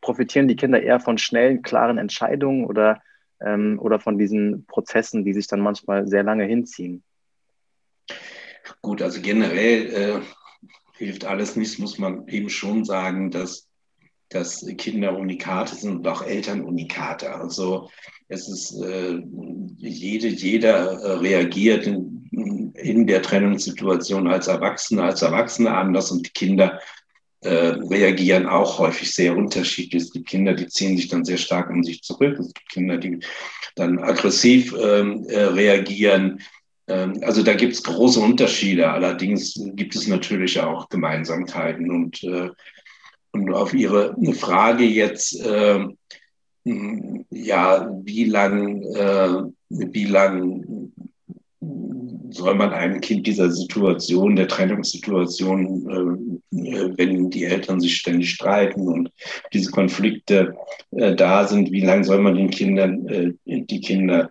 profitieren 0.00 0.46
die 0.46 0.54
Kinder 0.54 0.80
eher 0.80 1.00
von 1.00 1.18
schnellen, 1.18 1.62
klaren 1.62 1.98
Entscheidungen 1.98 2.64
oder, 2.64 3.02
ähm, 3.40 3.80
oder 3.80 3.98
von 3.98 4.18
diesen 4.18 4.66
Prozessen, 4.66 5.24
die 5.24 5.34
sich 5.34 5.48
dann 5.48 5.58
manchmal 5.58 6.06
sehr 6.06 6.22
lange 6.22 6.44
hinziehen? 6.44 7.02
Gut, 8.82 9.02
also 9.02 9.20
generell 9.20 9.86
äh, 9.92 10.20
hilft 10.96 11.24
alles 11.24 11.56
nichts, 11.56 11.78
muss 11.78 11.98
man 11.98 12.28
eben 12.28 12.50
schon 12.50 12.84
sagen, 12.84 13.32
dass 13.32 13.68
dass 14.30 14.66
Kinder 14.76 15.16
Unikate 15.16 15.74
sind 15.74 15.96
und 15.96 16.06
auch 16.06 16.22
Eltern 16.22 16.60
Unikate. 16.60 17.34
Also 17.34 17.88
es 18.28 18.46
ist 18.46 18.78
äh, 18.82 19.22
jede, 19.78 20.28
jeder 20.28 20.92
äh, 21.00 21.12
reagiert 21.12 21.86
in, 21.86 22.28
in, 22.74 23.06
der 23.06 23.22
Trennungssituation 23.22 24.28
als 24.28 24.46
Erwachsener, 24.46 25.04
als 25.04 25.22
Erwachsene 25.22 25.74
anders 25.74 26.10
und 26.10 26.26
die 26.26 26.32
Kinder 26.32 26.78
äh, 27.40 27.76
reagieren 27.90 28.46
auch 28.46 28.78
häufig 28.78 29.12
sehr 29.12 29.36
unterschiedlich. 29.36 30.02
Es 30.02 30.12
gibt 30.12 30.28
Kinder, 30.28 30.54
die 30.54 30.68
ziehen 30.68 30.96
sich 30.96 31.08
dann 31.08 31.24
sehr 31.24 31.36
stark 31.36 31.70
an 31.70 31.84
sich 31.84 32.02
zurück. 32.02 32.38
Es 32.38 32.52
gibt 32.52 32.68
Kinder, 32.70 32.96
die 32.96 33.20
dann 33.76 33.98
aggressiv 33.98 34.74
ähm, 34.80 35.24
äh, 35.28 35.44
reagieren. 35.44 36.40
Ähm, 36.88 37.20
also 37.22 37.42
da 37.42 37.54
gibt 37.54 37.74
es 37.74 37.82
große 37.82 38.20
Unterschiede. 38.20 38.90
Allerdings 38.90 39.60
gibt 39.74 39.94
es 39.94 40.08
natürlich 40.08 40.60
auch 40.60 40.88
Gemeinsamkeiten 40.88 41.90
und 41.90 42.22
äh, 42.24 42.50
und 43.30 43.52
auf 43.52 43.74
Ihre 43.74 44.16
Frage 44.34 44.84
jetzt, 44.84 45.40
äh, 45.44 45.86
ja, 47.30 47.88
wie 48.02 48.24
lang, 48.24 48.82
äh, 48.82 49.42
wie 49.68 50.04
lang 50.04 50.77
soll 52.30 52.54
man 52.54 52.72
einem 52.72 53.00
Kind 53.00 53.26
dieser 53.26 53.50
Situation, 53.50 54.36
der 54.36 54.48
Trennungssituation, 54.48 56.40
äh, 56.50 56.90
wenn 56.96 57.30
die 57.30 57.44
Eltern 57.44 57.80
sich 57.80 57.96
ständig 57.96 58.30
streiten 58.30 58.88
und 58.88 59.10
diese 59.52 59.70
Konflikte 59.70 60.56
äh, 60.92 61.14
da 61.14 61.46
sind, 61.46 61.70
wie 61.70 61.84
lange 61.84 62.04
soll 62.04 62.18
man 62.18 62.34
den 62.34 62.50
Kindern, 62.50 63.06
äh, 63.08 63.32
die 63.44 63.80
Kinder, 63.80 64.30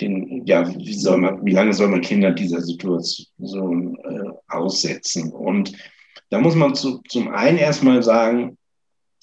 den, 0.00 0.46
ja, 0.46 0.66
wie 0.76 0.94
soll 0.94 1.18
man, 1.18 1.44
wie 1.44 1.52
lange 1.52 1.74
soll 1.74 1.88
man 1.88 2.00
Kinder 2.00 2.30
dieser 2.30 2.60
Situation 2.60 3.96
äh, 4.04 4.30
aussetzen? 4.48 5.32
Und 5.32 5.72
da 6.30 6.40
muss 6.40 6.54
man 6.54 6.74
zu, 6.74 7.02
zum 7.08 7.28
einen 7.28 7.58
erstmal 7.58 8.02
sagen, 8.02 8.56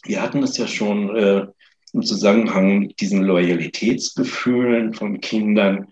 wir 0.04 0.22
hatten 0.22 0.44
es 0.44 0.58
ja 0.58 0.68
schon 0.68 1.16
äh, 1.16 1.48
im 1.94 2.04
Zusammenhang 2.04 2.80
mit 2.80 3.02
diesen 3.02 3.24
Loyalitätsgefühlen 3.24 4.94
von 4.94 5.20
Kindern. 5.20 5.88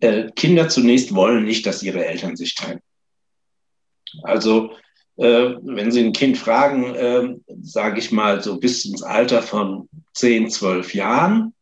Äh, 0.00 0.30
Kinder 0.34 0.68
zunächst 0.68 1.14
wollen 1.14 1.44
nicht, 1.44 1.66
dass 1.66 1.82
ihre 1.82 2.04
Eltern 2.04 2.36
sich 2.36 2.54
trennen. 2.54 2.80
Also 4.22 4.72
äh, 5.16 5.54
wenn 5.62 5.90
Sie 5.90 6.04
ein 6.04 6.12
Kind 6.12 6.38
fragen, 6.38 6.94
äh, 6.94 7.36
sage 7.62 7.98
ich 7.98 8.12
mal 8.12 8.42
so 8.42 8.58
bis 8.58 8.84
ins 8.84 9.02
Alter 9.02 9.42
von 9.42 9.88
10, 10.14 10.50
12 10.50 10.94
Jahren, 10.94 11.54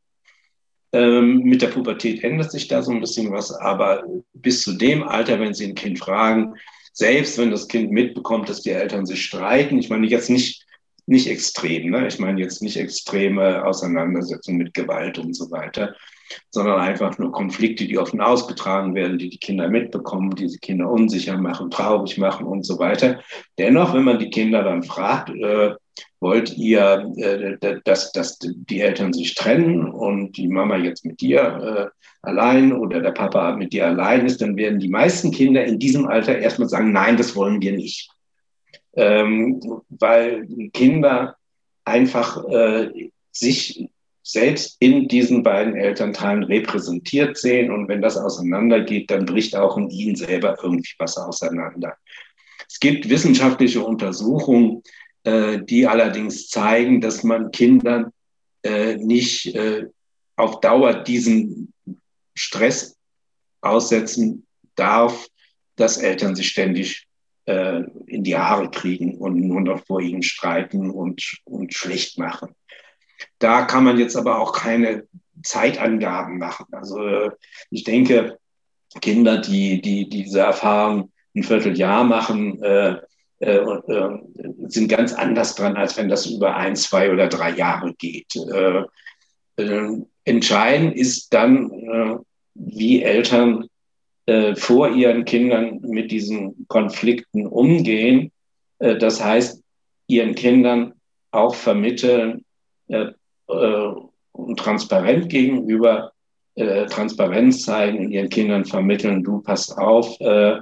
ähm, 0.93 1.43
mit 1.43 1.63
der 1.63 1.69
Pubertät 1.69 2.23
ändert 2.23 2.53
sich 2.53 2.69
da 2.69 2.83
so 2.83 2.93
ein 2.93 3.01
bisschen 3.01 3.33
was, 3.33 3.53
aber 3.53 4.05
bis 4.35 4.63
zu 4.63 4.75
dem 4.75 5.03
Alter, 5.03 5.41
wenn 5.41 5.55
Sie 5.55 5.67
ein 5.67 5.75
Kind 5.75 5.99
fragen, 5.99 6.55
selbst 6.93 7.37
wenn 7.39 7.51
das 7.51 7.69
Kind 7.69 7.91
mitbekommt, 7.91 8.49
dass 8.49 8.63
die 8.63 8.71
Eltern 8.71 9.05
sich 9.05 9.25
streiten, 9.25 9.79
ich 9.79 9.91
meine 9.91 10.07
jetzt 10.07 10.31
nicht, 10.31 10.65
nicht 11.07 11.29
extrem, 11.29 11.91
ne? 11.91 12.07
ich 12.07 12.19
meine 12.19 12.41
jetzt 12.41 12.63
nicht 12.63 12.77
extreme 12.77 13.65
Auseinandersetzungen 13.65 14.59
mit 14.59 14.75
Gewalt 14.75 15.19
und 15.19 15.35
so 15.35 15.51
weiter, 15.51 15.95
sondern 16.51 16.81
einfach 16.81 17.19
nur 17.19 17.33
Konflikte, 17.33 17.87
die 17.87 17.99
offen 17.99 18.21
ausgetragen 18.21 18.95
werden, 18.95 19.19
die 19.19 19.31
die 19.31 19.39
Kinder 19.39 19.69
mitbekommen, 19.69 20.35
diese 20.35 20.59
Kinder 20.59 20.91
unsicher 20.91 21.37
machen, 21.39 21.71
traurig 21.71 22.19
machen 22.19 22.47
und 22.47 22.65
so 22.65 22.79
weiter. 22.79 23.21
Dennoch, 23.59 23.95
wenn 23.95 24.05
man 24.05 24.19
die 24.19 24.31
Kinder 24.31 24.63
dann 24.63 24.83
fragt, 24.83 25.31
äh, 25.31 25.75
wollt 26.21 26.57
ihr, 26.57 27.13
äh, 27.17 27.79
dass, 27.85 28.13
dass 28.13 28.39
die 28.41 28.81
Eltern 28.81 29.13
sich 29.13 29.35
trennen 29.35 29.89
und 29.89 30.37
die 30.37 30.49
Mama 30.49 30.77
jetzt 30.77 31.05
mit 31.05 31.21
dir 31.21 31.93
äh, 31.93 31.97
allein 32.23 32.73
oder 32.73 33.01
der 33.01 33.13
Papa 33.13 33.55
mit 33.57 33.73
dir 33.73 33.87
allein 33.87 34.27
ist, 34.27 34.41
dann 34.43 34.57
werden 34.57 34.81
die 34.81 34.89
meisten 34.89 35.31
Kinder 35.31 35.65
in 35.65 35.79
diesem 35.79 36.07
Alter 36.07 36.39
erstmal 36.39 36.69
sagen, 36.69 36.93
nein, 36.93 37.17
das 37.17 37.37
wollen 37.37 37.61
wir 37.61 37.73
nicht. 37.73 38.11
Ähm, 38.95 39.61
weil 39.89 40.47
Kinder 40.73 41.37
einfach 41.85 42.45
äh, 42.49 43.11
sich 43.31 43.89
selbst 44.27 44.77
in 44.81 45.07
diesen 45.07 45.45
beiden 45.45 45.77
Elternteilen 45.77 46.43
repräsentiert 46.43 47.39
sehen. 47.39 47.71
Und 47.71 47.87
wenn 47.87 48.03
das 48.03 48.17
auseinandergeht, 48.17 49.09
dann 49.09 49.25
bricht 49.25 49.55
auch 49.55 49.77
in 49.77 49.89
ihnen 49.89 50.17
selber 50.17 50.59
irgendwie 50.61 50.95
was 50.99 51.17
auseinander. 51.17 51.97
Es 52.69 52.81
gibt 52.81 53.09
wissenschaftliche 53.09 53.85
Untersuchungen, 53.85 54.83
äh, 55.23 55.61
die 55.63 55.87
allerdings 55.87 56.49
zeigen, 56.49 57.01
dass 57.01 57.23
man 57.23 57.53
Kindern 57.53 58.11
äh, 58.65 58.97
nicht 58.97 59.55
äh, 59.55 59.87
auf 60.35 60.59
Dauer 60.59 61.05
diesen 61.05 61.73
Stress 62.35 62.97
aussetzen 63.61 64.45
darf, 64.75 65.29
dass 65.77 65.99
Eltern 65.99 66.35
sich 66.35 66.49
ständig 66.49 67.05
in 67.49 68.25
die 68.25 68.37
Haare 68.37 68.69
kriegen 68.73 69.19
und 69.19 69.39
nur 69.39 69.61
noch 69.61 69.87
vor 69.87 70.01
ihnen 70.01 70.25
streiten 70.25 70.91
und, 70.91 71.39
und 71.45 71.73
schlecht 71.73 72.19
machen. 72.19 72.57
Da 73.39 73.63
kann 73.63 73.85
man 73.85 73.99
jetzt 73.99 74.17
aber 74.17 74.41
auch 74.41 74.53
keine 74.53 75.07
Zeitangaben 75.43 76.39
machen. 76.39 76.67
Also 76.73 77.07
äh, 77.07 77.31
ich 77.71 77.85
denke, 77.85 78.39
Kinder, 79.01 79.39
die, 79.39 79.81
die 79.81 80.09
diese 80.09 80.41
Erfahrung 80.41 81.13
ein 81.35 81.43
Vierteljahr 81.43 82.05
machen, 82.05 82.63
äh, 82.63 82.97
äh, 83.39 83.57
äh, 83.59 84.19
sind 84.69 84.89
ganz 84.89 85.13
anders 85.13 85.55
dran, 85.55 85.77
als 85.77 85.97
wenn 85.99 86.09
das 86.09 86.27
über 86.27 86.57
ein, 86.57 86.75
zwei 86.75 87.13
oder 87.13 87.29
drei 87.29 87.51
Jahre 87.51 87.95
geht. 87.95 88.35
Äh, 88.37 88.83
äh 89.57 90.03
entscheidend 90.25 90.97
ist 90.97 91.33
dann, 91.33 92.25
wie 92.55 93.01
Eltern 93.01 93.69
vor 94.57 94.89
ihren 94.89 95.25
Kindern 95.25 95.79
mit 95.83 96.11
diesen 96.11 96.67
Konflikten 96.67 97.47
umgehen. 97.47 98.33
Das 98.81 99.23
heißt, 99.23 99.63
ihren 100.09 100.35
Kindern 100.35 100.95
auch 101.31 101.55
vermitteln 101.55 102.45
äh, 102.89 103.13
äh 103.49 103.95
transparent 104.57 105.31
gegenüber 105.31 106.13
äh, 106.57 106.87
Transparenz 106.87 107.63
zeigen 107.63 107.99
und 107.99 108.11
ihren 108.11 108.29
Kindern 108.29 108.65
vermitteln, 108.65 109.23
du 109.23 109.41
passt 109.41 109.77
auf, 109.79 110.21
äh, 110.21 110.61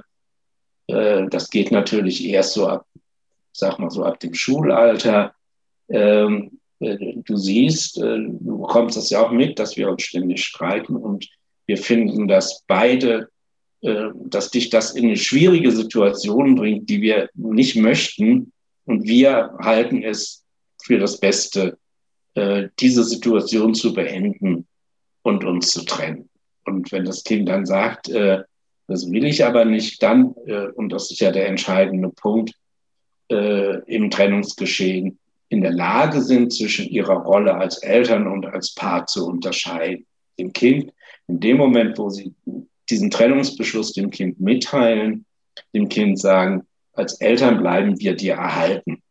das 0.87 1.49
geht 1.49 1.71
natürlich 1.71 2.25
erst 2.25 2.53
so 2.53 2.67
ab, 2.67 2.85
sag 3.51 3.79
mal 3.79 3.89
so 3.89 4.03
ab 4.03 4.19
dem 4.19 4.33
Schulalter. 4.33 5.33
Ähm, 5.89 6.59
du 6.79 7.35
siehst, 7.35 7.97
du 7.97 8.59
bekommst 8.61 8.95
das 8.95 9.09
ja 9.09 9.25
auch 9.25 9.31
mit, 9.31 9.57
dass 9.57 9.77
wir 9.77 9.89
uns 9.89 10.03
ständig 10.03 10.43
streiten 10.43 10.95
und 10.95 11.27
wir 11.65 11.77
finden, 11.77 12.27
dass 12.27 12.63
beide 12.67 13.29
äh, 13.85 14.09
dass 14.15 14.49
dich 14.49 14.71
das 14.71 14.95
in 14.95 15.05
eine 15.05 15.15
schwierige 15.17 15.71
Situation 15.71 16.55
bringt, 16.55 16.89
die 16.89 17.01
wir 17.01 17.29
nicht 17.35 17.75
möchten. 17.75 18.51
Und 18.85 19.03
wir 19.03 19.51
halten 19.59 20.01
es 20.01 20.43
für 20.81 20.97
das 20.97 21.19
Beste, 21.19 21.77
äh, 22.35 22.69
diese 22.79 23.03
Situation 23.03 23.73
zu 23.73 23.93
beenden 23.93 24.67
und 25.23 25.43
uns 25.43 25.71
zu 25.71 25.83
trennen. 25.83 26.29
Und 26.65 26.91
wenn 26.91 27.05
das 27.05 27.23
Kind 27.23 27.49
dann 27.49 27.65
sagt, 27.65 28.09
äh, 28.09 28.43
das 28.87 29.09
will 29.11 29.25
ich 29.25 29.43
aber 29.43 29.65
nicht, 29.65 30.03
dann, 30.03 30.25
und 30.75 30.89
das 30.89 31.09
ist 31.09 31.19
ja 31.19 31.31
der 31.31 31.47
entscheidende 31.47 32.09
Punkt 32.09 32.53
im 33.27 34.11
Trennungsgeschehen, 34.11 35.17
in 35.49 35.61
der 35.61 35.71
Lage 35.71 36.21
sind, 36.21 36.53
zwischen 36.53 36.87
ihrer 36.87 37.15
Rolle 37.15 37.55
als 37.55 37.77
Eltern 37.79 38.27
und 38.27 38.45
als 38.45 38.75
Paar 38.75 39.07
zu 39.07 39.27
unterscheiden. 39.27 40.05
Dem 40.37 40.53
Kind, 40.53 40.91
in 41.27 41.39
dem 41.39 41.57
Moment, 41.57 41.97
wo 41.97 42.11
sie 42.11 42.35
diesen 42.89 43.09
Trennungsbeschluss 43.09 43.93
dem 43.93 44.11
Kind 44.11 44.39
mitteilen, 44.39 45.25
dem 45.73 45.89
Kind 45.89 46.19
sagen, 46.19 46.67
als 46.93 47.19
Eltern 47.21 47.57
bleiben 47.57 47.99
wir 47.99 48.15
dir 48.15 48.35
erhalten. 48.35 49.01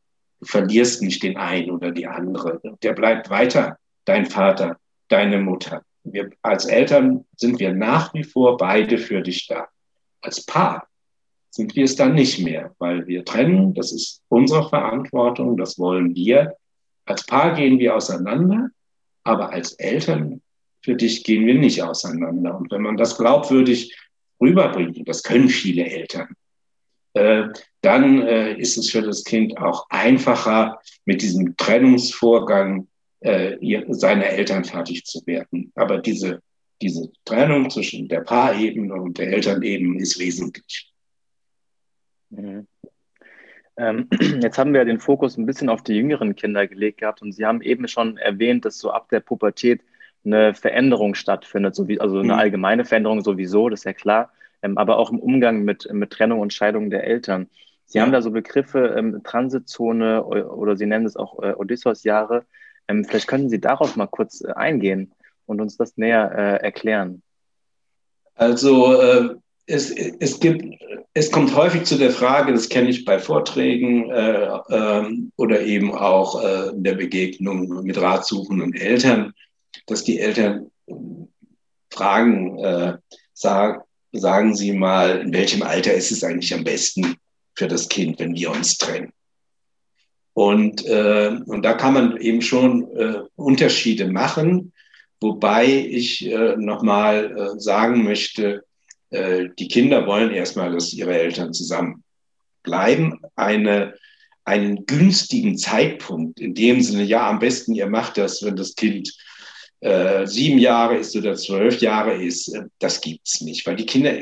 Verlierst 0.45 1.03
nicht 1.03 1.23
den 1.23 1.37
einen 1.37 1.71
oder 1.71 1.91
die 1.91 2.07
andere. 2.07 2.61
Der 2.83 2.93
bleibt 2.93 3.31
weiter, 3.31 3.79
dein 4.05 4.27
Vater, 4.27 4.79
deine 5.09 5.39
Mutter. 5.39 5.83
Wir, 6.05 6.31
als 6.43 6.67
Eltern 6.67 7.25
sind 7.37 7.59
wir 7.61 7.73
nach 7.73 8.13
wie 8.15 8.25
vor 8.25 8.57
beide 8.57 8.99
für 8.99 9.23
dich 9.23 9.47
da. 9.47 9.69
Als 10.21 10.45
Paar 10.45 10.87
sind 11.51 11.77
wir 11.77 11.85
es 11.85 11.97
dann 11.97 12.15
nicht 12.15 12.41
mehr, 12.41 12.75
weil 12.79 13.07
wir 13.07 13.25
trennen, 13.25 13.75
das 13.75 13.93
ist 13.93 14.23
unsere 14.29 14.69
Verantwortung, 14.69 15.57
das 15.57 15.79
wollen 15.79 16.15
wir. 16.15 16.57
Als 17.05 17.25
Paar 17.25 17.55
gehen 17.55 17.79
wir 17.79 17.95
auseinander, 17.95 18.71
aber 19.23 19.51
als 19.51 19.73
Eltern 19.75 20.43
für 20.83 20.95
dich 20.95 21.25
gehen 21.25 21.47
wir 21.47 21.55
nicht 21.55 21.83
auseinander. 21.83 22.57
Und 22.59 22.71
wenn 22.71 22.83
man 22.83 22.97
das 22.97 23.17
glaubwürdig 23.17 23.97
rüberbringt, 24.41 25.09
das 25.09 25.23
können 25.23 25.49
viele 25.49 25.87
Eltern, 25.87 26.35
dann 27.15 28.23
äh, 28.23 28.55
ist 28.55 28.77
es 28.77 28.91
für 28.91 29.03
das 29.03 29.25
Kind 29.25 29.57
auch 29.59 29.87
einfacher, 29.89 30.81
mit 31.05 31.23
diesem 31.23 31.57
Trennungsvorgang 31.57 32.89
äh, 33.21 33.57
seine 33.91 34.27
Eltern 34.27 34.65
fertig 34.65 35.05
zu 35.05 35.25
werden. 35.27 35.73
Aber 35.75 35.99
diese, 35.99 36.43
diese 36.83 37.11
Trennung 37.25 37.71
zwischen 37.71 38.09
der 38.09 38.21
Paarebene 38.21 38.95
und 38.95 39.19
der 39.19 39.29
Elternebene 39.29 40.01
ist 40.01 40.19
wesentlich. 40.19 40.93
Mhm. 42.31 42.67
Ähm, 43.77 44.09
jetzt 44.43 44.59
haben 44.59 44.75
wir 44.75 44.85
den 44.85 45.01
Fokus 45.01 45.37
ein 45.37 45.47
bisschen 45.47 45.69
auf 45.69 45.83
die 45.83 45.95
jüngeren 45.95 46.37
Kinder 46.37 46.67
gelegt 46.67 46.99
gehabt 46.99 47.23
und 47.23 47.33
Sie 47.33 47.45
haben 47.45 47.63
eben 47.63 47.89
schon 47.89 48.17
erwähnt, 48.19 48.65
dass 48.65 48.79
so 48.79 48.91
ab 48.91 49.09
der 49.09 49.21
Pubertät 49.21 49.83
eine 50.25 50.55
Veränderung 50.55 51.15
stattfindet, 51.15 51.75
so 51.75 51.87
wie, 51.87 52.01
also 52.01 52.19
eine 52.19 52.33
mhm. 52.33 52.39
allgemeine 52.39 52.85
Veränderung 52.85 53.23
sowieso, 53.23 53.69
das 53.69 53.81
ist 53.81 53.85
ja 53.85 53.93
klar, 53.93 54.33
aber 54.77 54.99
auch 54.99 55.11
im 55.11 55.19
Umgang 55.19 55.63
mit, 55.63 55.89
mit 55.93 56.11
Trennung 56.11 56.41
und 56.41 56.53
Scheidung 56.53 56.91
der 56.91 57.05
Eltern. 57.05 57.49
Sie 57.87 57.99
ja. 57.99 58.05
haben 58.05 58.13
da 58.13 58.23
so 58.23 58.31
Begriffe 58.31 58.95
ähm, 58.97 59.23
Transitzone 59.23 60.25
oder 60.25 60.77
Sie 60.77 60.87
nennen 60.87 61.07
es 61.07 61.17
auch 61.17 61.43
äh, 61.43 61.53
Odysseus-Jahre. 61.53 62.45
Ähm, 62.89 63.05
vielleicht 63.05 63.29
können 63.29 63.51
Sie 63.51 63.61
darauf 63.61 63.97
mal 63.97 64.07
kurz 64.07 64.43
äh, 64.43 64.53
eingehen 64.53 65.13
und 65.47 65.61
uns 65.61 65.77
das 65.77 65.97
näher 65.97 66.33
äh, 66.33 66.65
erklären. 66.65 67.23
Also 68.35 69.01
äh, 69.01 69.35
es, 69.67 69.91
es, 69.91 70.41
gibt, 70.41 70.65
es 71.15 71.31
kommt 71.31 71.55
häufig 71.55 71.85
zu 71.85 71.97
der 71.97 72.11
Frage, 72.11 72.53
das 72.53 72.69
kenne 72.69 72.91
ich 72.91 73.05
bei 73.05 73.19
Vorträgen 73.19 74.11
äh, 74.11 74.49
ähm, 74.71 75.33
oder 75.37 75.63
eben 75.63 75.95
auch 75.95 76.43
äh, 76.43 76.71
in 76.71 76.85
der 76.85 76.95
Begegnung 76.95 77.85
mit 77.85 78.01
ratsuchenden 78.01 78.75
Eltern, 78.75 79.33
dass 79.87 80.05
die 80.05 80.19
Eltern 80.19 80.71
fragen, 81.91 82.59
äh, 82.59 82.99
sag, 83.33 83.85
sagen 84.15 84.55
Sie 84.55 84.73
mal, 84.73 85.21
in 85.21 85.33
welchem 85.33 85.63
Alter 85.63 85.93
ist 85.93 86.13
es 86.13 86.25
eigentlich 86.25 86.55
am 86.55 86.65
besten 86.65 87.17
für 87.55 87.69
das 87.69 87.89
Kind, 87.89 88.19
wenn 88.21 88.35
wir 88.35 88.51
uns 88.51 88.79
trennen? 88.79 89.13
Und, 90.33 90.85
äh, 90.87 91.39
und 91.47 91.65
da 91.65 91.75
kann 91.75 91.95
man 91.95 92.17
eben 92.17 92.43
schon 92.43 92.89
äh, 92.97 93.21
Unterschiede 93.37 94.09
machen, 94.09 94.73
wobei 95.21 95.67
ich 95.67 96.27
äh, 96.27 96.57
nochmal 96.57 97.37
äh, 97.37 97.61
sagen 97.61 98.03
möchte, 98.03 98.65
äh, 99.11 99.49
die 99.59 99.69
Kinder 99.69 100.07
wollen 100.07 100.31
erstmal, 100.31 100.73
dass 100.73 100.93
ihre 100.93 101.17
Eltern 101.17 101.53
zusammen 101.53 102.03
bleiben. 102.65 103.21
Eine, 103.37 103.95
einen 104.45 104.87
günstigen 104.87 105.57
Zeitpunkt, 105.57 106.41
in 106.41 106.55
dem 106.55 106.81
Sinne, 106.81 107.05
ja, 107.05 107.31
am 107.31 107.39
besten 107.39 107.75
ihr 107.75 107.87
macht 107.87 108.19
das, 108.19 108.43
wenn 108.43 108.57
das 108.57 108.75
Kind 108.75 109.17
äh, 109.85 110.27
sieben 110.27 110.59
Jahre 110.59 110.97
ist 110.97 111.15
oder 111.15 111.35
zwölf 111.35 111.83
Jahre 111.83 112.15
ist, 112.15 112.49
äh, 112.49 112.63
das 112.79 113.03
gibt's 113.03 113.43
nicht, 113.43 113.67
weil 113.67 113.77
die 113.77 113.85
Kinder 113.85 114.15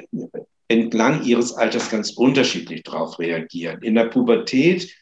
entlang 0.66 1.22
ihres 1.22 1.52
Alters 1.52 1.88
ganz 1.88 2.10
unterschiedlich 2.10 2.82
darauf 2.82 3.20
reagieren. 3.20 3.80
In 3.80 3.94
der 3.94 4.06
Pubertät, 4.06 4.92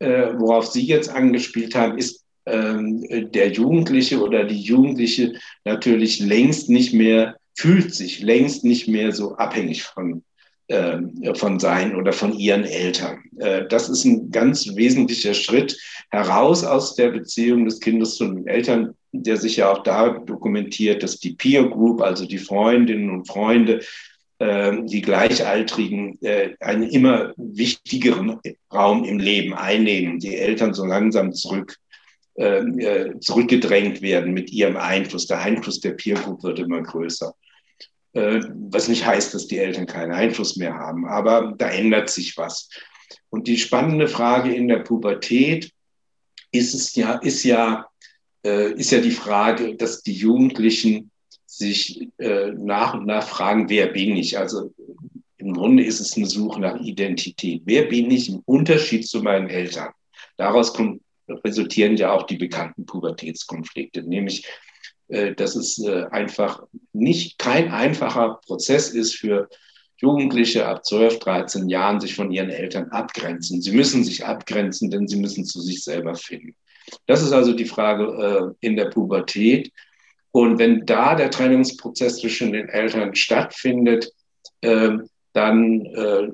äh, 0.00 0.34
worauf 0.36 0.66
Sie 0.66 0.84
jetzt 0.84 1.08
angespielt 1.08 1.74
haben, 1.74 1.96
ist 1.96 2.22
ähm, 2.44 3.02
der 3.32 3.50
Jugendliche 3.52 4.20
oder 4.20 4.44
die 4.44 4.60
Jugendliche 4.60 5.40
natürlich 5.64 6.20
längst 6.20 6.68
nicht 6.68 6.92
mehr, 6.92 7.36
fühlt 7.54 7.94
sich 7.94 8.20
längst 8.20 8.62
nicht 8.62 8.86
mehr 8.86 9.10
so 9.12 9.36
abhängig 9.36 9.84
von 9.84 10.22
von 11.34 11.60
sein 11.60 11.94
oder 11.94 12.12
von 12.12 12.32
ihren 12.32 12.64
Eltern. 12.64 13.22
Äh, 13.38 13.66
das 13.68 13.88
ist 13.88 14.04
ein 14.04 14.30
ganz 14.30 14.74
wesentlicher 14.74 15.34
Schritt 15.34 15.76
heraus 16.10 16.64
aus 16.64 16.94
der 16.94 17.10
Beziehung 17.10 17.66
des 17.66 17.80
Kindes 17.80 18.16
zu 18.16 18.26
den 18.26 18.46
Eltern, 18.46 18.94
der 19.12 19.36
sich 19.36 19.56
ja 19.56 19.70
auch 19.70 19.82
da 19.82 20.08
dokumentiert, 20.10 21.02
dass 21.02 21.18
die 21.18 21.34
Peer 21.34 21.68
Group, 21.68 22.00
also 22.00 22.26
die 22.26 22.38
Freundinnen 22.38 23.10
und 23.10 23.28
Freunde, 23.28 23.80
ähm, 24.40 24.86
die 24.86 25.02
Gleichaltrigen 25.02 26.18
äh, 26.22 26.54
einen 26.60 26.84
immer 26.84 27.32
wichtigeren 27.36 28.40
Raum 28.72 29.04
im 29.04 29.18
Leben 29.18 29.54
einnehmen, 29.54 30.18
die 30.18 30.34
Eltern 30.36 30.74
so 30.74 30.84
langsam 30.84 31.32
zurück 31.32 31.76
ähm, 32.36 32.80
äh, 32.80 33.20
zurückgedrängt 33.20 34.02
werden 34.02 34.32
mit 34.32 34.50
ihrem 34.50 34.76
Einfluss. 34.76 35.28
Der 35.28 35.40
Einfluss 35.40 35.78
der 35.80 35.92
Peer 35.92 36.16
Group 36.16 36.42
wird 36.42 36.58
immer 36.58 36.82
größer. 36.82 37.32
Äh, 38.14 38.40
was 38.70 38.88
nicht 38.88 39.04
heißt, 39.04 39.34
dass 39.34 39.48
die 39.48 39.58
Eltern 39.58 39.86
keinen 39.86 40.12
Einfluss 40.12 40.56
mehr 40.56 40.74
haben, 40.74 41.06
aber 41.06 41.54
da 41.58 41.68
ändert 41.68 42.10
sich 42.10 42.36
was. 42.36 42.68
Und 43.28 43.48
die 43.48 43.58
spannende 43.58 44.06
Frage 44.06 44.54
in 44.54 44.68
der 44.68 44.78
Pubertät 44.78 45.72
ist 46.52 46.74
es 46.74 46.94
ja, 46.94 47.14
ist 47.14 47.42
ja, 47.42 47.86
äh, 48.46 48.72
ist 48.74 48.92
ja 48.92 49.00
die 49.00 49.10
Frage, 49.10 49.74
dass 49.74 50.02
die 50.02 50.12
Jugendlichen 50.12 51.10
sich 51.44 52.08
äh, 52.18 52.52
nach 52.52 52.94
und 52.94 53.06
nach 53.06 53.26
fragen, 53.26 53.68
wer 53.68 53.88
bin 53.88 54.16
ich? 54.16 54.38
Also 54.38 54.72
im 55.38 55.52
Grunde 55.52 55.84
ist 55.84 55.98
es 55.98 56.16
eine 56.16 56.26
Suche 56.26 56.60
nach 56.60 56.80
Identität. 56.80 57.62
Wer 57.64 57.82
bin 57.82 58.10
ich 58.12 58.28
im 58.28 58.42
Unterschied 58.44 59.06
zu 59.08 59.22
meinen 59.22 59.48
Eltern? 59.50 59.90
Daraus 60.36 60.72
kommt, 60.72 61.02
resultieren 61.28 61.96
ja 61.96 62.12
auch 62.12 62.24
die 62.24 62.36
bekannten 62.36 62.86
Pubertätskonflikte, 62.86 64.02
nämlich 64.02 64.46
dass 65.36 65.54
es 65.54 65.78
äh, 65.78 66.04
einfach 66.10 66.62
nicht 66.92 67.38
kein 67.38 67.70
einfacher 67.70 68.40
Prozess 68.46 68.90
ist 68.90 69.14
für 69.16 69.48
Jugendliche 69.96 70.66
ab 70.66 70.84
12, 70.84 71.18
13 71.20 71.68
Jahren 71.68 72.00
sich 72.00 72.14
von 72.14 72.30
ihren 72.30 72.50
Eltern 72.50 72.90
abgrenzen. 72.90 73.62
Sie 73.62 73.72
müssen 73.72 74.04
sich 74.04 74.24
abgrenzen, 74.24 74.90
denn 74.90 75.08
sie 75.08 75.16
müssen 75.16 75.44
zu 75.44 75.60
sich 75.60 75.82
selber 75.82 76.14
finden. 76.14 76.54
Das 77.06 77.22
ist 77.22 77.32
also 77.32 77.52
die 77.52 77.64
Frage 77.64 78.54
äh, 78.60 78.66
in 78.66 78.76
der 78.76 78.86
Pubertät. 78.86 79.72
Und 80.30 80.58
wenn 80.58 80.84
da 80.84 81.14
der 81.14 81.30
Trennungsprozess 81.30 82.18
zwischen 82.18 82.52
den 82.52 82.68
Eltern 82.68 83.14
stattfindet, 83.14 84.12
äh, 84.60 84.90
dann, 85.32 85.86
äh, 85.86 86.28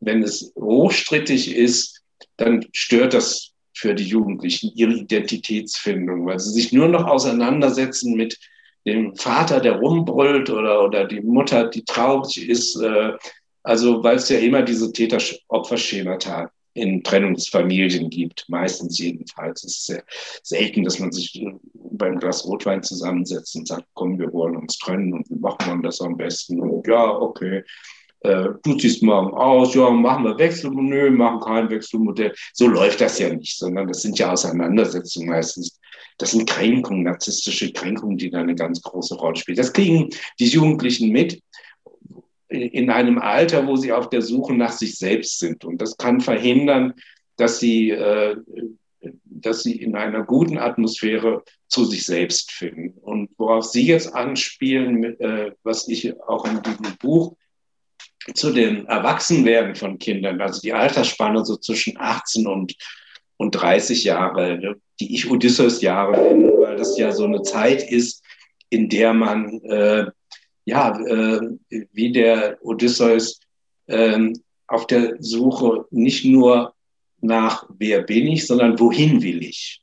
wenn 0.00 0.22
es 0.22 0.52
hochstrittig 0.56 1.54
ist, 1.54 2.02
dann 2.36 2.66
stört 2.72 3.14
das 3.14 3.53
für 3.74 3.94
die 3.94 4.04
Jugendlichen, 4.04 4.72
ihre 4.74 4.92
Identitätsfindung, 4.92 6.26
weil 6.26 6.38
sie 6.38 6.52
sich 6.52 6.72
nur 6.72 6.88
noch 6.88 7.04
auseinandersetzen 7.04 8.14
mit 8.14 8.38
dem 8.86 9.14
Vater, 9.16 9.60
der 9.60 9.76
rumbrüllt 9.76 10.50
oder, 10.50 10.84
oder 10.84 11.06
die 11.06 11.20
Mutter, 11.20 11.68
die 11.68 11.84
traurig 11.84 12.48
ist. 12.48 12.76
Äh, 12.80 13.12
also 13.62 14.04
weil 14.04 14.16
es 14.16 14.28
ja 14.28 14.38
immer 14.38 14.62
diese 14.62 14.92
Täter-Opfer-Schemata 14.92 16.50
in 16.74 17.02
Trennungsfamilien 17.02 18.10
gibt, 18.10 18.44
meistens 18.48 18.98
jedenfalls. 18.98 19.64
Es 19.64 19.78
ist 19.78 19.86
sehr 19.86 20.04
selten, 20.42 20.84
dass 20.84 20.98
man 20.98 21.12
sich 21.12 21.44
beim 21.72 22.18
Glas 22.18 22.44
Rotwein 22.44 22.82
zusammensetzt 22.82 23.54
und 23.56 23.68
sagt, 23.68 23.86
komm, 23.94 24.18
wir 24.18 24.32
wollen 24.32 24.56
uns 24.56 24.78
trennen 24.78 25.12
und 25.14 25.30
wie 25.30 25.38
machen 25.38 25.66
wir 25.66 25.82
das 25.82 26.00
am 26.00 26.16
besten? 26.16 26.60
Und 26.60 26.86
ja, 26.86 27.16
okay. 27.16 27.62
Äh, 28.24 28.48
du 28.62 28.74
ziehst 28.76 29.02
morgen 29.02 29.34
aus, 29.34 29.74
ja, 29.74 29.90
machen 29.90 30.24
wir 30.24 30.38
Wechselmodell, 30.38 31.10
machen 31.10 31.40
kein 31.40 31.68
Wechselmodell. 31.68 32.34
So 32.54 32.66
läuft 32.66 33.00
das 33.02 33.18
ja 33.18 33.28
nicht, 33.28 33.58
sondern 33.58 33.86
das 33.86 34.00
sind 34.00 34.18
ja 34.18 34.32
Auseinandersetzungen 34.32 35.28
meistens. 35.28 35.78
Das 36.16 36.30
sind 36.30 36.48
Kränkungen, 36.48 37.02
narzisstische 37.02 37.70
Kränkungen, 37.72 38.16
die 38.16 38.30
da 38.30 38.38
eine 38.38 38.54
ganz 38.54 38.80
große 38.80 39.16
Rolle 39.16 39.36
spielen. 39.36 39.56
Das 39.56 39.72
kriegen 39.72 40.08
die 40.38 40.46
Jugendlichen 40.46 41.10
mit 41.10 41.42
in 42.48 42.88
einem 42.88 43.18
Alter, 43.18 43.66
wo 43.66 43.76
sie 43.76 43.92
auf 43.92 44.08
der 44.08 44.22
Suche 44.22 44.54
nach 44.54 44.72
sich 44.72 44.96
selbst 44.96 45.40
sind. 45.40 45.64
Und 45.64 45.82
das 45.82 45.96
kann 45.96 46.20
verhindern, 46.20 46.94
dass 47.36 47.58
sie, 47.58 47.90
äh, 47.90 48.36
dass 49.24 49.64
sie 49.64 49.76
in 49.76 49.96
einer 49.96 50.22
guten 50.22 50.56
Atmosphäre 50.56 51.42
zu 51.68 51.84
sich 51.84 52.06
selbst 52.06 52.52
finden. 52.52 52.96
Und 53.00 53.30
worauf 53.36 53.64
Sie 53.64 53.84
jetzt 53.84 54.14
anspielen, 54.14 55.20
äh, 55.20 55.52
was 55.62 55.88
ich 55.88 56.18
auch 56.22 56.46
in 56.46 56.62
diesem 56.62 56.96
Buch 57.00 57.36
zu 58.32 58.52
dem 58.52 58.86
Erwachsenwerden 58.86 59.74
von 59.74 59.98
Kindern, 59.98 60.40
also 60.40 60.60
die 60.60 60.72
Altersspanne 60.72 61.44
so 61.44 61.56
zwischen 61.56 61.98
18 61.98 62.46
und, 62.46 62.74
und 63.36 63.50
30 63.52 64.04
Jahre, 64.04 64.58
ne, 64.58 64.76
die 65.00 65.14
ich 65.14 65.30
Odysseus-Jahre 65.30 66.12
nenne, 66.12 66.52
weil 66.58 66.76
das 66.76 66.96
ja 66.96 67.12
so 67.12 67.24
eine 67.24 67.42
Zeit 67.42 67.82
ist, 67.90 68.22
in 68.70 68.88
der 68.88 69.12
man 69.12 69.60
äh, 69.62 70.06
ja, 70.64 70.98
äh, 70.98 71.40
wie 71.92 72.12
der 72.12 72.58
Odysseus 72.62 73.40
äh, 73.86 74.32
auf 74.66 74.86
der 74.86 75.16
Suche 75.20 75.86
nicht 75.90 76.24
nur 76.24 76.74
nach 77.20 77.66
wer 77.78 78.02
bin 78.02 78.26
ich, 78.28 78.46
sondern 78.46 78.78
wohin 78.78 79.22
will 79.22 79.42
ich? 79.42 79.82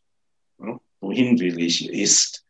Ja, 0.60 0.80
wohin 1.00 1.40
will 1.40 1.60
ich 1.60 1.90
ist. 1.90 2.46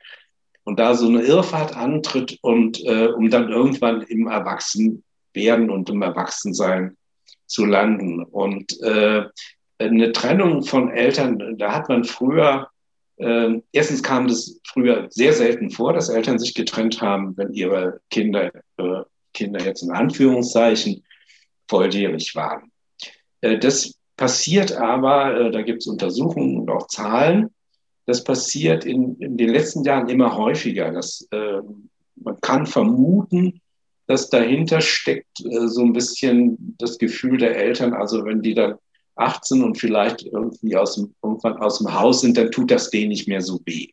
Und 0.64 0.80
da 0.80 0.96
so 0.96 1.08
eine 1.08 1.24
Irrfahrt 1.24 1.76
antritt 1.76 2.38
und 2.42 2.84
äh, 2.86 3.08
um 3.08 3.30
dann 3.30 3.50
irgendwann 3.50 4.02
im 4.04 4.28
Erwachsenwerden 5.34 5.70
und 5.70 5.90
im 5.90 6.02
Erwachsensein 6.02 6.98
zu 7.46 7.66
landen. 7.66 8.24
Und 8.24 8.80
äh, 8.82 9.24
eine 9.80 10.12
Trennung 10.12 10.64
von 10.64 10.92
Eltern, 10.92 11.58
da 11.58 11.74
hat 11.74 11.90
man 11.90 12.04
früher 12.04 12.68
ähm, 13.18 13.62
erstens 13.72 14.02
kam 14.02 14.28
das 14.28 14.60
früher 14.66 15.06
sehr 15.12 15.34
selten 15.34 15.70
vor, 15.70 15.94
dass 15.94 16.10
Eltern 16.10 16.40
sich 16.40 16.56
getrennt 16.56 17.02
haben, 17.02 17.38
wenn 17.38 17.54
ihre 17.54 18.00
Kinder, 18.10 18.52
äh, 18.78 19.04
Kinder 19.34 19.64
jetzt 19.64 19.84
in 19.84 19.92
Anführungszeichen 19.92 21.04
volljährig 21.68 22.34
waren. 22.34 22.72
Äh, 23.42 23.60
das 23.60 23.94
passiert 24.18 24.72
aber, 24.72 25.40
äh, 25.40 25.52
da 25.52 25.62
gibt 25.62 25.84
es 25.84 25.88
Untersuchungen 25.88 26.62
und 26.62 26.72
auch 26.72 26.88
Zahlen, 26.88 27.52
das 28.08 28.24
passiert 28.24 28.86
in, 28.86 29.16
in 29.20 29.38
den 29.38 29.50
letzten 29.50 29.84
Jahren 29.84 30.10
immer 30.10 30.36
häufiger. 30.36 30.92
Das, 30.92 31.28
äh, 31.30 31.62
man 32.16 32.42
kann 32.42 32.66
vermuten, 32.66 33.62
dass 34.08 34.30
dahinter 34.30 34.82
steckt 34.82 35.40
äh, 35.46 35.68
so 35.68 35.82
ein 35.82 35.94
bisschen 35.94 36.76
das 36.78 36.98
Gefühl 36.98 37.38
der 37.38 37.56
Eltern, 37.56 37.94
also 37.94 38.26
wenn 38.26 38.42
die 38.42 38.54
dann 38.54 38.76
18 39.16 39.64
und 39.64 39.78
vielleicht 39.78 40.24
irgendwie 40.24 40.76
aus 40.76 40.96
dem, 40.96 41.14
irgendwann 41.22 41.58
aus 41.58 41.80
dem 41.80 41.94
Haus 41.94 42.22
sind, 42.22 42.38
dann 42.38 42.52
tut 42.52 42.72
das 42.72 42.90
denen 42.90 43.10
nicht 43.10 43.28
mehr 43.28 43.42
so 43.42 43.60
weh. 43.66 43.90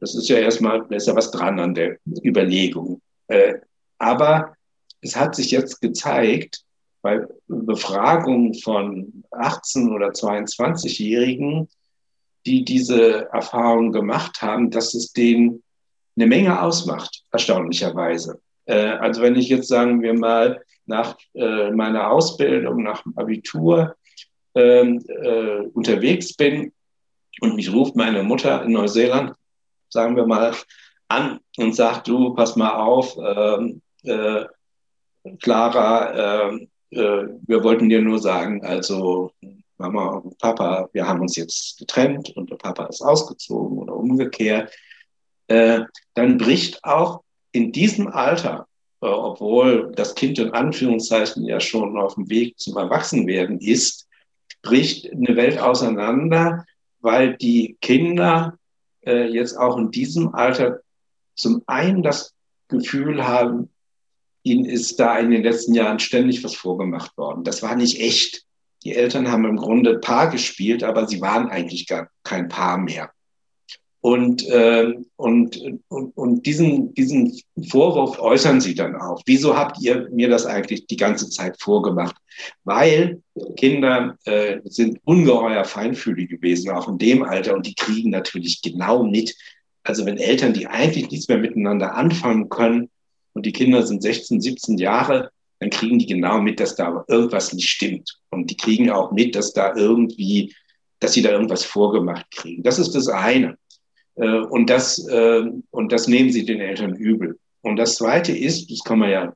Das 0.00 0.14
ist 0.14 0.28
ja 0.28 0.36
erstmal, 0.36 0.86
da 0.88 0.96
ist 0.96 1.06
ja 1.06 1.16
was 1.16 1.30
dran 1.30 1.58
an 1.60 1.74
der 1.74 1.98
Überlegung. 2.22 3.00
Äh, 3.28 3.54
aber 3.98 4.54
es 5.00 5.16
hat 5.16 5.34
sich 5.34 5.50
jetzt 5.50 5.80
gezeigt, 5.80 6.64
bei 7.04 7.20
Befragungen 7.48 8.54
von 8.54 9.24
18 9.30 9.92
oder 9.92 10.08
22-Jährigen, 10.08 11.68
die 12.46 12.64
diese 12.64 13.30
Erfahrung 13.30 13.92
gemacht 13.92 14.40
haben, 14.40 14.70
dass 14.70 14.94
es 14.94 15.12
denen 15.12 15.62
eine 16.16 16.26
Menge 16.26 16.62
ausmacht, 16.62 17.24
erstaunlicherweise. 17.30 18.40
Äh, 18.66 18.74
also 18.74 19.22
wenn 19.22 19.36
ich 19.36 19.48
jetzt 19.48 19.68
sagen 19.68 20.02
wir 20.02 20.14
mal 20.14 20.62
nach 20.86 21.16
äh, 21.34 21.70
meiner 21.70 22.10
Ausbildung, 22.10 22.82
nach 22.82 23.02
dem 23.02 23.16
Abitur, 23.16 23.96
ähm, 24.54 25.04
äh, 25.08 25.66
unterwegs 25.72 26.34
bin 26.34 26.72
und 27.40 27.56
mich 27.56 27.72
ruft 27.72 27.96
meine 27.96 28.22
Mutter 28.22 28.62
in 28.62 28.72
Neuseeland, 28.72 29.34
sagen 29.88 30.16
wir 30.16 30.26
mal, 30.26 30.54
an 31.08 31.40
und 31.56 31.74
sagt, 31.74 32.08
du, 32.08 32.34
pass 32.34 32.56
mal 32.56 32.74
auf, 32.74 33.16
ähm, 33.18 33.82
äh, 34.04 34.44
Clara, 35.40 36.50
äh, 36.50 36.66
äh, 36.90 37.28
wir 37.46 37.64
wollten 37.64 37.88
dir 37.88 38.02
nur 38.02 38.18
sagen, 38.18 38.64
also 38.64 39.32
Mama 39.78 40.18
und 40.18 40.38
Papa, 40.38 40.88
wir 40.92 41.06
haben 41.06 41.20
uns 41.20 41.36
jetzt 41.36 41.78
getrennt 41.78 42.30
und 42.36 42.50
der 42.50 42.56
Papa 42.56 42.86
ist 42.86 43.02
ausgezogen 43.02 43.78
oder 43.78 43.94
umgekehrt, 43.96 44.72
äh, 45.48 45.80
dann 46.14 46.38
bricht 46.38 46.82
auch 46.84 47.23
in 47.54 47.70
diesem 47.72 48.08
Alter, 48.08 48.66
äh, 49.00 49.06
obwohl 49.06 49.92
das 49.94 50.14
Kind 50.14 50.38
in 50.38 50.50
Anführungszeichen 50.50 51.46
ja 51.46 51.60
schon 51.60 51.96
auf 51.96 52.16
dem 52.16 52.28
Weg 52.28 52.58
zum 52.58 52.76
Erwachsenwerden 52.76 53.60
ist, 53.60 54.08
bricht 54.62 55.10
eine 55.12 55.36
Welt 55.36 55.58
auseinander, 55.58 56.66
weil 57.00 57.36
die 57.36 57.76
Kinder 57.80 58.58
äh, 59.06 59.28
jetzt 59.28 59.56
auch 59.56 59.78
in 59.78 59.90
diesem 59.90 60.34
Alter 60.34 60.80
zum 61.36 61.62
einen 61.66 62.02
das 62.02 62.34
Gefühl 62.68 63.26
haben, 63.26 63.70
ihnen 64.42 64.64
ist 64.64 64.98
da 64.98 65.18
in 65.18 65.30
den 65.30 65.42
letzten 65.42 65.74
Jahren 65.74 66.00
ständig 66.00 66.42
was 66.42 66.54
vorgemacht 66.54 67.16
worden. 67.16 67.44
Das 67.44 67.62
war 67.62 67.76
nicht 67.76 68.00
echt. 68.00 68.44
Die 68.82 68.94
Eltern 68.94 69.30
haben 69.30 69.44
im 69.44 69.56
Grunde 69.56 69.98
Paar 69.98 70.28
gespielt, 70.28 70.82
aber 70.82 71.06
sie 71.06 71.20
waren 71.20 71.48
eigentlich 71.48 71.86
gar 71.86 72.10
kein 72.22 72.48
Paar 72.48 72.78
mehr. 72.78 73.10
Und, 74.04 74.46
äh, 74.50 74.92
und, 75.16 75.58
und, 75.88 76.14
und 76.14 76.44
diesen, 76.44 76.92
diesen 76.92 77.40
Vorwurf 77.70 78.18
äußern 78.18 78.60
sie 78.60 78.74
dann 78.74 78.96
auch. 78.96 79.22
Wieso 79.24 79.56
habt 79.56 79.80
ihr 79.80 80.10
mir 80.10 80.28
das 80.28 80.44
eigentlich 80.44 80.86
die 80.86 80.98
ganze 80.98 81.30
Zeit 81.30 81.58
vorgemacht? 81.58 82.14
Weil 82.64 83.22
Kinder 83.56 84.18
äh, 84.26 84.60
sind 84.64 85.00
ungeheuer 85.04 85.64
feinfühlig 85.64 86.28
gewesen, 86.28 86.70
auch 86.72 86.86
in 86.86 86.98
dem 86.98 87.22
Alter, 87.22 87.54
und 87.54 87.64
die 87.64 87.74
kriegen 87.74 88.10
natürlich 88.10 88.60
genau 88.60 89.04
mit. 89.04 89.34
Also 89.84 90.04
wenn 90.04 90.18
Eltern, 90.18 90.52
die 90.52 90.66
eigentlich 90.66 91.10
nichts 91.10 91.28
mehr 91.28 91.38
miteinander 91.38 91.94
anfangen 91.94 92.50
können, 92.50 92.90
und 93.32 93.46
die 93.46 93.52
Kinder 93.52 93.86
sind 93.86 94.02
16, 94.02 94.38
17 94.38 94.76
Jahre, 94.76 95.30
dann 95.60 95.70
kriegen 95.70 95.98
die 95.98 96.06
genau 96.06 96.42
mit, 96.42 96.60
dass 96.60 96.76
da 96.76 97.06
irgendwas 97.08 97.54
nicht 97.54 97.70
stimmt. 97.70 98.20
Und 98.28 98.50
die 98.50 98.58
kriegen 98.58 98.90
auch 98.90 99.12
mit, 99.12 99.34
dass 99.34 99.54
da 99.54 99.74
irgendwie, 99.74 100.54
dass 101.00 101.14
sie 101.14 101.22
da 101.22 101.30
irgendwas 101.30 101.64
vorgemacht 101.64 102.30
kriegen. 102.32 102.62
Das 102.62 102.78
ist 102.78 102.94
das 102.94 103.08
eine. 103.08 103.56
Äh, 104.16 104.38
und, 104.38 104.70
das, 104.70 105.06
äh, 105.08 105.44
und 105.70 105.92
das 105.92 106.08
nehmen 106.08 106.30
sie 106.30 106.44
den 106.44 106.60
Eltern 106.60 106.94
übel. 106.94 107.38
Und 107.62 107.76
das 107.76 107.96
Zweite 107.96 108.36
ist, 108.36 108.70
das 108.70 108.84
kann 108.84 108.98
man 108.98 109.10
ja 109.10 109.32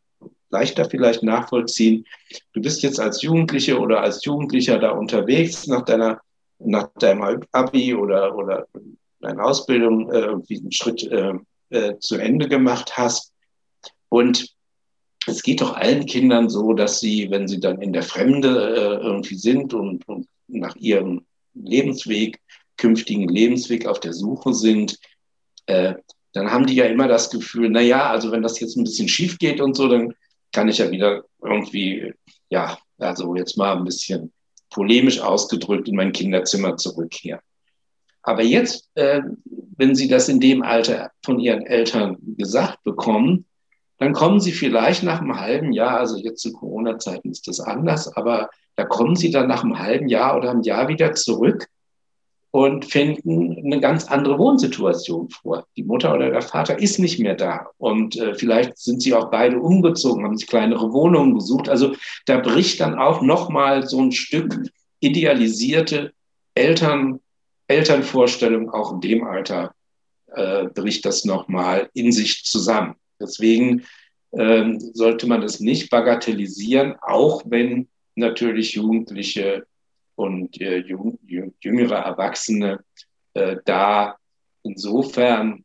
leichter 0.50 0.88
vielleicht 0.88 1.22
nachvollziehen, 1.22 2.06
du 2.52 2.60
bist 2.62 2.82
jetzt 2.82 3.00
als 3.00 3.22
Jugendliche 3.22 3.78
oder 3.78 4.00
als 4.00 4.24
Jugendlicher 4.24 4.78
da 4.78 4.92
unterwegs 4.92 5.66
nach 5.66 5.82
deiner 5.82 6.20
nach 6.58 6.88
deinem 6.98 7.42
Abi 7.52 7.94
oder, 7.94 8.36
oder 8.36 8.66
deiner 9.20 9.44
Ausbildung 9.44 10.10
äh, 10.10 10.34
diesen 10.48 10.72
Schritt 10.72 11.04
äh, 11.04 11.34
äh, 11.70 11.98
zu 11.98 12.16
Ende 12.16 12.48
gemacht 12.48 12.96
hast. 12.96 13.32
Und 14.08 14.54
es 15.26 15.42
geht 15.42 15.60
doch 15.60 15.76
allen 15.76 16.06
Kindern 16.06 16.48
so, 16.48 16.72
dass 16.72 17.00
sie, 17.00 17.30
wenn 17.30 17.48
sie 17.48 17.60
dann 17.60 17.82
in 17.82 17.92
der 17.92 18.02
Fremde 18.02 18.48
äh, 18.48 19.04
irgendwie 19.04 19.36
sind 19.36 19.74
und, 19.74 20.06
und 20.08 20.26
nach 20.48 20.74
ihrem 20.76 21.26
Lebensweg 21.54 22.40
künftigen 22.78 23.28
Lebensweg 23.28 23.86
auf 23.86 24.00
der 24.00 24.14
Suche 24.14 24.54
sind, 24.54 24.98
äh, 25.66 25.94
dann 26.32 26.50
haben 26.50 26.66
die 26.66 26.74
ja 26.74 26.84
immer 26.84 27.08
das 27.08 27.30
Gefühl, 27.30 27.68
na 27.70 27.80
ja, 27.80 28.10
also 28.10 28.32
wenn 28.32 28.42
das 28.42 28.60
jetzt 28.60 28.76
ein 28.76 28.84
bisschen 28.84 29.08
schief 29.08 29.38
geht 29.38 29.60
und 29.60 29.76
so, 29.76 29.88
dann 29.88 30.14
kann 30.52 30.68
ich 30.68 30.78
ja 30.78 30.90
wieder 30.90 31.24
irgendwie, 31.42 32.14
ja, 32.48 32.78
also 32.98 33.34
jetzt 33.34 33.56
mal 33.56 33.76
ein 33.76 33.84
bisschen 33.84 34.32
polemisch 34.70 35.20
ausgedrückt 35.20 35.88
in 35.88 35.96
mein 35.96 36.12
Kinderzimmer 36.12 36.76
zurückkehren. 36.76 37.40
Aber 38.22 38.42
jetzt, 38.42 38.88
äh, 38.94 39.22
wenn 39.76 39.94
Sie 39.94 40.08
das 40.08 40.28
in 40.28 40.40
dem 40.40 40.62
Alter 40.62 41.12
von 41.24 41.38
Ihren 41.38 41.62
Eltern 41.62 42.18
gesagt 42.36 42.82
bekommen, 42.82 43.46
dann 43.98 44.12
kommen 44.12 44.40
Sie 44.40 44.52
vielleicht 44.52 45.02
nach 45.02 45.20
einem 45.20 45.40
halben 45.40 45.72
Jahr, 45.72 45.98
also 45.98 46.16
jetzt 46.16 46.42
zu 46.42 46.52
Corona-Zeiten 46.52 47.30
ist 47.30 47.48
das 47.48 47.60
anders, 47.60 48.14
aber 48.16 48.50
da 48.76 48.84
kommen 48.84 49.16
Sie 49.16 49.30
dann 49.30 49.48
nach 49.48 49.64
einem 49.64 49.78
halben 49.78 50.08
Jahr 50.08 50.36
oder 50.36 50.50
einem 50.50 50.62
Jahr 50.62 50.88
wieder 50.88 51.14
zurück 51.14 51.68
und 52.58 52.84
finden 52.86 53.56
eine 53.64 53.78
ganz 53.80 54.06
andere 54.08 54.36
Wohnsituation 54.36 55.30
vor. 55.30 55.64
Die 55.76 55.84
Mutter 55.84 56.12
oder 56.12 56.30
der 56.30 56.42
Vater 56.42 56.76
ist 56.78 56.98
nicht 56.98 57.20
mehr 57.20 57.36
da 57.36 57.68
und 57.78 58.16
äh, 58.16 58.34
vielleicht 58.34 58.76
sind 58.78 59.00
sie 59.00 59.14
auch 59.14 59.30
beide 59.30 59.60
umgezogen, 59.60 60.24
haben 60.24 60.36
sich 60.36 60.48
kleinere 60.48 60.92
Wohnungen 60.92 61.34
gesucht. 61.34 61.68
Also 61.68 61.94
da 62.26 62.38
bricht 62.38 62.80
dann 62.80 62.98
auch 62.98 63.22
noch 63.22 63.48
mal 63.48 63.86
so 63.86 64.00
ein 64.00 64.10
Stück 64.10 64.60
idealisierte 64.98 66.12
Eltern 66.54 67.20
Elternvorstellung 67.68 68.70
auch 68.70 68.94
in 68.94 69.00
dem 69.02 69.24
Alter 69.24 69.72
äh, 70.34 70.64
bricht 70.64 71.04
das 71.04 71.24
noch 71.24 71.46
mal 71.46 71.88
in 71.92 72.10
sich 72.10 72.44
zusammen. 72.44 72.94
Deswegen 73.20 73.84
ähm, 74.32 74.80
sollte 74.94 75.28
man 75.28 75.42
das 75.42 75.60
nicht 75.60 75.90
bagatellisieren, 75.90 76.96
auch 77.02 77.42
wenn 77.46 77.88
natürlich 78.16 78.72
Jugendliche 78.72 79.64
und 80.18 80.60
äh, 80.60 80.78
jüngere 81.60 81.94
Erwachsene 81.94 82.84
äh, 83.34 83.56
da 83.64 84.16
insofern, 84.64 85.64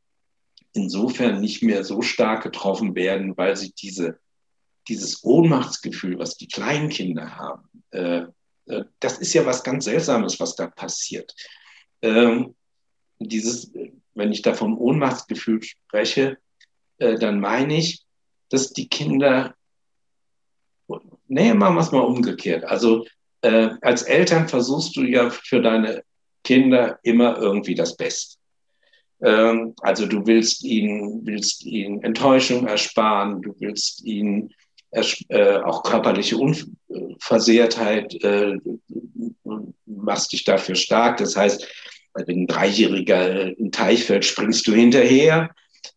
insofern 0.74 1.41
nicht 1.41 1.64
mehr 1.64 1.84
so 1.84 2.04
stark 2.04 2.43
getroffen 2.43 2.93
werden, 2.93 3.36
weil 3.36 3.58
sie 3.58 3.74
diese, 3.74 4.20
dieses 4.88 5.24
Ohnmachtsgefühl, 5.24 6.20
was 6.20 6.38
die 6.38 6.47
Kleinkinder 6.47 7.36
haben, 7.36 7.68
äh, 7.89 8.26
äh, 8.68 8.84
das 8.99 9.18
ist 9.18 9.34
ja 9.34 9.43
was 9.43 9.64
ganz 9.64 9.86
Seltsames, 9.86 10.39
was 10.39 10.56
da 10.56 10.68
passiert. 10.68 11.34
Ähm, 12.04 12.54
dieses, 13.18 13.74
wenn 14.14 14.32
ich 14.32 14.43
da 14.43 14.54
vom 14.54 14.78
Ohnmachtsgefühl 14.78 15.64
spreche, 15.64 16.38
äh, 16.99 17.18
dann 17.18 17.39
meine 17.39 17.76
ich, 17.76 18.06
dass 18.49 18.72
die 18.72 18.88
Kinder, 18.88 19.56
nee, 21.28 21.56
machen 21.56 21.76
wir 21.76 21.82
es 21.82 21.91
mal 21.91 22.01
umgekehrt. 22.01 22.66
Also 22.66 23.04
äh, 23.44 23.70
als 23.82 24.04
Eltern 24.04 24.48
versuchst 24.48 24.96
du 24.96 25.04
ja 25.04 25.30
für 25.30 25.62
deine 25.62 26.04
Kinder 26.44 27.00
immer 27.04 27.38
irgendwie 27.38 27.76
das 27.76 27.96
Beste. 27.96 28.38
Ähm, 29.22 29.74
also 29.82 30.06
du 30.06 30.26
willst 30.26 30.64
ihnen, 30.64 31.26
willst 31.26 31.64
ihnen 31.66 32.04
Enttäuschung 32.04 32.68
ersparen, 32.68 33.41
du 33.41 33.56
willst 33.60 34.04
ihnen 34.04 34.54
äh, 34.91 35.58
auch 35.58 35.84
körperliche 35.84 36.38
Unversehrtheit, 36.38 38.14
äh, 38.24 38.58
machst 39.86 40.32
dich 40.34 40.44
dafür 40.44 40.76
stark. 40.76 41.18
Das 41.18 41.36
heißt, 41.36 41.68
wenn 42.14 42.44
ein 42.44 42.48
Dreijähriger 42.48 43.58
in 43.58 43.72
Teich 43.72 44.06
fällt, 44.06 44.26
springst 44.26 44.68
du 44.68 44.74
hinterher. 44.74 45.50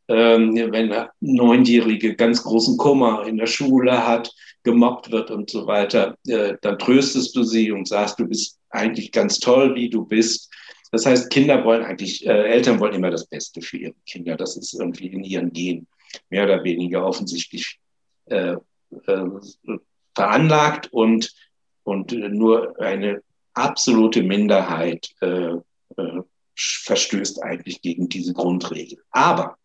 Ähm, 0.08 0.54
wenn 0.54 0.92
ein 0.92 1.08
Neunjährige 1.20 2.14
ganz 2.14 2.42
großen 2.42 2.76
Kummer 2.76 3.26
in 3.26 3.36
der 3.36 3.46
Schule 3.46 4.06
hat, 4.06 4.32
gemobbt 4.62 5.10
wird 5.10 5.30
und 5.30 5.50
so 5.50 5.66
weiter, 5.66 6.16
äh, 6.26 6.54
dann 6.60 6.78
tröstest 6.78 7.34
du 7.36 7.42
sie 7.42 7.70
und 7.70 7.86
sagst, 7.86 8.18
du 8.18 8.26
bist 8.26 8.58
eigentlich 8.70 9.12
ganz 9.12 9.38
toll, 9.38 9.74
wie 9.74 9.88
du 9.88 10.04
bist. 10.04 10.52
Das 10.92 11.06
heißt, 11.06 11.30
Kinder 11.30 11.64
wollen 11.64 11.84
eigentlich, 11.84 12.26
äh, 12.26 12.48
Eltern 12.48 12.80
wollen 12.80 12.94
immer 12.94 13.10
das 13.10 13.26
Beste 13.26 13.60
für 13.62 13.76
ihre 13.76 13.94
Kinder. 14.06 14.36
Das 14.36 14.56
ist 14.56 14.74
irgendwie 14.74 15.06
in 15.06 15.24
ihren 15.24 15.52
Genen 15.52 15.86
mehr 16.30 16.44
oder 16.44 16.62
weniger 16.64 17.04
offensichtlich 17.04 17.78
äh, 18.26 18.56
äh, 19.06 19.24
veranlagt 20.14 20.92
und, 20.92 21.32
und 21.84 22.12
nur 22.12 22.80
eine 22.80 23.22
absolute 23.54 24.22
Minderheit 24.22 25.08
äh, 25.20 25.54
äh, 25.96 26.22
verstößt 26.56 27.42
eigentlich 27.42 27.82
gegen 27.82 28.08
diese 28.08 28.32
Grundregel. 28.32 28.98
Aber 29.10 29.56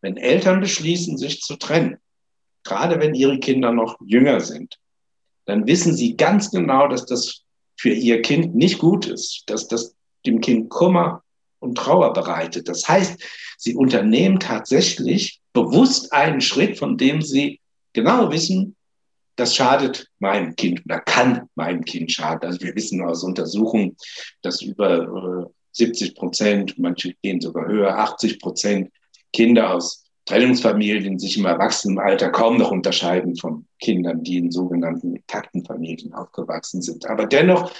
wenn 0.00 0.16
Eltern 0.16 0.60
beschließen, 0.60 1.18
sich 1.18 1.40
zu 1.40 1.56
trennen, 1.56 1.96
gerade 2.64 3.00
wenn 3.00 3.14
ihre 3.14 3.38
Kinder 3.38 3.72
noch 3.72 3.96
jünger 4.04 4.40
sind, 4.40 4.78
dann 5.44 5.66
wissen 5.66 5.94
sie 5.94 6.16
ganz 6.16 6.50
genau, 6.50 6.88
dass 6.88 7.06
das 7.06 7.42
für 7.76 7.90
ihr 7.90 8.22
Kind 8.22 8.54
nicht 8.54 8.78
gut 8.78 9.06
ist, 9.06 9.44
dass 9.46 9.66
das 9.66 9.94
dem 10.24 10.40
Kind 10.40 10.70
Kummer 10.70 11.22
und 11.58 11.76
Trauer 11.76 12.12
bereitet. 12.12 12.68
Das 12.68 12.88
heißt, 12.88 13.20
sie 13.58 13.74
unternehmen 13.74 14.38
tatsächlich 14.38 15.40
bewusst 15.52 16.12
einen 16.12 16.40
Schritt, 16.40 16.78
von 16.78 16.96
dem 16.96 17.22
sie 17.22 17.60
genau 17.92 18.30
wissen, 18.30 18.76
das 19.36 19.56
schadet 19.56 20.08
meinem 20.18 20.54
Kind 20.56 20.82
oder 20.84 21.00
kann 21.00 21.48
meinem 21.54 21.84
Kind 21.84 22.12
schaden. 22.12 22.48
Also 22.48 22.60
wir 22.60 22.74
wissen 22.74 23.02
aus 23.02 23.24
Untersuchungen, 23.24 23.96
dass 24.42 24.60
über 24.60 25.50
70 25.72 26.10
äh, 26.10 26.14
Prozent, 26.14 26.78
manche 26.78 27.14
gehen 27.22 27.40
sogar 27.40 27.66
höher, 27.66 27.98
80 27.98 28.40
Prozent 28.40 28.92
Kinder 29.32 29.74
aus 29.74 30.04
Trennungsfamilien 30.26 31.18
sich 31.18 31.36
im 31.36 31.46
Erwachsenenalter 31.46 32.30
kaum 32.30 32.56
noch 32.56 32.70
unterscheiden 32.70 33.36
von 33.36 33.66
Kindern, 33.80 34.22
die 34.22 34.38
in 34.38 34.50
sogenannten 34.50 35.16
intakten 35.16 35.64
Familien 35.64 36.14
aufgewachsen 36.14 36.80
sind. 36.80 37.06
Aber 37.06 37.26
dennoch, 37.26 37.72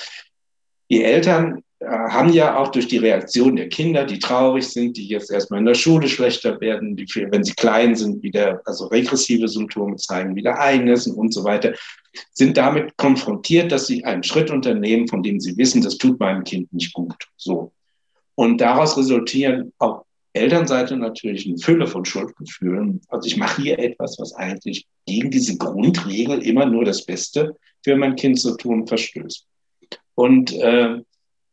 die 0.90 1.04
Eltern 1.04 1.62
äh, 1.78 1.86
haben 1.86 2.32
ja 2.32 2.58
auch 2.58 2.68
durch 2.68 2.88
die 2.88 2.98
Reaktion 2.98 3.56
der 3.56 3.68
Kinder, 3.68 4.04
die 4.04 4.18
traurig 4.18 4.68
sind, 4.68 4.96
die 4.96 5.06
jetzt 5.06 5.30
erstmal 5.30 5.60
in 5.60 5.66
der 5.66 5.74
Schule 5.74 6.08
schlechter 6.08 6.60
werden, 6.60 6.96
die, 6.96 7.06
wenn 7.30 7.44
sie 7.44 7.54
klein 7.54 7.94
sind, 7.94 8.22
wieder, 8.22 8.60
also 8.64 8.86
regressive 8.86 9.46
Symptome 9.46 9.96
zeigen, 9.96 10.34
wieder 10.34 10.58
Einessen 10.58 11.14
und 11.14 11.32
so 11.32 11.44
weiter, 11.44 11.74
sind 12.32 12.56
damit 12.56 12.96
konfrontiert, 12.96 13.70
dass 13.72 13.86
sie 13.86 14.04
einen 14.04 14.22
Schritt 14.22 14.50
unternehmen, 14.50 15.06
von 15.06 15.22
dem 15.22 15.40
sie 15.40 15.56
wissen, 15.56 15.80
das 15.80 15.96
tut 15.96 16.18
meinem 16.18 16.44
Kind 16.44 16.72
nicht 16.72 16.92
gut. 16.92 17.16
So. 17.36 17.72
Und 18.34 18.60
daraus 18.60 18.96
resultieren 18.96 19.72
auf 19.78 20.04
Elternseite 20.34 20.96
natürlich 20.96 21.46
eine 21.46 21.58
Fülle 21.58 21.86
von 21.86 22.04
Schuldgefühlen. 22.04 23.00
Also 23.08 23.26
ich 23.26 23.36
mache 23.36 23.62
hier 23.62 23.78
etwas, 23.78 24.18
was 24.18 24.34
eigentlich 24.34 24.86
gegen 25.06 25.30
diese 25.30 25.56
Grundregel 25.58 26.42
immer 26.42 26.66
nur 26.66 26.84
das 26.84 27.04
Beste 27.04 27.56
für 27.82 27.96
mein 27.96 28.16
Kind 28.16 28.40
zu 28.40 28.56
tun 28.56 28.86
verstößt. 28.86 29.46
Und 30.14 30.52
äh, 30.52 30.98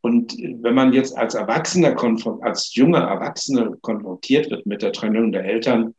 und 0.02 0.38
wenn 0.38 0.76
man 0.76 0.94
jetzt 0.94 1.18
als 1.18 1.36
Erwachsener, 1.36 1.96
als 2.42 2.74
junger 2.74 3.00
Erwachsene 3.00 3.78
konfrontiert 3.82 4.50
wird 4.50 4.66
mit 4.66 4.82
der 4.82 4.94
Trennung 4.94 5.32
der 5.32 5.44
Eltern, 5.44 5.94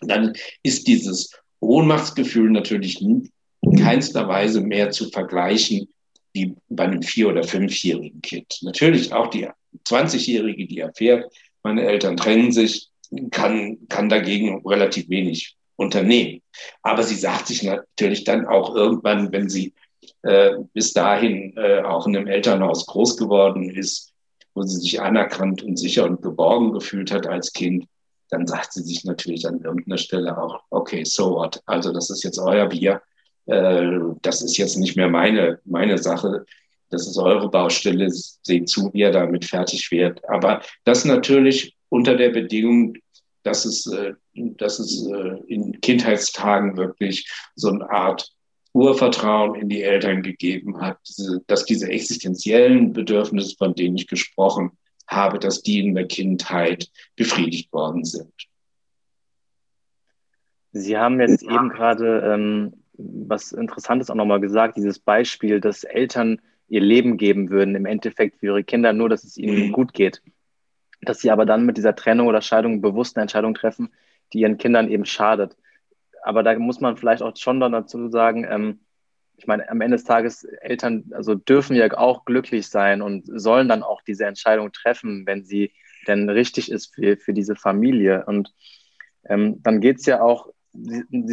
dann 0.00 0.32
ist 0.62 0.88
dieses 0.88 1.30
Ohnmachtsgefühl 1.60 2.50
natürlich 2.50 3.00
in 3.00 3.30
keinster 3.78 4.28
Weise 4.28 4.60
mehr 4.60 4.90
zu 4.90 5.10
vergleichen 5.10 5.88
wie 6.32 6.54
bei 6.68 6.84
einem 6.84 7.02
vier- 7.02 7.28
oder 7.28 7.44
fünfjährigen 7.44 8.20
Kind. 8.20 8.58
Natürlich 8.62 9.12
auch 9.12 9.28
die 9.28 9.48
20-Jährige, 9.86 10.66
die 10.66 10.80
erfährt, 10.80 11.32
meine 11.66 11.84
Eltern 11.84 12.16
trennen 12.16 12.52
sich, 12.52 12.90
kann, 13.32 13.78
kann 13.88 14.08
dagegen 14.08 14.64
relativ 14.64 15.08
wenig 15.08 15.56
unternehmen. 15.74 16.40
Aber 16.82 17.02
sie 17.02 17.16
sagt 17.16 17.48
sich 17.48 17.64
natürlich 17.64 18.22
dann 18.22 18.46
auch 18.46 18.74
irgendwann, 18.74 19.32
wenn 19.32 19.48
sie 19.48 19.74
äh, 20.22 20.52
bis 20.74 20.92
dahin 20.92 21.56
äh, 21.56 21.82
auch 21.82 22.06
in 22.06 22.16
einem 22.16 22.28
Elternhaus 22.28 22.86
groß 22.86 23.16
geworden 23.16 23.68
ist, 23.68 24.12
wo 24.54 24.62
sie 24.62 24.80
sich 24.80 25.00
anerkannt 25.00 25.62
und 25.64 25.76
sicher 25.76 26.04
und 26.04 26.22
geborgen 26.22 26.72
gefühlt 26.72 27.10
hat 27.10 27.26
als 27.26 27.52
Kind, 27.52 27.86
dann 28.30 28.46
sagt 28.46 28.72
sie 28.72 28.82
sich 28.82 29.04
natürlich 29.04 29.46
an 29.48 29.60
irgendeiner 29.60 29.98
Stelle 29.98 30.38
auch, 30.38 30.60
okay, 30.70 31.02
so 31.04 31.32
what? 31.34 31.60
Also 31.66 31.92
das 31.92 32.10
ist 32.10 32.22
jetzt 32.22 32.38
euer 32.38 32.66
Bier. 32.66 33.02
Äh, 33.46 33.98
das 34.22 34.40
ist 34.40 34.56
jetzt 34.56 34.76
nicht 34.76 34.96
mehr 34.96 35.08
meine, 35.08 35.58
meine 35.64 35.98
Sache. 35.98 36.46
Das 36.90 37.06
ist 37.06 37.18
eure 37.18 37.50
Baustelle. 37.50 38.08
Seht 38.10 38.68
zu, 38.68 38.92
wie 38.92 39.00
ihr 39.00 39.10
damit 39.10 39.44
fertig 39.44 39.90
wird. 39.90 40.26
Aber 40.28 40.62
das 40.84 41.04
natürlich 41.04 41.76
unter 41.88 42.16
der 42.16 42.30
Bedingung, 42.30 42.96
dass 43.42 43.64
es, 43.64 43.86
äh, 43.86 44.14
dass 44.34 44.78
es 44.78 45.06
äh, 45.06 45.36
in 45.46 45.80
Kindheitstagen 45.80 46.76
wirklich 46.76 47.30
so 47.54 47.70
eine 47.70 47.88
Art 47.90 48.30
Urvertrauen 48.72 49.54
in 49.54 49.68
die 49.70 49.82
Eltern 49.82 50.22
gegeben 50.22 50.80
hat, 50.82 50.98
dass 51.46 51.64
diese 51.64 51.88
existenziellen 51.88 52.92
Bedürfnisse, 52.92 53.56
von 53.56 53.74
denen 53.74 53.96
ich 53.96 54.06
gesprochen 54.06 54.72
habe, 55.08 55.38
dass 55.38 55.62
die 55.62 55.80
in 55.80 55.94
der 55.94 56.06
Kindheit 56.06 56.90
befriedigt 57.14 57.72
worden 57.72 58.04
sind. 58.04 58.34
Sie 60.72 60.98
haben 60.98 61.20
jetzt 61.20 61.42
ja. 61.42 61.54
eben 61.54 61.70
gerade 61.70 62.20
ähm, 62.20 62.74
was 62.98 63.52
Interessantes 63.52 64.10
auch 64.10 64.14
nochmal 64.14 64.40
gesagt, 64.40 64.76
dieses 64.76 64.98
Beispiel, 64.98 65.60
dass 65.60 65.84
Eltern 65.84 66.40
ihr 66.68 66.80
Leben 66.80 67.16
geben 67.16 67.50
würden, 67.50 67.74
im 67.74 67.86
Endeffekt 67.86 68.38
für 68.38 68.46
ihre 68.46 68.64
Kinder, 68.64 68.92
nur 68.92 69.08
dass 69.08 69.24
es 69.24 69.36
ihnen 69.36 69.68
mhm. 69.68 69.72
gut 69.72 69.92
geht. 69.92 70.22
Dass 71.02 71.20
sie 71.20 71.30
aber 71.30 71.46
dann 71.46 71.66
mit 71.66 71.76
dieser 71.76 71.94
Trennung 71.94 72.26
oder 72.26 72.42
Scheidung 72.42 72.80
bewusst 72.80 73.16
eine 73.16 73.22
Entscheidung 73.22 73.54
treffen, 73.54 73.90
die 74.32 74.40
ihren 74.40 74.58
Kindern 74.58 74.90
eben 74.90 75.04
schadet 75.04 75.56
aber 76.26 76.42
da 76.42 76.58
muss 76.58 76.80
man 76.80 76.96
vielleicht 76.96 77.22
auch 77.22 77.36
schon 77.36 77.60
dann 77.60 77.70
dazu 77.70 78.08
sagen, 78.08 78.44
ähm, 78.50 78.80
ich 79.36 79.46
meine, 79.46 79.70
am 79.70 79.80
Ende 79.80 79.96
des 79.96 80.02
Tages, 80.02 80.42
Eltern 80.42 81.04
also 81.12 81.36
dürfen 81.36 81.76
ja 81.76 81.96
auch 81.96 82.24
glücklich 82.24 82.66
sein 82.66 83.00
und 83.00 83.26
sollen 83.26 83.68
dann 83.68 83.84
auch 83.84 84.02
diese 84.02 84.26
Entscheidung 84.26 84.72
treffen, 84.72 85.24
wenn 85.24 85.44
sie 85.44 85.72
denn 86.08 86.28
richtig 86.28 86.72
ist 86.72 86.92
für, 86.92 87.16
für 87.16 87.32
diese 87.32 87.54
Familie. 87.54 88.24
Und 88.26 88.52
ähm, 89.28 89.62
dann 89.62 89.80
geht 89.80 90.00
es 90.00 90.06
ja 90.06 90.20
auch, 90.20 90.48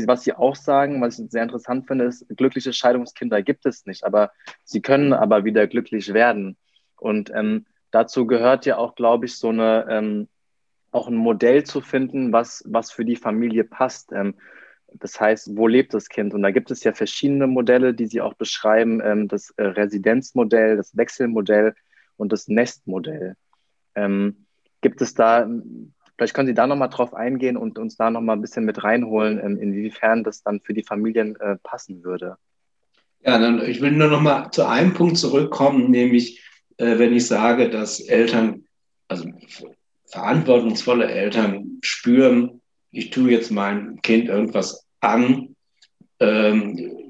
was 0.08 0.24
Sie 0.24 0.34
auch 0.34 0.56
sagen, 0.56 1.02
was 1.02 1.20
ich 1.20 1.32
sehr 1.32 1.44
interessant 1.44 1.88
finde, 1.88 2.06
ist, 2.06 2.26
glückliche 2.36 2.74
Scheidungskinder 2.74 3.42
gibt 3.42 3.66
es 3.66 3.86
nicht, 3.86 4.04
aber 4.04 4.32
sie 4.64 4.82
können 4.82 5.14
aber 5.14 5.46
wieder 5.46 5.68
glücklich 5.68 6.14
werden. 6.14 6.58
Und 6.98 7.32
ähm, 7.34 7.66
dazu 7.92 8.26
gehört 8.26 8.66
ja 8.66 8.78
auch, 8.78 8.96
glaube 8.96 9.26
ich, 9.26 9.38
so 9.38 9.50
eine, 9.50 9.86
ähm, 9.90 10.28
auch 10.92 11.08
ein 11.08 11.16
Modell 11.16 11.64
zu 11.64 11.82
finden, 11.82 12.32
was, 12.32 12.64
was 12.68 12.92
für 12.92 13.06
die 13.06 13.16
Familie 13.16 13.64
passt. 13.64 14.12
Ähm, 14.12 14.36
das 14.94 15.20
heißt, 15.20 15.58
wo 15.58 15.68
lebt 15.68 15.94
das 15.94 16.10
Kind? 16.10 16.34
Und 16.34 16.44
da 16.44 16.52
gibt 16.52 16.72
es 16.72 16.84
ja 16.84 16.94
verschiedene 16.94 17.48
Modelle, 17.48 17.94
die 17.94 18.06
Sie 18.06 18.22
auch 18.22 18.36
beschreiben, 18.36 19.02
ähm, 19.04 19.28
das 19.28 19.52
äh, 19.58 19.64
Residenzmodell, 19.64 20.78
das 20.78 20.96
Wechselmodell 20.96 21.76
und 22.18 22.32
das 22.32 22.48
Nestmodell. 22.48 23.36
Ähm, 23.96 24.46
gibt 24.82 25.02
es 25.02 25.14
da, 25.14 25.50
vielleicht 26.18 26.34
können 26.34 26.48
Sie 26.48 26.54
da 26.54 26.68
nochmal 26.68 26.90
drauf 26.90 27.14
eingehen 27.14 27.58
und 27.58 27.78
uns 27.80 27.96
da 27.96 28.10
nochmal 28.10 28.38
ein 28.38 28.42
bisschen 28.42 28.66
mit 28.66 28.84
reinholen, 28.84 29.40
ähm, 29.44 29.58
inwiefern 29.60 30.24
das 30.24 30.44
dann 30.44 30.62
für 30.62 30.74
die 30.74 30.84
Familien 30.84 31.36
äh, 31.38 31.58
passen 31.64 32.04
würde? 32.04 32.38
Ja, 33.22 33.40
dann, 33.40 33.62
ich 33.66 33.82
will 33.82 33.92
nur 33.92 34.10
nochmal 34.10 34.52
zu 34.52 34.68
einem 34.68 34.94
Punkt 34.94 35.18
zurückkommen, 35.18 35.90
nämlich 35.90 36.44
äh, 36.78 36.98
wenn 36.98 37.14
ich 37.14 37.28
sage, 37.28 37.70
dass 37.70 38.00
Eltern, 38.02 38.66
also 39.08 39.30
verantwortungsvolle 40.06 41.10
Eltern 41.10 41.80
spüren, 41.82 42.62
ich 42.92 43.10
tue 43.10 43.32
jetzt 43.32 43.52
meinem 43.52 44.02
Kind 44.02 44.28
irgendwas 44.28 44.86
an, 45.00 45.56
ähm, 46.20 47.03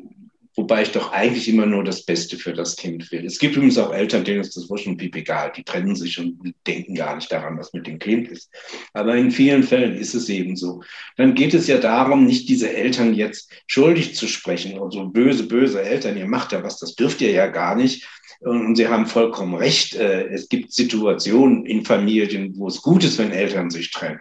wobei 0.55 0.83
ich 0.83 0.91
doch 0.91 1.11
eigentlich 1.11 1.47
immer 1.47 1.65
nur 1.65 1.83
das 1.83 2.05
Beste 2.05 2.37
für 2.37 2.53
das 2.53 2.75
Kind 2.75 3.11
will. 3.11 3.25
Es 3.25 3.39
gibt 3.39 3.55
übrigens 3.55 3.77
auch 3.77 3.93
Eltern, 3.93 4.23
denen 4.23 4.41
ist 4.41 4.55
das 4.55 4.69
wurscht 4.69 4.87
und 4.87 4.97
piep 4.97 5.15
egal. 5.15 5.51
Die 5.55 5.63
trennen 5.63 5.95
sich 5.95 6.19
und 6.19 6.53
denken 6.67 6.95
gar 6.95 7.15
nicht 7.15 7.31
daran, 7.31 7.57
was 7.57 7.73
mit 7.73 7.87
dem 7.87 7.99
Kind 7.99 8.27
ist. 8.27 8.49
Aber 8.93 9.15
in 9.15 9.31
vielen 9.31 9.63
Fällen 9.63 9.95
ist 9.95 10.13
es 10.13 10.29
eben 10.29 10.55
so. 10.55 10.83
Dann 11.17 11.33
geht 11.33 11.53
es 11.53 11.67
ja 11.67 11.77
darum, 11.77 12.25
nicht 12.25 12.49
diese 12.49 12.71
Eltern 12.71 13.13
jetzt 13.13 13.51
schuldig 13.67 14.15
zu 14.15 14.27
sprechen 14.27 14.77
und 14.77 14.91
so 14.91 15.05
böse, 15.05 15.47
böse 15.47 15.81
Eltern, 15.81 16.17
ihr 16.17 16.27
macht 16.27 16.51
ja 16.51 16.63
was, 16.63 16.79
das 16.79 16.95
dürft 16.95 17.21
ihr 17.21 17.31
ja 17.31 17.47
gar 17.47 17.75
nicht. 17.75 18.07
Und 18.39 18.75
Sie 18.75 18.87
haben 18.87 19.05
vollkommen 19.05 19.55
recht. 19.55 19.95
Äh, 19.95 20.27
es 20.27 20.49
gibt 20.49 20.73
Situationen 20.73 21.65
in 21.65 21.85
Familien, 21.85 22.53
wo 22.57 22.67
es 22.67 22.81
gut 22.81 23.03
ist, 23.03 23.17
wenn 23.17 23.31
Eltern 23.31 23.69
sich 23.69 23.91
trennen. 23.91 24.19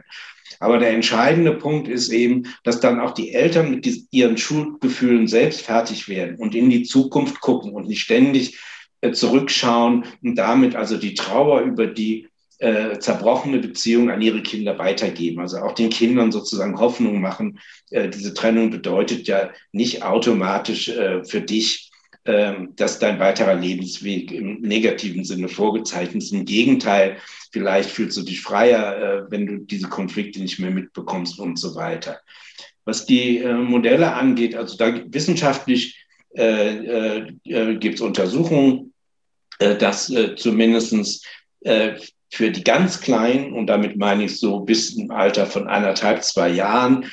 Aber 0.61 0.78
der 0.78 0.90
entscheidende 0.90 1.53
Punkt 1.53 1.88
ist 1.88 2.11
eben, 2.11 2.46
dass 2.64 2.80
dann 2.80 3.00
auch 3.00 3.12
die 3.12 3.32
Eltern 3.32 3.70
mit 3.70 3.88
ihren 4.11 4.36
Schuldgefühlen 4.36 5.26
selbst 5.28 5.62
fertig 5.62 6.09
werden 6.09 6.36
und 6.36 6.55
in 6.55 6.70
die 6.70 6.82
Zukunft 6.82 7.40
gucken 7.40 7.72
und 7.72 7.88
nicht 7.88 8.03
ständig 8.03 8.59
äh, 9.00 9.12
zurückschauen 9.12 10.05
und 10.22 10.36
damit 10.36 10.76
also 10.76 10.96
die 10.96 11.14
Trauer 11.14 11.61
über 11.62 11.86
die 11.86 12.28
äh, 12.62 13.00
zerbrochene 13.00 13.59
Beziehung 13.59 14.11
an 14.11 14.22
ihre 14.22 14.42
Kinder 14.42 14.78
weitergeben. 14.78 15.40
Also 15.40 15.59
auch 15.59 15.72
den 15.72 15.90
Kindern 15.90 16.30
sozusagen 16.30 16.78
Hoffnung 16.78 17.20
machen. 17.20 17.59
Äh, 17.90 18.09
diese 18.09 18.34
Trennung 18.34 18.70
bedeutet 18.70 19.26
ja 19.26 19.50
nicht 19.72 20.05
automatisch 20.05 20.88
äh, 20.88 21.24
für 21.24 21.40
dich, 21.40 21.90
ähm, 22.24 22.74
dass 22.76 23.00
dein 23.00 23.18
weiterer 23.18 23.57
Lebensweg 23.57 24.30
im 24.30 24.61
negativen 24.61 25.24
Sinne 25.24 25.48
vorgezeichnet 25.48 26.22
ist. 26.22 26.32
Im 26.32 26.44
Gegenteil, 26.44 27.16
vielleicht 27.53 27.90
fühlst 27.90 28.16
du 28.16 28.22
dich 28.22 28.40
freier, 28.40 28.96
äh, 28.96 29.30
wenn 29.30 29.46
du 29.46 29.59
diese 29.59 29.88
Konflikte 29.88 30.40
nicht 30.40 30.59
mehr 30.59 30.70
mitbekommst 30.70 31.38
und 31.38 31.59
so 31.59 31.74
weiter. 31.74 32.20
Was 32.84 33.07
die 33.07 33.38
äh, 33.38 33.55
Modelle 33.55 34.12
angeht, 34.12 34.57
also 34.57 34.76
da 34.76 34.92
wissenschaftlich 35.07 36.05
äh, 36.36 37.26
äh, 37.44 37.76
gibt 37.76 37.96
es 37.96 38.00
Untersuchungen, 38.00 38.92
äh, 39.59 39.76
dass 39.76 40.11
äh, 40.11 40.34
zumindest 40.34 41.26
äh, 41.61 41.92
für 42.30 42.50
die 42.50 42.64
ganz 42.64 43.00
Kleinen, 43.00 43.53
und 43.53 43.66
damit 43.66 43.96
meine 43.96 44.24
ich 44.24 44.40
so 44.40 44.61
bis 44.61 44.94
im 44.96 45.11
Alter 45.11 45.46
von 45.46 45.68
anderthalb, 45.68 46.24
zwei 46.24 46.48
Jahren, 46.48 47.07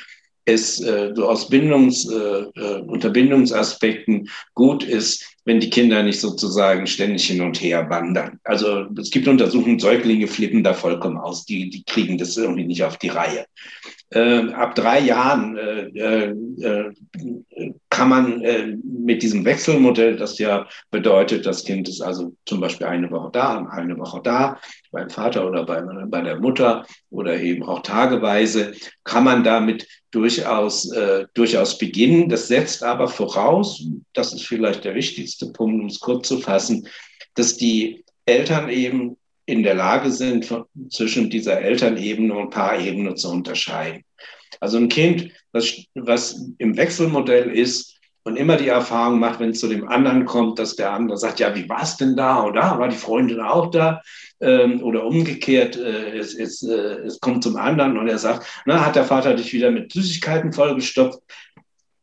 es 0.46 0.80
äh, 0.80 1.12
so 1.14 1.28
aus 1.28 1.48
Bindungs, 1.50 2.08
äh, 2.10 2.16
äh, 2.16 2.80
unter 2.86 3.10
Bindungsaspekten 3.10 4.28
gut 4.54 4.82
ist, 4.82 5.26
wenn 5.50 5.58
die 5.58 5.68
Kinder 5.68 6.00
nicht 6.04 6.20
sozusagen 6.20 6.86
ständig 6.86 7.26
hin 7.26 7.40
und 7.40 7.60
her 7.60 7.90
wandern. 7.90 8.38
Also 8.44 8.86
es 8.96 9.10
gibt 9.10 9.26
Untersuchungen, 9.26 9.80
Säuglinge 9.80 10.28
flippen 10.28 10.62
da 10.62 10.74
vollkommen 10.74 11.18
aus, 11.18 11.44
die, 11.44 11.68
die 11.68 11.82
kriegen 11.82 12.18
das 12.18 12.36
irgendwie 12.36 12.62
nicht 12.62 12.84
auf 12.84 12.98
die 12.98 13.08
Reihe. 13.08 13.46
Äh, 14.12 14.52
ab 14.52 14.74
drei 14.74 15.00
Jahren 15.00 15.56
äh, 15.56 15.82
äh, 15.94 16.34
äh 16.62 16.92
kann 17.90 18.08
man 18.08 18.40
äh, 18.42 18.76
mit 18.82 19.22
diesem 19.22 19.44
Wechselmodell, 19.44 20.16
das 20.16 20.38
ja 20.38 20.66
bedeutet, 20.90 21.44
das 21.44 21.64
Kind 21.64 21.88
ist 21.88 22.00
also 22.00 22.34
zum 22.46 22.60
Beispiel 22.60 22.86
eine 22.86 23.10
Woche 23.10 23.30
da, 23.32 23.66
eine 23.66 23.98
Woche 23.98 24.20
da, 24.22 24.58
beim 24.90 25.10
Vater 25.10 25.46
oder 25.46 25.64
bei, 25.64 25.82
bei 25.82 26.22
der 26.22 26.40
Mutter 26.40 26.86
oder 27.10 27.38
eben 27.40 27.62
auch 27.62 27.82
tageweise, 27.82 28.72
kann 29.04 29.24
man 29.24 29.44
damit 29.44 29.86
durchaus, 30.10 30.90
äh, 30.92 31.26
durchaus 31.34 31.78
beginnen. 31.78 32.28
Das 32.28 32.48
setzt 32.48 32.82
aber 32.82 33.08
voraus, 33.08 33.84
das 34.12 34.32
ist 34.32 34.46
vielleicht 34.46 34.84
der 34.84 34.94
wichtigste 34.94 35.52
Punkt, 35.52 35.82
um 35.82 35.86
es 35.86 36.00
kurz 36.00 36.28
zu 36.28 36.38
fassen, 36.38 36.88
dass 37.34 37.56
die 37.56 38.04
Eltern 38.24 38.68
eben 38.70 39.16
in 39.50 39.62
der 39.62 39.74
Lage 39.74 40.10
sind, 40.10 40.52
zwischen 40.90 41.30
dieser 41.30 41.60
Elternebene 41.60 42.34
und 42.34 42.50
Paarebene 42.50 43.14
zu 43.14 43.30
unterscheiden. 43.30 44.04
Also 44.60 44.78
ein 44.78 44.88
Kind, 44.88 45.30
was, 45.52 45.84
was 45.94 46.40
im 46.58 46.76
Wechselmodell 46.76 47.50
ist 47.50 47.96
und 48.24 48.36
immer 48.36 48.56
die 48.56 48.68
Erfahrung 48.68 49.18
macht, 49.18 49.40
wenn 49.40 49.50
es 49.50 49.60
zu 49.60 49.68
dem 49.68 49.88
anderen 49.88 50.26
kommt, 50.26 50.58
dass 50.58 50.76
der 50.76 50.92
andere 50.92 51.16
sagt, 51.16 51.40
ja, 51.40 51.54
wie 51.54 51.68
war 51.68 51.82
es 51.82 51.96
denn 51.96 52.16
da? 52.16 52.44
Oder 52.44 52.78
war 52.78 52.88
die 52.88 52.96
Freundin 52.96 53.40
auch 53.40 53.70
da? 53.70 54.02
Ähm, 54.40 54.82
oder 54.82 55.04
umgekehrt, 55.04 55.76
äh, 55.76 56.18
es, 56.18 56.34
es, 56.34 56.62
äh, 56.62 57.06
es 57.06 57.20
kommt 57.20 57.42
zum 57.42 57.56
anderen 57.56 57.98
und 57.98 58.08
er 58.08 58.18
sagt, 58.18 58.46
na, 58.66 58.84
hat 58.84 58.96
der 58.96 59.04
Vater 59.04 59.34
dich 59.34 59.52
wieder 59.52 59.70
mit 59.70 59.92
Süßigkeiten 59.92 60.52
vollgestopft? 60.52 61.20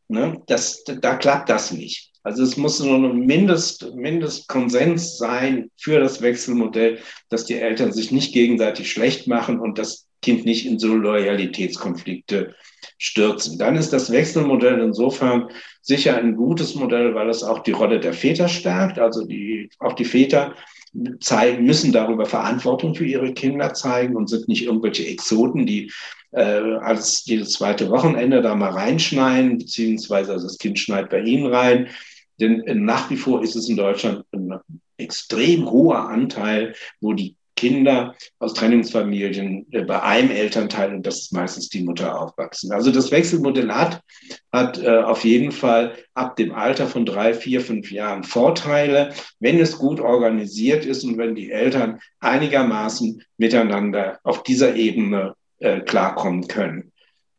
Ne? 0.08 0.42
Das, 0.46 0.84
da 0.84 1.16
klappt 1.16 1.48
das 1.48 1.70
nicht. 1.70 2.12
Also 2.22 2.42
es 2.42 2.56
muss 2.56 2.80
nur 2.80 2.96
ein 2.96 3.20
Mindest, 3.20 3.94
Mindestkonsens 3.94 5.16
sein 5.16 5.70
für 5.76 6.00
das 6.00 6.20
Wechselmodell, 6.20 6.98
dass 7.30 7.46
die 7.46 7.54
Eltern 7.54 7.92
sich 7.92 8.10
nicht 8.10 8.32
gegenseitig 8.32 8.90
schlecht 8.90 9.28
machen 9.28 9.60
und 9.60 9.78
das 9.78 10.06
Kind 10.20 10.44
nicht 10.44 10.66
in 10.66 10.78
so 10.78 10.94
Loyalitätskonflikte 10.94 12.54
stürzen. 12.98 13.58
Dann 13.58 13.76
ist 13.76 13.92
das 13.92 14.10
Wechselmodell 14.10 14.80
insofern 14.80 15.48
sicher 15.80 16.16
ein 16.16 16.34
gutes 16.36 16.74
Modell, 16.74 17.14
weil 17.14 17.30
es 17.30 17.42
auch 17.42 17.60
die 17.60 17.70
Rolle 17.72 18.00
der 18.00 18.12
Väter 18.12 18.48
stärkt. 18.48 18.98
Also 18.98 19.24
die, 19.24 19.70
auch 19.78 19.92
die 19.92 20.04
Väter 20.04 20.54
zeigen, 21.20 21.64
müssen 21.64 21.92
darüber 21.92 22.26
Verantwortung 22.26 22.94
für 22.94 23.04
ihre 23.04 23.32
Kinder 23.32 23.74
zeigen 23.74 24.16
und 24.16 24.28
sind 24.28 24.48
nicht 24.48 24.64
irgendwelche 24.64 25.06
Exoten, 25.06 25.66
die 25.66 25.92
äh, 26.32 26.76
als 26.80 27.24
jedes 27.26 27.52
zweite 27.52 27.90
Wochenende 27.90 28.42
da 28.42 28.54
mal 28.54 28.70
reinschneiden, 28.70 29.58
beziehungsweise 29.58 30.32
also 30.32 30.46
das 30.46 30.58
Kind 30.58 30.78
schneit 30.78 31.10
bei 31.10 31.20
ihnen 31.20 31.46
rein. 31.46 31.88
Denn 32.40 32.62
äh, 32.66 32.74
nach 32.74 33.10
wie 33.10 33.16
vor 33.16 33.42
ist 33.42 33.56
es 33.56 33.68
in 33.68 33.76
Deutschland 33.76 34.24
ein 34.32 34.58
extrem 34.96 35.70
hoher 35.70 36.08
Anteil, 36.08 36.74
wo 37.00 37.12
die 37.12 37.36
Kinder 37.58 38.14
aus 38.38 38.54
Trennungsfamilien 38.54 39.66
äh, 39.72 39.82
bei 39.82 40.00
einem 40.00 40.30
Elternteil, 40.30 40.94
und 40.94 41.04
das 41.04 41.18
ist 41.18 41.32
meistens 41.32 41.68
die 41.68 41.82
Mutter, 41.82 42.20
aufwachsen. 42.20 42.70
Also 42.72 42.92
das 42.92 43.10
Wechselmodell 43.10 43.72
hat, 43.72 44.00
hat 44.52 44.78
äh, 44.80 44.98
auf 44.98 45.24
jeden 45.24 45.50
Fall 45.50 45.96
ab 46.14 46.36
dem 46.36 46.54
Alter 46.54 46.86
von 46.86 47.04
drei, 47.04 47.34
vier, 47.34 47.60
fünf 47.60 47.90
Jahren 47.90 48.22
Vorteile, 48.22 49.12
wenn 49.40 49.58
es 49.58 49.76
gut 49.76 49.98
organisiert 49.98 50.86
ist 50.86 51.02
und 51.02 51.18
wenn 51.18 51.34
die 51.34 51.50
Eltern 51.50 51.98
einigermaßen 52.20 53.24
miteinander 53.38 54.20
auf 54.22 54.44
dieser 54.44 54.76
Ebene 54.76 55.34
äh, 55.60 55.80
klarkommen 55.80 56.46
können. 56.48 56.92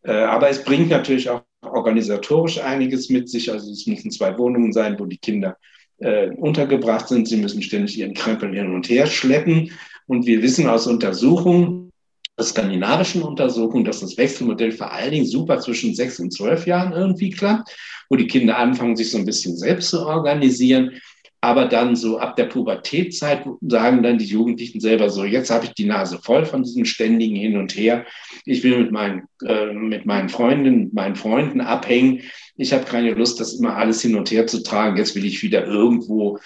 Äh, 0.03 0.11
aber 0.11 0.49
es 0.49 0.63
bringt 0.63 0.89
natürlich 0.89 1.30
auch 1.30 1.43
organisatorisch 1.61 2.59
einiges 2.59 3.09
mit 3.09 3.30
sich. 3.30 3.51
Also 3.51 3.72
es 3.72 3.86
müssen 3.88 4.11
zwei 4.11 4.38
Wohnungen 4.38 4.74
sein, 4.74 4.99
wo 4.99 5.05
die 5.05 5.17
Kinder 5.17 5.57
äh, 5.97 6.30
untergebracht 6.30 7.07
sind. 7.07 7.28
Sie 7.28 7.38
müssen 7.38 7.61
ständig 7.61 7.97
ihren 7.97 8.13
Krempel 8.13 8.53
hin 8.53 8.74
und 8.74 8.89
her 8.89 9.07
schleppen. 9.07 9.72
Und 10.07 10.26
wir 10.26 10.41
wissen 10.41 10.67
aus 10.67 10.88
Untersuchungen, 10.88 11.91
aus 12.38 12.49
skandinavischen 12.49 13.22
Untersuchungen, 13.22 13.84
dass 13.84 13.99
das 13.99 14.17
Wechselmodell 14.17 14.72
vor 14.72 14.91
allen 14.91 15.11
Dingen 15.11 15.26
super 15.26 15.59
zwischen 15.59 15.93
sechs 15.93 16.20
und 16.20 16.34
zwölf 16.34 16.65
Jahren 16.65 16.93
irgendwie 16.93 17.30
klappt, 17.30 17.76
wo 18.09 18.15
die 18.15 18.28
Kinder 18.28 18.57
anfangen, 18.57 18.95
sich 18.95 19.11
so 19.11 19.17
ein 19.17 19.26
bisschen 19.26 19.57
selbst 19.57 19.89
zu 19.89 20.05
organisieren. 20.05 20.93
Aber 21.42 21.66
dann 21.66 21.96
so 21.96 22.20
ab 22.20 22.36
der 22.36 22.46
Pubertätzeit 22.46 23.46
sagen 23.62 24.04
dann 24.04 24.18
die 24.18 24.26
Jugendlichen 24.26 24.82
selber 24.82 25.10
so, 25.10 25.24
jetzt 25.24 25.50
habe 25.50 25.66
ich 25.66 25.72
die 25.72 25.86
Nase 25.86 26.20
voll 26.22 26.46
von 26.46 26.64
diesem 26.64 26.84
ständigen 26.84 27.36
Hin 27.36 27.58
und 27.58 27.76
Her. 27.76 28.06
Ich 28.46 28.64
will 28.64 28.78
mit 28.78 28.92
meinen, 28.92 29.24
äh, 29.46 29.72
mit 29.72 30.06
meinen 30.06 30.30
Freundinnen, 30.30 30.90
meinen 30.94 31.16
Freunden 31.16 31.62
abhängen 31.62 32.22
ich 32.62 32.74
habe 32.74 32.84
keine 32.84 33.12
Lust, 33.12 33.40
das 33.40 33.54
immer 33.54 33.78
alles 33.78 34.02
hin 34.02 34.16
und 34.16 34.30
her 34.32 34.46
zu 34.46 34.62
tragen. 34.62 34.98
Jetzt 34.98 35.16
will 35.16 35.24
ich 35.24 35.42
wieder 35.42 35.66
irgendwo, 35.66 36.40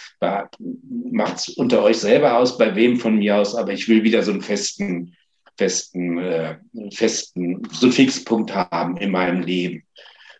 macht 1.11 1.37
es 1.37 1.49
unter 1.49 1.81
euch 1.81 1.97
selber 1.97 2.37
aus, 2.37 2.59
bei 2.59 2.75
wem 2.75 2.99
von 2.99 3.17
mir 3.17 3.37
aus, 3.37 3.55
aber 3.55 3.73
ich 3.73 3.89
will 3.89 4.03
wieder 4.03 4.21
so 4.21 4.31
einen 4.31 4.43
festen, 4.43 5.15
festen, 5.57 6.19
äh, 6.19 6.57
festen, 6.91 7.63
so 7.71 7.87
einen 7.87 7.93
Fixpunkt 7.93 8.53
haben 8.53 8.97
in 8.97 9.09
meinem 9.09 9.41
Leben. 9.41 9.83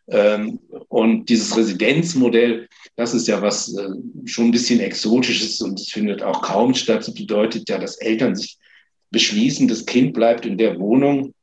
Ähm, 0.10 0.60
und 0.90 1.28
dieses 1.30 1.58
Residenzmodell, 1.58 2.70
das 2.96 3.14
ist 3.14 3.28
ja 3.28 3.42
was 3.42 3.76
äh, 3.76 3.90
schon 4.26 4.46
ein 4.46 4.52
bisschen 4.52 4.80
exotisches 4.80 5.62
und 5.62 5.80
es 5.80 5.90
findet 5.90 6.22
auch 6.22 6.42
kaum 6.42 6.74
statt. 6.76 7.08
Das 7.08 7.14
bedeutet 7.14 7.70
ja, 7.70 7.78
dass 7.78 7.98
Eltern 7.98 8.36
sich 8.36 8.58
beschließen, 9.12 9.68
das 9.68 9.86
Kind 9.86 10.14
bleibt 10.14 10.46
in 10.46 10.58
der 10.58 10.80
Wohnung, 10.80 11.34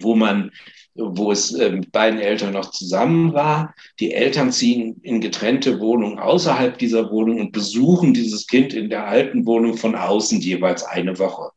wo 0.00 0.14
man 0.14 0.50
wo 0.94 1.32
es 1.32 1.54
äh, 1.54 1.70
mit 1.70 1.90
beiden 1.90 2.20
Eltern 2.20 2.52
noch 2.52 2.70
zusammen 2.70 3.32
war. 3.32 3.74
Die 3.98 4.12
Eltern 4.12 4.52
ziehen 4.52 5.00
in 5.02 5.20
getrennte 5.20 5.80
Wohnungen 5.80 6.18
außerhalb 6.18 6.78
dieser 6.78 7.10
Wohnung 7.10 7.40
und 7.40 7.52
besuchen 7.52 8.12
dieses 8.12 8.46
Kind 8.46 8.74
in 8.74 8.90
der 8.90 9.06
alten 9.06 9.46
Wohnung 9.46 9.76
von 9.76 9.94
außen 9.94 10.40
jeweils 10.40 10.84
eine 10.84 11.18
Woche. 11.18 11.50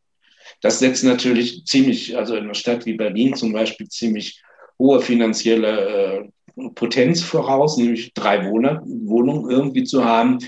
Das 0.62 0.80
setzt 0.80 1.04
natürlich 1.04 1.66
ziemlich, 1.66 2.18
also 2.18 2.36
in 2.36 2.46
einer 2.46 2.54
Stadt 2.54 2.86
wie 2.86 2.94
Berlin 2.94 3.36
zum 3.36 3.52
Beispiel, 3.52 3.90
ziemlich 3.90 4.42
hohe 4.80 5.02
finanzielle 5.02 6.24
äh, 6.24 6.30
Potenz 6.76 7.22
voraus, 7.22 7.78
nämlich 7.78 8.14
drei 8.14 8.50
Wohnungen 8.50 9.50
irgendwie 9.50 9.84
zu 9.84 10.06
haben. 10.06 10.40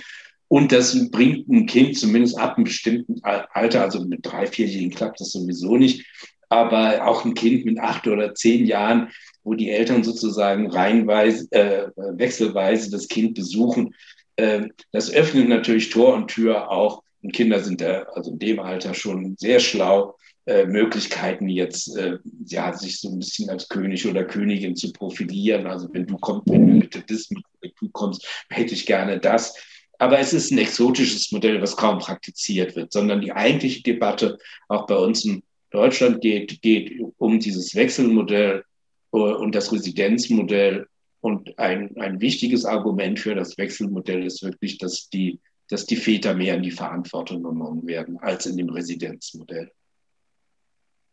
Und 0.47 0.71
das 0.71 1.09
bringt 1.11 1.47
ein 1.49 1.65
Kind 1.65 1.97
zumindest 1.97 2.37
ab 2.37 2.55
einem 2.55 2.65
bestimmten 2.65 3.21
Alter, 3.23 3.81
also 3.81 4.03
mit 4.05 4.25
drei, 4.25 4.47
vierjährigen 4.47 4.91
klappt 4.91 5.19
das 5.19 5.31
sowieso 5.31 5.75
nicht, 5.75 6.05
aber 6.49 7.05
auch 7.05 7.25
ein 7.25 7.33
Kind 7.33 7.65
mit 7.65 7.79
acht 7.79 8.07
oder 8.07 8.33
zehn 8.33 8.65
Jahren, 8.65 9.09
wo 9.43 9.53
die 9.53 9.69
Eltern 9.69 10.03
sozusagen 10.03 10.71
reihenweise, 10.71 11.51
äh, 11.51 11.87
wechselweise 11.95 12.89
das 12.89 13.09
Kind 13.09 13.35
besuchen, 13.35 13.93
äh, 14.37 14.67
das 14.91 15.11
öffnet 15.11 15.49
natürlich 15.49 15.89
Tor 15.89 16.13
und 16.13 16.29
Tür 16.29 16.71
auch. 16.71 17.03
Und 17.21 17.33
Kinder 17.33 17.59
sind 17.59 17.81
da 17.81 18.03
also 18.13 18.31
in 18.31 18.39
dem 18.39 18.59
Alter 18.59 18.93
schon 18.93 19.35
sehr 19.37 19.59
schlau, 19.59 20.15
äh, 20.47 20.65
Möglichkeiten 20.65 21.49
jetzt 21.49 21.93
äh, 21.97 22.19
ja 22.45 22.71
sich 22.71 23.01
so 23.01 23.09
ein 23.09 23.19
bisschen 23.19 23.49
als 23.49 23.67
König 23.67 24.07
oder 24.07 24.23
Königin 24.23 24.77
zu 24.77 24.93
profilieren. 24.93 25.67
Also 25.67 25.89
wenn 25.91 26.07
du 26.07 26.17
kommst, 26.17 26.49
wenn 26.49 26.67
du 26.67 26.73
Methodist 26.75 27.33
mitbringst, 27.33 27.81
du 27.81 27.89
kommst, 27.89 28.25
hätte 28.49 28.73
ich 28.73 28.85
gerne 28.85 29.19
das. 29.19 29.53
Aber 29.99 30.19
es 30.19 30.31
ist 30.31 30.51
ein 30.51 30.57
exotisches 30.59 31.33
Modell, 31.33 31.61
was 31.61 31.75
kaum 31.75 31.99
praktiziert 31.99 32.77
wird, 32.77 32.93
sondern 32.93 33.19
die 33.19 33.33
eigentliche 33.33 33.81
Debatte 33.81 34.37
auch 34.69 34.87
bei 34.87 34.95
uns 34.95 35.25
in 35.25 35.43
Deutschland 35.71 36.21
geht, 36.21 36.61
geht 36.61 36.93
um 37.17 37.39
dieses 37.41 37.75
Wechselmodell 37.75 38.63
äh, 39.11 39.17
und 39.17 39.53
das 39.53 39.73
Residenzmodell. 39.73 40.87
Und 41.19 41.59
ein, 41.59 41.97
ein 41.97 42.21
wichtiges 42.21 42.63
Argument 42.63 43.19
für 43.19 43.35
das 43.35 43.57
Wechselmodell 43.57 44.23
ist 44.23 44.43
wirklich, 44.43 44.77
dass 44.77 45.09
die, 45.09 45.41
dass 45.67 45.85
die 45.85 45.97
Väter 45.97 46.35
mehr 46.35 46.55
in 46.55 46.63
die 46.63 46.71
Verantwortung 46.71 47.43
genommen 47.43 47.85
werden 47.85 48.17
als 48.19 48.45
in 48.45 48.55
dem 48.55 48.69
Residenzmodell. 48.69 49.71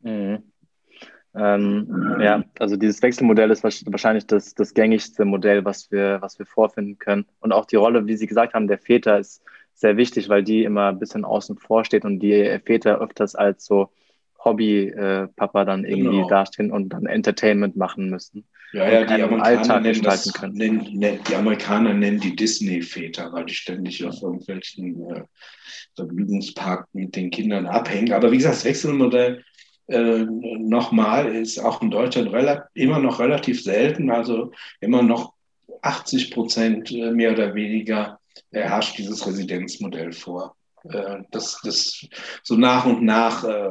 Mhm. 0.04 0.42
Ähm, 1.36 2.16
ja, 2.20 2.44
also 2.60 2.76
dieses 2.76 3.02
Wechselmodell 3.02 3.50
ist 3.50 3.64
wahrscheinlich 3.64 4.26
das, 4.26 4.54
das 4.54 4.72
gängigste 4.72 5.24
Modell, 5.24 5.64
was 5.64 5.90
wir, 5.90 6.18
was 6.20 6.38
wir 6.38 6.46
vorfinden 6.46 6.98
können. 6.98 7.26
Und 7.40 7.52
auch 7.52 7.64
die 7.64 7.76
Rolle, 7.76 8.06
wie 8.06 8.16
Sie 8.16 8.28
gesagt 8.28 8.54
haben, 8.54 8.68
der 8.68 8.78
Väter 8.78 9.18
ist 9.18 9.42
sehr 9.74 9.96
wichtig, 9.96 10.28
weil 10.28 10.44
die 10.44 10.62
immer 10.62 10.88
ein 10.88 11.00
bisschen 11.00 11.24
außen 11.24 11.58
vor 11.58 11.84
steht 11.84 12.04
und 12.04 12.20
die 12.20 12.60
Väter 12.64 13.00
öfters 13.00 13.34
als 13.34 13.64
so 13.64 13.90
Hobby-Papa 14.44 15.62
äh, 15.62 15.66
dann 15.66 15.84
irgendwie 15.84 16.18
genau. 16.18 16.28
dastehen 16.28 16.70
und 16.70 16.90
dann 16.90 17.06
Entertainment 17.06 17.74
machen 17.76 18.10
müssen. 18.10 18.46
Ja, 18.72 18.90
ja, 18.90 19.04
die 19.04 19.22
Amerikaner, 19.22 19.80
nennen 19.80 20.02
das, 20.02 20.32
nennen, 20.52 20.88
nennen, 20.94 21.20
die 21.28 21.34
Amerikaner 21.34 21.94
nennen 21.94 22.20
die 22.20 22.34
Disney-Väter, 22.34 23.32
weil 23.32 23.46
die 23.46 23.54
ständig 23.54 24.04
auf 24.04 24.20
irgendwelchen 24.20 25.10
äh, 25.10 25.22
Vergnügungspark 25.94 26.88
mit 26.92 27.14
den 27.14 27.30
Kindern 27.30 27.66
abhängen. 27.66 28.12
Aber 28.12 28.32
wie 28.32 28.36
gesagt, 28.36 28.56
das 28.56 28.64
Wechselmodell 28.64 29.44
äh, 29.88 30.24
nochmal 30.24 31.34
ist 31.34 31.58
auch 31.58 31.82
in 31.82 31.90
Deutschland 31.90 32.30
immer 32.74 32.98
noch 32.98 33.20
relativ 33.20 33.62
selten, 33.62 34.10
also 34.10 34.52
immer 34.80 35.02
noch 35.02 35.34
80 35.82 36.30
Prozent 36.30 36.90
äh, 36.90 37.10
mehr 37.10 37.32
oder 37.32 37.54
weniger 37.54 38.18
herrscht 38.52 38.98
dieses 38.98 39.26
Residenzmodell 39.26 40.12
vor. 40.12 40.56
Äh, 40.84 41.22
das, 41.30 41.60
das 41.62 42.06
so 42.42 42.56
nach 42.56 42.86
und 42.86 43.02
nach. 43.02 43.44
Äh, 43.44 43.70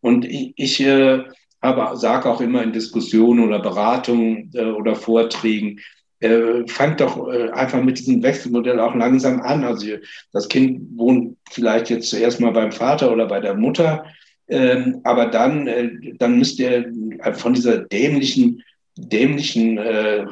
und 0.00 0.24
ich, 0.24 0.52
ich 0.56 0.80
äh, 0.80 1.24
aber 1.60 1.96
sage 1.96 2.28
auch 2.28 2.40
immer 2.42 2.62
in 2.62 2.72
Diskussionen 2.72 3.42
oder 3.42 3.58
Beratungen 3.58 4.50
oder 4.76 4.94
Vorträgen, 4.94 5.80
äh, 6.24 6.66
fangt 6.68 7.00
doch 7.00 7.28
äh, 7.28 7.50
einfach 7.50 7.82
mit 7.82 7.98
diesem 7.98 8.22
Wechselmodell 8.22 8.80
auch 8.80 8.94
langsam 8.94 9.42
an. 9.42 9.62
Also 9.62 9.96
das 10.32 10.48
Kind 10.48 10.96
wohnt 10.96 11.36
vielleicht 11.50 11.90
jetzt 11.90 12.08
zuerst 12.08 12.40
mal 12.40 12.52
beim 12.52 12.72
Vater 12.72 13.12
oder 13.12 13.26
bei 13.26 13.40
der 13.40 13.54
Mutter, 13.54 14.06
ähm, 14.48 15.00
aber 15.04 15.26
dann, 15.26 15.66
äh, 15.66 15.90
dann 16.18 16.38
müsst 16.38 16.58
ihr 16.58 16.92
von 17.34 17.54
dieser 17.54 17.78
dämlichen 17.78 18.62
dämlichen 18.96 19.76
äh, 19.78 20.24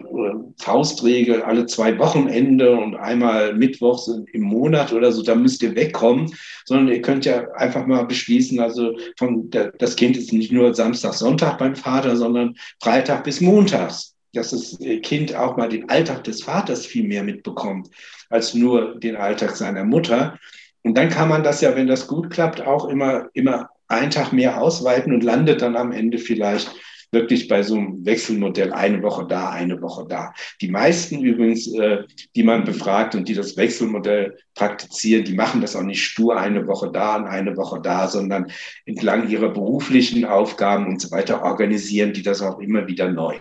Faustregel 0.59 1.43
alle 1.43 1.67
zwei 1.67 1.99
Wochenende 1.99 2.71
und 2.77 2.95
einmal 2.95 3.55
Mittwochs 3.55 4.09
im 4.33 4.43
Monat 4.43 4.93
oder 4.93 5.11
so, 5.11 5.23
da 5.23 5.35
müsst 5.35 5.63
ihr 5.63 5.75
wegkommen, 5.75 6.33
sondern 6.65 6.89
ihr 6.89 7.03
könnt 7.03 7.25
ja 7.25 7.51
einfach 7.55 7.87
mal 7.87 8.05
beschließen, 8.05 8.61
also 8.61 8.97
von 9.19 9.51
das 9.51 9.97
Kind 9.97 10.17
ist 10.17 10.33
nicht 10.33 10.53
nur 10.53 10.75
Samstag, 10.75 11.15
Sonntag 11.15 11.59
beim 11.59 11.75
Vater, 11.75 12.17
sondern 12.17 12.55
Freitag 12.81 13.25
bis 13.25 13.41
Montags. 13.41 14.11
Dass 14.35 14.51
das 14.51 14.79
Kind 15.03 15.35
auch 15.35 15.59
mal 15.59 15.69
den 15.69 15.91
Alltag 15.91 16.25
des 16.25 16.43
Vaters 16.43 16.87
viel 16.87 17.07
mehr 17.07 17.23
mitbekommt, 17.23 17.91
als 18.31 18.55
nur 18.55 18.99
den 18.99 19.15
Alltag 19.15 19.57
seiner 19.57 19.85
Mutter. 19.85 20.39
Und 20.83 20.97
dann 20.97 21.11
kann 21.11 21.29
man 21.29 21.43
das 21.43 21.61
ja, 21.61 21.77
wenn 21.77 21.87
das 21.87 22.07
gut 22.07 22.31
klappt, 22.31 22.63
auch 22.63 22.89
immer, 22.89 23.29
immer 23.35 23.69
einen 23.93 24.11
Tag 24.11 24.33
mehr 24.33 24.61
ausweiten 24.61 25.13
und 25.13 25.23
landet 25.23 25.63
dann 25.63 25.77
am 25.77 25.93
Ende 25.93 26.19
vielleicht 26.19 26.75
wirklich 27.13 27.47
bei 27.47 27.63
so 27.63 27.77
einem 27.77 28.05
Wechselmodell 28.05 28.73
eine 28.73 29.03
Woche 29.03 29.27
da, 29.27 29.51
eine 29.51 29.81
Woche 29.83 30.07
da. 30.09 30.33
Die 30.63 30.71
meisten 30.71 31.21
übrigens, 31.21 31.73
äh, 31.75 32.05
die 32.35 32.43
man 32.43 32.65
befragt 32.65 33.15
und 33.15 33.29
die 33.29 33.35
das 33.35 33.57
Wechselmodell 33.57 34.39
praktizieren, 34.55 35.25
die 35.25 35.35
machen 35.35 35.61
das 35.61 35.77
auch 35.77 35.83
nicht 35.83 36.03
stur 36.03 36.39
eine 36.39 36.67
Woche 36.67 36.91
da 36.91 37.17
und 37.17 37.27
eine 37.27 37.57
Woche 37.57 37.81
da, 37.83 38.09
sondern 38.09 38.51
entlang 38.87 39.29
ihrer 39.29 39.51
beruflichen 39.51 40.25
Aufgaben 40.25 40.87
und 40.87 41.01
so 41.01 41.11
weiter 41.11 41.43
organisieren 41.43 42.15
die 42.15 42.23
das 42.23 42.41
auch 42.41 42.59
immer 42.61 42.87
wieder 42.87 43.11
neu. 43.11 43.37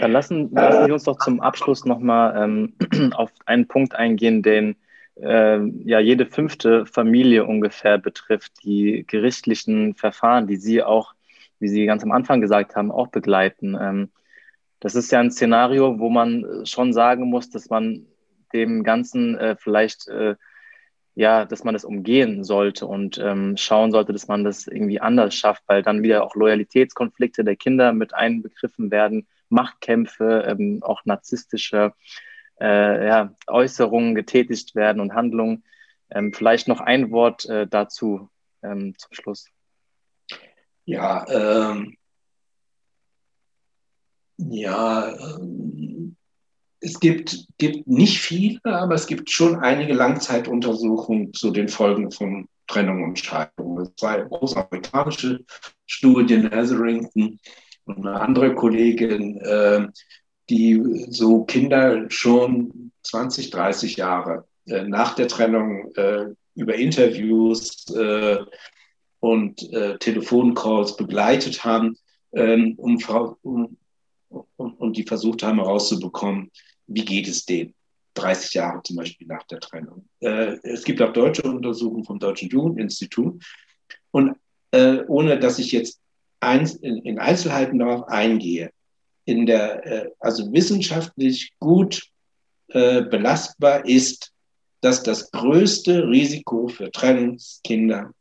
Dann 0.00 0.12
lassen, 0.12 0.50
lassen 0.52 0.84
Sie 0.86 0.92
uns 0.92 1.04
doch 1.04 1.18
zum 1.18 1.40
Abschluss 1.40 1.86
nochmal 1.86 2.44
ähm, 2.44 3.12
auf 3.14 3.30
einen 3.46 3.66
Punkt 3.66 3.96
eingehen, 3.96 4.42
den 4.42 4.76
äh, 5.20 5.58
ja 5.84 6.00
jede 6.00 6.26
fünfte 6.26 6.86
Familie 6.86 7.44
ungefähr 7.44 7.98
betrifft, 7.98 8.52
die 8.64 9.04
gerichtlichen 9.06 9.94
Verfahren, 9.94 10.46
die 10.46 10.56
Sie 10.56 10.82
auch, 10.82 11.14
wie 11.58 11.68
Sie 11.68 11.86
ganz 11.86 12.02
am 12.02 12.12
Anfang 12.12 12.40
gesagt 12.40 12.76
haben, 12.76 12.90
auch 12.90 13.08
begleiten. 13.08 13.76
Ähm, 13.80 14.10
das 14.80 14.94
ist 14.94 15.10
ja 15.10 15.20
ein 15.20 15.30
Szenario, 15.30 15.98
wo 15.98 16.08
man 16.08 16.64
schon 16.64 16.92
sagen 16.92 17.28
muss, 17.28 17.50
dass 17.50 17.68
man 17.68 18.06
dem 18.52 18.84
Ganzen 18.84 19.36
äh, 19.36 19.56
vielleicht 19.58 20.08
äh, 20.08 20.36
ja, 21.18 21.44
dass 21.44 21.64
man 21.64 21.74
das 21.74 21.84
umgehen 21.84 22.44
sollte 22.44 22.86
und 22.86 23.18
ähm, 23.18 23.56
schauen 23.56 23.90
sollte, 23.90 24.12
dass 24.12 24.28
man 24.28 24.44
das 24.44 24.68
irgendwie 24.68 25.00
anders 25.00 25.34
schafft, 25.34 25.64
weil 25.66 25.82
dann 25.82 26.04
wieder 26.04 26.22
auch 26.22 26.36
Loyalitätskonflikte 26.36 27.42
der 27.42 27.56
Kinder 27.56 27.92
mit 27.92 28.14
einbegriffen 28.14 28.92
werden, 28.92 29.26
Machtkämpfe, 29.48 30.44
ähm, 30.46 30.78
auch 30.80 31.04
narzisstische 31.06 31.92
äh, 32.60 33.06
ja, 33.06 33.34
Äußerungen 33.46 34.14
getätigt 34.14 34.74
werden 34.74 35.00
und 35.00 35.14
Handlungen. 35.14 35.64
Ähm, 36.10 36.32
vielleicht 36.32 36.68
noch 36.68 36.80
ein 36.80 37.10
Wort 37.10 37.46
äh, 37.46 37.66
dazu 37.66 38.28
ähm, 38.62 38.94
zum 38.96 39.12
Schluss. 39.12 39.46
Ja, 40.84 41.26
ähm, 41.28 41.96
ja, 44.38 45.14
ähm, 45.36 46.16
es 46.80 47.00
gibt, 47.00 47.46
gibt 47.58 47.86
nicht 47.88 48.20
viele, 48.20 48.60
aber 48.64 48.94
es 48.94 49.06
gibt 49.06 49.30
schon 49.30 49.56
einige 49.56 49.94
Langzeituntersuchungen 49.94 51.32
zu 51.34 51.50
den 51.50 51.68
Folgen 51.68 52.10
von 52.10 52.48
Trennung 52.68 53.02
und 53.02 53.18
Scheidung. 53.18 53.90
Zwei 53.96 54.20
große 54.22 54.56
amerikanische 54.56 55.44
Studien, 55.86 56.50
Hetherington 56.50 57.40
und 57.84 58.06
eine 58.06 58.20
andere 58.20 58.54
Kollegin, 58.54 59.38
äh, 59.38 59.88
die 60.50 61.06
so 61.10 61.44
Kinder 61.44 62.10
schon 62.10 62.92
20, 63.02 63.50
30 63.50 63.96
Jahre 63.96 64.46
äh, 64.66 64.84
nach 64.84 65.14
der 65.14 65.28
Trennung 65.28 65.92
äh, 65.94 66.26
über 66.54 66.74
Interviews 66.74 67.86
äh, 67.94 68.38
und 69.20 69.72
äh, 69.72 69.98
Telefoncalls 69.98 70.96
begleitet 70.96 71.64
haben, 71.64 71.96
ähm, 72.32 72.74
um, 72.76 72.98
um, 73.42 73.76
um, 74.28 74.74
und 74.74 74.96
die 74.96 75.04
versucht 75.04 75.42
haben 75.42 75.58
herauszubekommen, 75.58 76.50
wie 76.86 77.04
geht 77.04 77.28
es 77.28 77.44
denen. 77.44 77.74
30 78.14 78.54
Jahre 78.54 78.82
zum 78.82 78.96
Beispiel 78.96 79.26
nach 79.28 79.44
der 79.44 79.60
Trennung. 79.60 80.08
Äh, 80.20 80.56
es 80.64 80.84
gibt 80.84 81.00
auch 81.00 81.12
deutsche 81.12 81.42
Untersuchungen 81.42 82.04
vom 82.04 82.18
Deutschen 82.18 82.48
Jugendinstitut. 82.48 83.42
Und 84.10 84.36
äh, 84.72 85.04
ohne 85.06 85.38
dass 85.38 85.58
ich 85.58 85.72
jetzt 85.72 86.00
in, 86.42 86.96
in 86.98 87.18
Einzelheiten 87.18 87.78
darauf 87.78 88.08
eingehe, 88.08 88.70
in 89.28 89.44
der, 89.44 89.86
äh, 89.86 90.10
also 90.20 90.50
wissenschaftlich 90.52 91.52
gut 91.60 92.02
äh, 92.68 93.02
belastbar 93.02 93.84
ist, 93.84 94.32
dass 94.80 95.02
das 95.02 95.30
größte 95.32 96.08
Risiko 96.08 96.68
für 96.68 96.90
Trennungskinder 96.90 98.12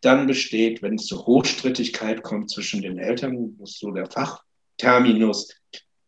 dann 0.00 0.26
besteht, 0.26 0.80
wenn 0.80 0.94
es 0.94 1.06
zur 1.06 1.26
Hochstrittigkeit 1.26 2.22
kommt 2.22 2.50
zwischen 2.50 2.80
den 2.80 2.98
Eltern, 2.98 3.56
das 3.58 3.72
ist 3.72 3.80
so 3.80 3.90
der 3.90 4.06
Fachterminus, 4.06 5.52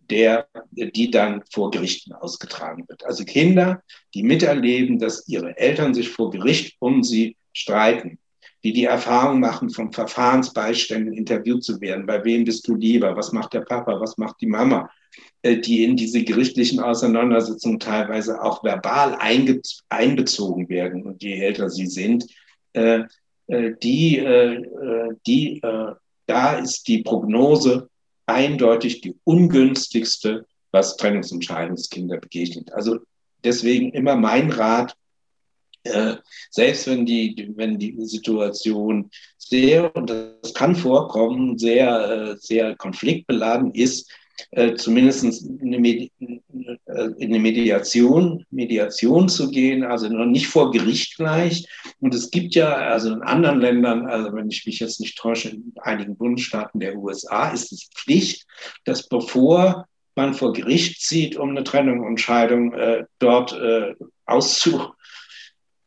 der, 0.09 0.49
die 0.70 1.11
dann 1.11 1.42
vor 1.53 1.70
Gerichten 1.70 2.14
ausgetragen 2.14 2.88
wird. 2.88 3.05
Also 3.05 3.24
Kinder, 3.24 3.82
die 4.14 4.22
miterleben, 4.22 4.99
dass 4.99 5.28
ihre 5.28 5.59
Eltern 5.59 5.92
sich 5.92 6.09
vor 6.09 6.30
Gericht 6.30 6.76
um 6.78 7.03
sie 7.03 7.36
streiten, 7.53 8.18
die 8.64 8.72
die 8.72 8.84
Erfahrung 8.84 9.40
machen, 9.40 9.70
von 9.70 9.92
Verfahrensbeiständen 9.92 11.12
interviewt 11.12 11.62
zu 11.62 11.80
werden. 11.80 12.06
Bei 12.06 12.24
wem 12.24 12.44
bist 12.44 12.66
du 12.66 12.74
lieber? 12.74 13.16
Was 13.16 13.32
macht 13.32 13.54
der 13.54 13.61
Papa? 13.61 14.00
Was 14.00 14.18
macht 14.18 14.40
die 14.40 14.46
Mama? 14.46 14.90
Äh, 15.42 15.59
die 15.59 15.84
in 15.84 15.96
diese 15.96 16.24
gerichtlichen 16.24 16.80
Auseinandersetzungen 16.80 17.78
teilweise 17.78 18.42
auch 18.42 18.64
verbal 18.64 19.16
einbezogen 19.20 20.68
werden. 20.68 21.04
Und 21.04 21.22
je 21.22 21.34
älter 21.40 21.70
sie 21.70 21.86
sind, 21.86 22.26
äh, 22.72 23.04
äh, 23.46 23.74
die, 23.82 24.24
die, 25.26 25.61
da 26.26 26.59
ist 26.59 26.88
die 26.88 27.02
Prognose 27.02 27.88
eindeutig 28.26 29.00
die 29.00 29.16
ungünstigste, 29.24 30.46
was 30.70 30.96
Trennungsentscheidungskinder 30.96 32.18
begegnet. 32.18 32.72
Also 32.72 32.98
deswegen 33.42 33.92
immer 33.92 34.16
mein 34.16 34.50
Rat, 34.50 34.96
äh, 35.85 36.16
selbst 36.51 36.87
wenn 36.87 37.07
die, 37.07 37.53
wenn 37.57 37.79
die 37.79 37.97
Situation 38.05 39.11
sehr, 39.37 39.95
und 39.97 40.11
das 40.11 40.55
kann 40.55 40.76
vorkommen, 40.76 41.59
sehr, 41.59 42.11
äh, 42.11 42.37
sehr 42.39 42.76
konfliktbeladen 42.76 43.72
ist, 43.72 44.11
äh, 44.51 44.74
zumindest 44.74 45.24
in 45.24 45.62
eine 45.62 47.39
Mediation, 47.39 48.45
Mediation 48.51 49.29
zu 49.29 49.51
gehen, 49.51 49.83
also 49.85 50.09
noch 50.09 50.26
nicht 50.26 50.47
vor 50.47 50.70
Gericht 50.70 51.16
gleich. 51.16 51.66
Und 52.01 52.14
es 52.14 52.31
gibt 52.31 52.55
ja, 52.55 52.72
also 52.72 53.12
in 53.12 53.22
anderen 53.22 53.61
Ländern, 53.61 54.07
also 54.07 54.33
wenn 54.35 54.49
ich 54.49 54.64
mich 54.64 54.79
jetzt 54.79 55.01
nicht 55.01 55.18
täusche, 55.18 55.51
in 55.51 55.72
einigen 55.81 56.16
Bundesstaaten 56.16 56.81
der 56.81 56.97
USA 56.97 57.51
ist 57.51 57.72
es 57.72 57.89
Pflicht, 57.95 58.47
dass 58.85 59.09
bevor 59.09 59.87
man 60.14 60.35
vor 60.35 60.53
Gericht 60.53 61.01
zieht, 61.01 61.37
um 61.37 61.51
eine 61.51 61.64
Trennung 61.64 62.01
und 62.01 62.20
Scheidung 62.20 62.72
äh, 62.74 63.05
dort 63.18 63.53
äh, 63.53 63.95
auszufechten, 64.26 64.97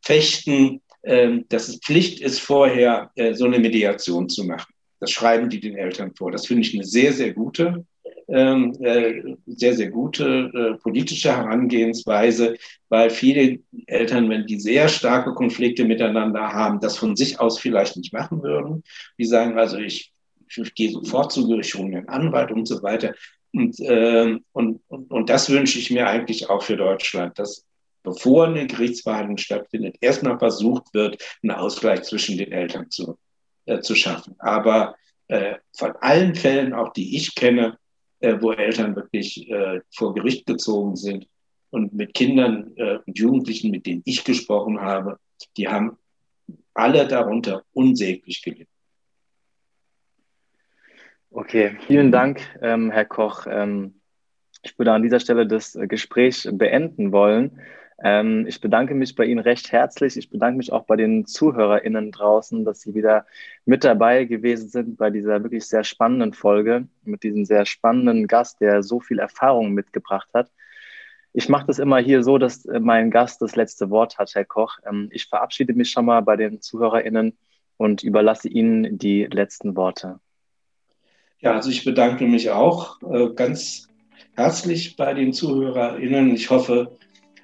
äh, 0.08 1.38
dass 1.48 1.68
es 1.68 1.78
Pflicht 1.78 2.20
ist, 2.20 2.40
vorher 2.40 3.10
äh, 3.16 3.34
so 3.34 3.44
eine 3.44 3.58
Mediation 3.58 4.28
zu 4.28 4.44
machen. 4.44 4.72
Das 5.00 5.10
schreiben 5.10 5.50
die 5.50 5.60
den 5.60 5.76
Eltern 5.76 6.14
vor. 6.14 6.30
Das 6.30 6.46
finde 6.46 6.62
ich 6.62 6.74
eine 6.74 6.84
sehr, 6.84 7.12
sehr 7.12 7.32
gute 7.32 7.84
ähm, 8.28 8.74
äh, 8.80 9.36
sehr, 9.46 9.74
sehr 9.74 9.90
gute 9.90 10.50
äh, 10.54 10.78
politische 10.78 11.36
Herangehensweise, 11.36 12.56
weil 12.88 13.10
viele 13.10 13.58
Eltern, 13.86 14.28
wenn 14.30 14.46
die 14.46 14.58
sehr 14.60 14.88
starke 14.88 15.34
Konflikte 15.34 15.84
miteinander 15.84 16.52
haben, 16.52 16.80
das 16.80 16.96
von 16.96 17.16
sich 17.16 17.40
aus 17.40 17.58
vielleicht 17.58 17.96
nicht 17.96 18.12
machen 18.12 18.42
würden. 18.42 18.82
Die 19.18 19.24
sagen 19.24 19.58
also, 19.58 19.76
ich, 19.78 20.12
ich 20.48 20.74
gehe 20.74 20.90
sofort 20.90 21.32
zu 21.32 21.46
Gericht, 21.46 21.74
hole 21.74 21.96
einen 21.96 22.08
Anwalt 22.08 22.50
und 22.52 22.66
so 22.66 22.82
weiter. 22.82 23.14
Und, 23.52 23.78
äh, 23.80 24.38
und, 24.52 24.80
und, 24.88 25.10
und 25.10 25.28
das 25.28 25.50
wünsche 25.50 25.78
ich 25.78 25.90
mir 25.90 26.06
eigentlich 26.08 26.48
auch 26.48 26.62
für 26.62 26.76
Deutschland, 26.76 27.38
dass 27.38 27.66
bevor 28.02 28.46
eine 28.46 28.66
Gerichtsverhandlung 28.66 29.38
stattfindet, 29.38 29.96
erstmal 30.00 30.38
versucht 30.38 30.92
wird, 30.94 31.22
einen 31.42 31.52
Ausgleich 31.52 32.02
zwischen 32.02 32.38
den 32.38 32.52
Eltern 32.52 32.90
zu, 32.90 33.18
äh, 33.66 33.80
zu 33.80 33.94
schaffen. 33.94 34.34
Aber 34.38 34.96
äh, 35.28 35.56
von 35.76 35.92
allen 36.00 36.34
Fällen, 36.34 36.72
auch 36.74 36.92
die 36.92 37.16
ich 37.16 37.34
kenne, 37.34 37.78
äh, 38.20 38.36
wo 38.40 38.52
Eltern 38.52 38.94
wirklich 38.96 39.50
äh, 39.50 39.80
vor 39.94 40.14
Gericht 40.14 40.46
gezogen 40.46 40.96
sind. 40.96 41.26
Und 41.70 41.94
mit 41.94 42.12
Kindern 42.12 42.72
äh, 42.76 42.98
und 43.06 43.18
Jugendlichen, 43.18 43.70
mit 43.70 43.86
denen 43.86 44.02
ich 44.04 44.24
gesprochen 44.24 44.80
habe, 44.80 45.18
die 45.56 45.68
haben 45.68 45.96
alle 46.74 47.06
darunter 47.08 47.62
unsäglich 47.72 48.42
gelitten. 48.42 48.68
Okay, 51.30 51.78
vielen 51.86 52.12
Dank, 52.12 52.42
ähm, 52.60 52.90
Herr 52.90 53.06
Koch. 53.06 53.46
Ähm, 53.48 53.94
ich 54.62 54.78
würde 54.78 54.92
an 54.92 55.02
dieser 55.02 55.18
Stelle 55.18 55.46
das 55.46 55.76
Gespräch 55.88 56.46
beenden 56.52 57.10
wollen. 57.10 57.58
Ähm, 58.04 58.46
ich 58.48 58.60
bedanke 58.60 58.94
mich 58.94 59.14
bei 59.14 59.24
Ihnen 59.24 59.38
recht 59.38 59.70
herzlich. 59.70 60.16
Ich 60.16 60.28
bedanke 60.28 60.56
mich 60.56 60.72
auch 60.72 60.84
bei 60.84 60.96
den 60.96 61.24
ZuhörerInnen 61.24 62.10
draußen, 62.10 62.64
dass 62.64 62.80
Sie 62.80 62.94
wieder 62.94 63.26
mit 63.64 63.84
dabei 63.84 64.24
gewesen 64.24 64.68
sind 64.68 64.96
bei 64.96 65.10
dieser 65.10 65.42
wirklich 65.42 65.66
sehr 65.66 65.84
spannenden 65.84 66.32
Folge 66.32 66.88
mit 67.04 67.22
diesem 67.22 67.44
sehr 67.44 67.64
spannenden 67.64 68.26
Gast, 68.26 68.60
der 68.60 68.82
so 68.82 68.98
viel 68.98 69.20
Erfahrung 69.20 69.72
mitgebracht 69.72 70.28
hat. 70.34 70.50
Ich 71.32 71.48
mache 71.48 71.66
das 71.66 71.78
immer 71.78 71.98
hier 71.98 72.24
so, 72.24 72.38
dass 72.38 72.66
äh, 72.66 72.80
mein 72.80 73.10
Gast 73.10 73.40
das 73.40 73.54
letzte 73.54 73.88
Wort 73.90 74.18
hat, 74.18 74.34
Herr 74.34 74.44
Koch. 74.44 74.78
Ähm, 74.84 75.08
ich 75.12 75.26
verabschiede 75.26 75.72
mich 75.72 75.90
schon 75.90 76.04
mal 76.04 76.22
bei 76.22 76.36
den 76.36 76.60
ZuhörerInnen 76.60 77.36
und 77.76 78.02
überlasse 78.02 78.48
Ihnen 78.48 78.98
die 78.98 79.26
letzten 79.26 79.76
Worte. 79.76 80.18
Ja, 81.38 81.52
also 81.52 81.70
ich 81.70 81.84
bedanke 81.84 82.26
mich 82.26 82.50
auch 82.50 83.00
äh, 83.02 83.28
ganz 83.34 83.88
herzlich 84.34 84.96
bei 84.96 85.14
den 85.14 85.32
ZuhörerInnen. 85.32 86.34
Ich 86.34 86.50
hoffe, 86.50 86.96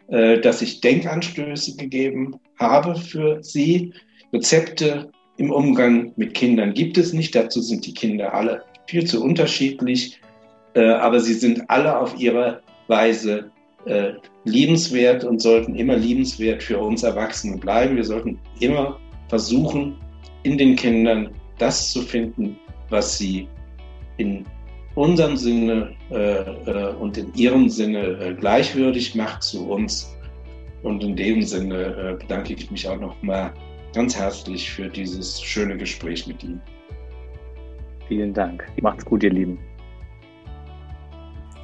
äh, 0.08 0.40
dass 0.40 0.62
ich 0.62 0.80
Denkanstöße 0.80 1.76
gegeben 1.76 2.40
habe 2.58 2.96
für 2.96 3.42
Sie. 3.42 3.92
Rezepte 4.32 5.10
im 5.36 5.50
Umgang 5.50 6.12
mit 6.16 6.34
Kindern 6.34 6.74
gibt 6.74 6.98
es 6.98 7.12
nicht. 7.12 7.34
Dazu 7.34 7.60
sind 7.60 7.86
die 7.86 7.94
Kinder 7.94 8.34
alle 8.34 8.64
viel 8.86 9.06
zu 9.06 9.22
unterschiedlich. 9.22 10.20
Äh, 10.74 10.84
aber 10.84 11.20
sie 11.20 11.34
sind 11.34 11.68
alle 11.68 11.98
auf 11.98 12.18
ihre 12.18 12.62
Weise 12.88 13.50
äh, 13.86 14.12
liebenswert 14.44 15.24
und 15.24 15.40
sollten 15.40 15.74
immer 15.76 15.96
liebenswert 15.96 16.62
für 16.62 16.78
uns 16.78 17.02
Erwachsene 17.02 17.56
bleiben. 17.56 17.96
Wir 17.96 18.04
sollten 18.04 18.38
immer 18.60 18.98
versuchen, 19.28 19.96
in 20.42 20.58
den 20.58 20.76
Kindern 20.76 21.30
das 21.58 21.92
zu 21.92 22.02
finden, 22.02 22.58
was 22.90 23.18
sie 23.18 23.48
in 24.16 24.44
unserem 24.98 25.36
Sinne 25.36 25.94
äh, 26.10 26.40
äh, 26.40 26.94
und 26.94 27.16
in 27.16 27.32
ihrem 27.34 27.68
Sinne 27.68 28.18
äh, 28.20 28.34
gleichwürdig 28.34 29.14
macht 29.14 29.42
zu 29.44 29.70
uns. 29.70 30.14
Und 30.82 31.02
in 31.02 31.14
dem 31.14 31.42
Sinne 31.42 31.76
äh, 31.76 32.16
bedanke 32.18 32.54
ich 32.54 32.70
mich 32.70 32.88
auch 32.88 32.98
nochmal 32.98 33.52
ganz 33.94 34.16
herzlich 34.16 34.70
für 34.70 34.88
dieses 34.88 35.40
schöne 35.40 35.76
Gespräch 35.76 36.26
mit 36.26 36.42
Ihnen. 36.42 36.60
Vielen 38.08 38.34
Dank. 38.34 38.66
Macht's 38.80 39.04
gut, 39.04 39.22
ihr 39.22 39.32
Lieben. 39.32 39.58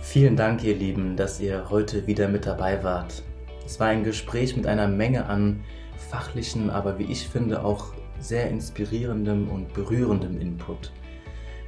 Vielen 0.00 0.36
Dank, 0.36 0.62
ihr 0.62 0.76
Lieben, 0.76 1.16
dass 1.16 1.40
ihr 1.40 1.68
heute 1.70 2.06
wieder 2.06 2.28
mit 2.28 2.46
dabei 2.46 2.82
wart. 2.84 3.22
Es 3.66 3.80
war 3.80 3.88
ein 3.88 4.04
Gespräch 4.04 4.56
mit 4.56 4.66
einer 4.66 4.86
Menge 4.86 5.26
an 5.26 5.60
fachlichen, 6.10 6.70
aber 6.70 6.98
wie 6.98 7.10
ich 7.10 7.26
finde 7.26 7.64
auch 7.64 7.94
sehr 8.20 8.48
inspirierendem 8.48 9.48
und 9.48 9.72
berührendem 9.74 10.40
Input. 10.40 10.92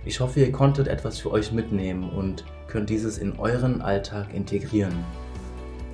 Ich 0.06 0.20
hoffe, 0.20 0.38
ihr 0.38 0.52
konntet 0.52 0.86
etwas 0.86 1.18
für 1.18 1.32
euch 1.32 1.50
mitnehmen 1.50 2.08
und 2.10 2.44
könnt 2.68 2.90
dieses 2.90 3.18
in 3.18 3.36
euren 3.40 3.82
Alltag 3.82 4.32
integrieren. 4.32 4.94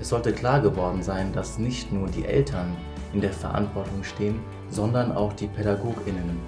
Es 0.03 0.11
sollte 0.11 0.35
klar 0.35 0.61
geworden 0.61 1.03
sein, 1.03 1.33
dass 1.33 1.59
nicht 1.59 1.91
nur 1.91 2.09
die 2.09 2.27
Eltern 2.27 2.77
in 3.15 3.23
der 3.23 3.33
Verantwortung 3.33 4.05
stehen, 4.05 4.39
sondern 4.69 5.13
auch 5.13 5.33
die 5.33 5.47
Pädagoginnen, 5.47 6.39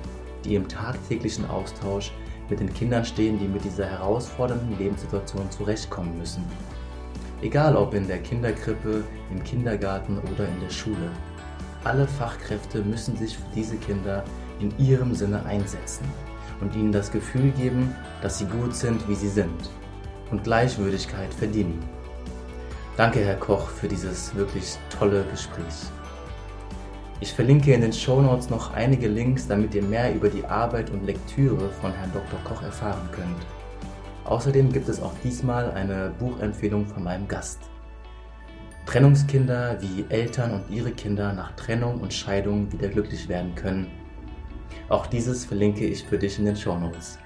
die 0.45 0.57
im 0.57 0.69
tagtäglichen 0.69 1.49
Austausch 1.49 2.13
mit 2.51 2.61
den 2.61 2.73
Kindern 2.75 3.07
stehen, 3.07 3.39
die 3.39 3.49
mit 3.49 3.65
dieser 3.65 3.87
herausfordernden 3.87 4.77
Lebenssituation 4.79 5.51
zurechtkommen 5.51 6.19
müssen. 6.19 6.45
Egal 7.41 7.77
ob 7.77 7.95
in 7.95 8.07
der 8.07 8.19
Kinderkrippe, 8.19 9.05
im 9.31 9.43
Kindergarten 9.43 10.19
oder 10.19 10.47
in 10.47 10.61
der 10.61 10.71
Schule. 10.71 11.11
Alle 11.83 12.07
Fachkräfte 12.07 12.83
müssen 12.83 13.17
sich 13.17 13.39
für 13.39 13.55
diese 13.55 13.77
Kinder 13.77 14.23
in 14.61 14.71
ihrem 14.79 15.15
Sinne 15.15 15.43
einsetzen 15.47 16.05
und 16.61 16.75
ihnen 16.75 16.93
das 16.93 17.11
Gefühl 17.11 17.51
geben, 17.53 17.95
dass 18.23 18.39
sie 18.39 18.47
gut 18.47 18.75
sind, 18.75 19.09
wie 19.09 19.15
sie 19.15 19.29
sind 19.29 19.71
und 20.31 20.45
Gleichwürdigkeit 20.45 21.33
verdienen. 21.33 21.79
Danke, 22.97 23.21
Herr 23.21 23.37
Koch, 23.37 23.69
für 23.69 23.89
dieses 23.89 24.35
wirklich 24.35 24.77
tolle 24.89 25.25
Gespräch. 25.31 25.91
Ich 27.21 27.33
verlinke 27.33 27.73
in 27.73 27.81
den 27.81 27.93
Show 27.93 28.21
Notes 28.21 28.51
noch 28.51 28.75
einige 28.75 29.09
Links, 29.09 29.47
damit 29.47 29.75
ihr 29.75 29.83
mehr 29.83 30.15
über 30.15 30.29
die 30.29 30.45
Arbeit 30.45 30.91
und 30.91 31.05
Lektüre 31.05 31.71
von 31.81 31.93
Herrn 31.93 32.13
Dr. 32.13 32.39
Koch 32.45 32.63
erfahren 32.63 33.09
könnt. 33.13 33.47
Außerdem 34.25 34.73
gibt 34.73 34.89
es 34.89 35.03
auch 35.03 35.13
diesmal 35.23 35.71
eine 35.73 36.13
Buchempfehlung 36.19 36.87
von 36.87 37.05
meinem 37.05 37.29
Gast. 37.29 37.61
Trennungskinder, 38.87 39.79
wie 39.81 40.05
Eltern 40.09 40.53
und 40.53 40.71
ihre 40.71 40.91
Kinder 40.91 41.33
nach 41.33 41.53
Trennung 41.57 42.01
und 42.01 42.13
Scheidung 42.13 42.71
wieder 42.73 42.89
glücklich 42.89 43.29
werden 43.29 43.55
können 43.55 44.04
auch 44.89 45.07
dieses 45.07 45.45
verlinke 45.45 45.87
ich 45.87 46.05
für 46.05 46.19
dich 46.19 46.39
in 46.39 46.45
den 46.45 46.57
Show 46.57 46.79
Notes. 46.79 47.19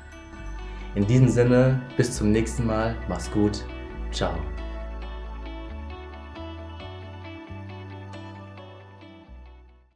In 0.94 1.06
diesem 1.06 1.28
Sinne, 1.28 1.80
bis 1.96 2.16
zum 2.16 2.32
nächsten 2.32 2.66
Mal, 2.66 2.96
mach's 3.08 3.30
gut, 3.30 3.64
ciao. 4.10 4.34